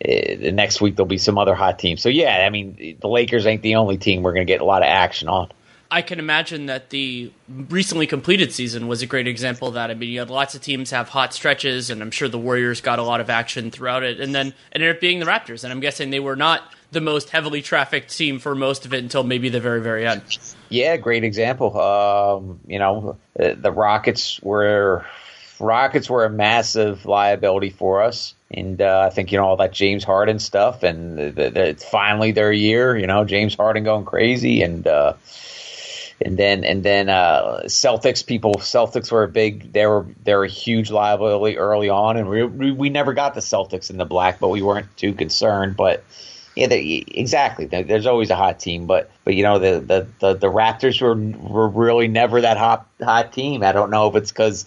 [0.00, 1.96] eh, the next week there'll be some other hot team.
[1.96, 4.64] So, yeah, I mean, the Lakers ain't the only team we're going to get a
[4.64, 5.50] lot of action on.
[5.92, 9.90] I can imagine that the recently completed season was a great example of that.
[9.90, 12.80] I mean, you had lots of teams have hot stretches, and I'm sure the Warriors
[12.80, 15.64] got a lot of action throughout it, and then it ended up being the Raptors.
[15.64, 16.62] And I'm guessing they were not
[16.92, 20.22] the most heavily trafficked team for most of it until maybe the very, very end.
[20.70, 21.78] Yeah, great example.
[21.78, 25.04] Um, you know, the Rockets were
[25.60, 28.34] Rockets were a massive liability for us.
[28.50, 31.84] And uh, I think you know all that James Harden stuff, and the, the, it's
[31.88, 32.96] finally their year.
[32.96, 35.14] You know, James Harden going crazy, and uh,
[36.24, 40.44] and then and then uh, Celtics people Celtics were a big they were they were
[40.44, 44.38] a huge liability early on and we, we never got the Celtics in the black
[44.38, 46.04] but we weren't too concerned but
[46.54, 50.34] yeah they, exactly there's always a hot team but but you know the the the,
[50.34, 51.14] the Raptors were
[51.48, 54.64] were really never that hot hot team I don't know if it's because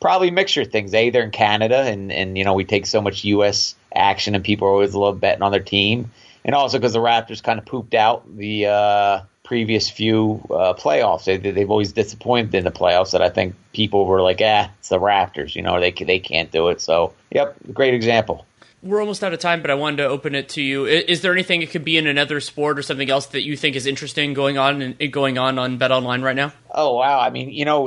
[0.00, 3.24] probably mixture things a they're in Canada and and you know we take so much
[3.24, 3.74] U.S.
[3.94, 6.10] action and people are always love betting on their team
[6.44, 11.24] and also because the Raptors kind of pooped out the uh, previous few uh, playoffs.
[11.24, 13.12] They, they've always disappointed in the playoffs.
[13.12, 15.56] That I think people were like, "Ah, it's the Raptors.
[15.56, 18.44] You know, they they can't do it." So, yep, great example.
[18.80, 20.84] We're almost out of time, but I wanted to open it to you.
[20.84, 23.74] Is there anything it could be in another sport or something else that you think
[23.74, 26.52] is interesting going on and going on on Bet Online right now?
[26.70, 27.18] Oh wow!
[27.18, 27.82] I mean, you know,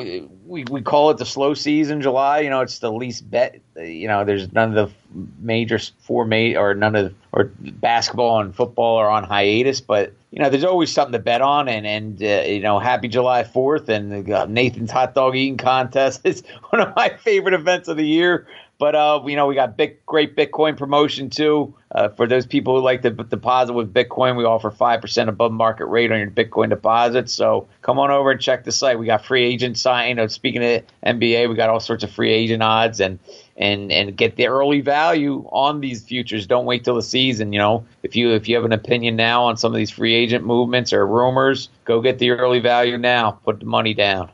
[0.45, 2.39] we we call it the slow season, July.
[2.39, 3.61] You know, it's the least bet.
[3.77, 4.95] You know, there's none of the
[5.39, 10.39] major four ma- or none of or basketball and football are on hiatus, but you
[10.39, 13.89] know, there's always something to bet on, and and uh, you know, happy July Fourth
[13.89, 18.47] and Nathan's hot dog eating contest is one of my favorite events of the year.
[18.81, 21.75] But uh, you know, we got big, great Bitcoin promotion too.
[21.93, 25.51] Uh, for those people who like to deposit with Bitcoin, we offer five percent above
[25.51, 27.31] market rate on your Bitcoin deposits.
[27.31, 28.97] So come on over and check the site.
[28.97, 30.09] We got free agent sign.
[30.09, 33.19] You know, speaking of NBA, we got all sorts of free agent odds and
[33.61, 36.47] and and get the early value on these futures.
[36.47, 37.53] Don't wait till the season.
[37.53, 40.15] You know, if you if you have an opinion now on some of these free
[40.15, 43.31] agent movements or rumors, go get the early value now.
[43.31, 44.29] Put the money down.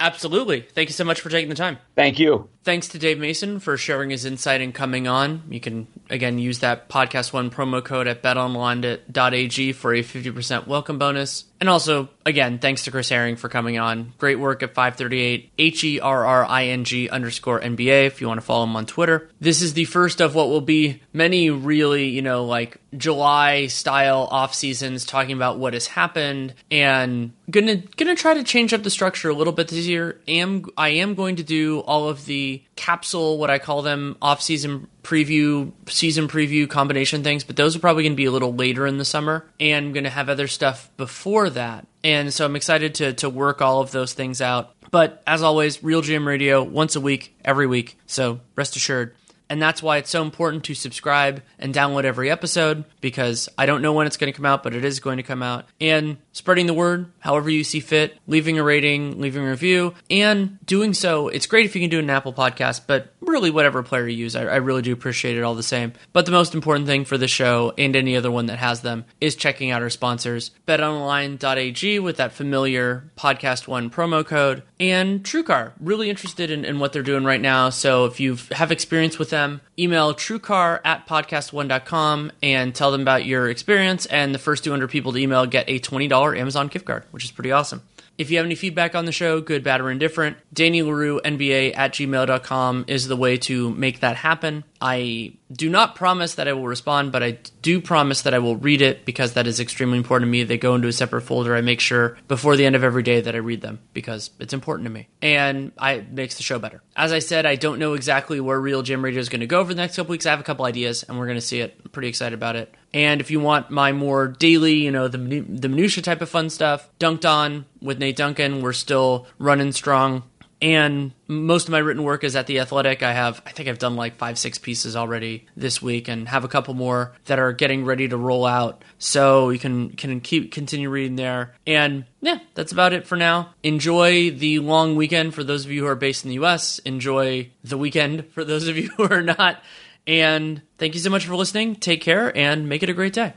[0.00, 0.62] Absolutely.
[0.62, 1.76] Thank you so much for taking the time.
[1.94, 2.48] Thank you.
[2.62, 5.44] Thanks to Dave Mason for sharing his insight and coming on.
[5.48, 10.98] You can, again, use that Podcast One promo code at betonline.ag for a 50% welcome
[10.98, 11.46] bonus.
[11.60, 14.14] And also, again, thanks to Chris Herring for coming on.
[14.16, 18.28] Great work at 538 H E R R I N G underscore NBA if you
[18.28, 19.30] want to follow him on Twitter.
[19.40, 24.26] This is the first of what will be many really, you know, like July style
[24.30, 28.90] off seasons talking about what has happened and gonna gonna try to change up the
[28.90, 30.18] structure a little bit this year.
[30.28, 34.42] Am I am going to do all of the capsule, what I call them, off
[34.42, 38.54] season preview, season preview combination things, but those are probably going to be a little
[38.54, 39.46] later in the summer.
[39.58, 41.86] And I'm going to have other stuff before that.
[42.02, 44.74] And so I'm excited to, to work all of those things out.
[44.90, 47.96] But as always, RealGM Radio once a week, every week.
[48.06, 49.14] So rest assured,
[49.50, 53.82] and that's why it's so important to subscribe and download every episode because I don't
[53.82, 55.66] know when it's going to come out, but it is going to come out.
[55.80, 60.58] And spreading the word however you see fit, leaving a rating, leaving a review, and
[60.66, 61.28] doing so.
[61.28, 64.34] It's great if you can do an Apple podcast, but really, whatever player you use,
[64.34, 65.92] I, I really do appreciate it all the same.
[66.12, 69.04] But the most important thing for the show and any other one that has them
[69.20, 75.72] is checking out our sponsors betonline.ag with that familiar podcast one promo code and TrueCar.
[75.78, 77.70] Really interested in, in what they're doing right now.
[77.70, 83.24] So if you have experience with them, email truecar at podcast1.com and tell them about
[83.24, 84.06] your experience.
[84.06, 87.30] And the first 200 people to email get a $20 Amazon gift card, which is
[87.30, 87.82] pretty awesome.
[88.20, 91.74] If you have any feedback on the show, good, bad, or indifferent, Danny Leroux, NBA
[91.74, 94.64] at gmail.com is the way to make that happen.
[94.78, 98.56] I do not promise that I will respond, but I do promise that I will
[98.56, 100.44] read it because that is extremely important to me.
[100.44, 101.56] They go into a separate folder.
[101.56, 104.52] I make sure before the end of every day that I read them because it's
[104.52, 106.82] important to me and I it makes the show better.
[106.96, 109.72] As I said, I don't know exactly where RealGM Radio is going to go over
[109.72, 110.26] the next couple weeks.
[110.26, 111.78] I have a couple ideas and we're going to see it.
[111.82, 112.74] I'm pretty excited about it.
[112.92, 116.50] And if you want my more daily, you know, the the minutia type of fun
[116.50, 120.24] stuff, Dunked On with Nate Duncan, we're still running strong.
[120.62, 123.02] And most of my written work is at the athletic.
[123.02, 126.44] I have i think i've done like five six pieces already this week and have
[126.44, 128.82] a couple more that are getting ready to roll out.
[128.98, 131.54] So you can can keep continue reading there.
[131.66, 133.54] And yeah that's about it for now.
[133.62, 137.50] Enjoy the long weekend for those of you who are based in the us enjoy
[137.64, 139.62] the weekend for those of you who are not
[140.10, 141.76] and thank you so much for listening.
[141.76, 143.32] Take care and make it a great day.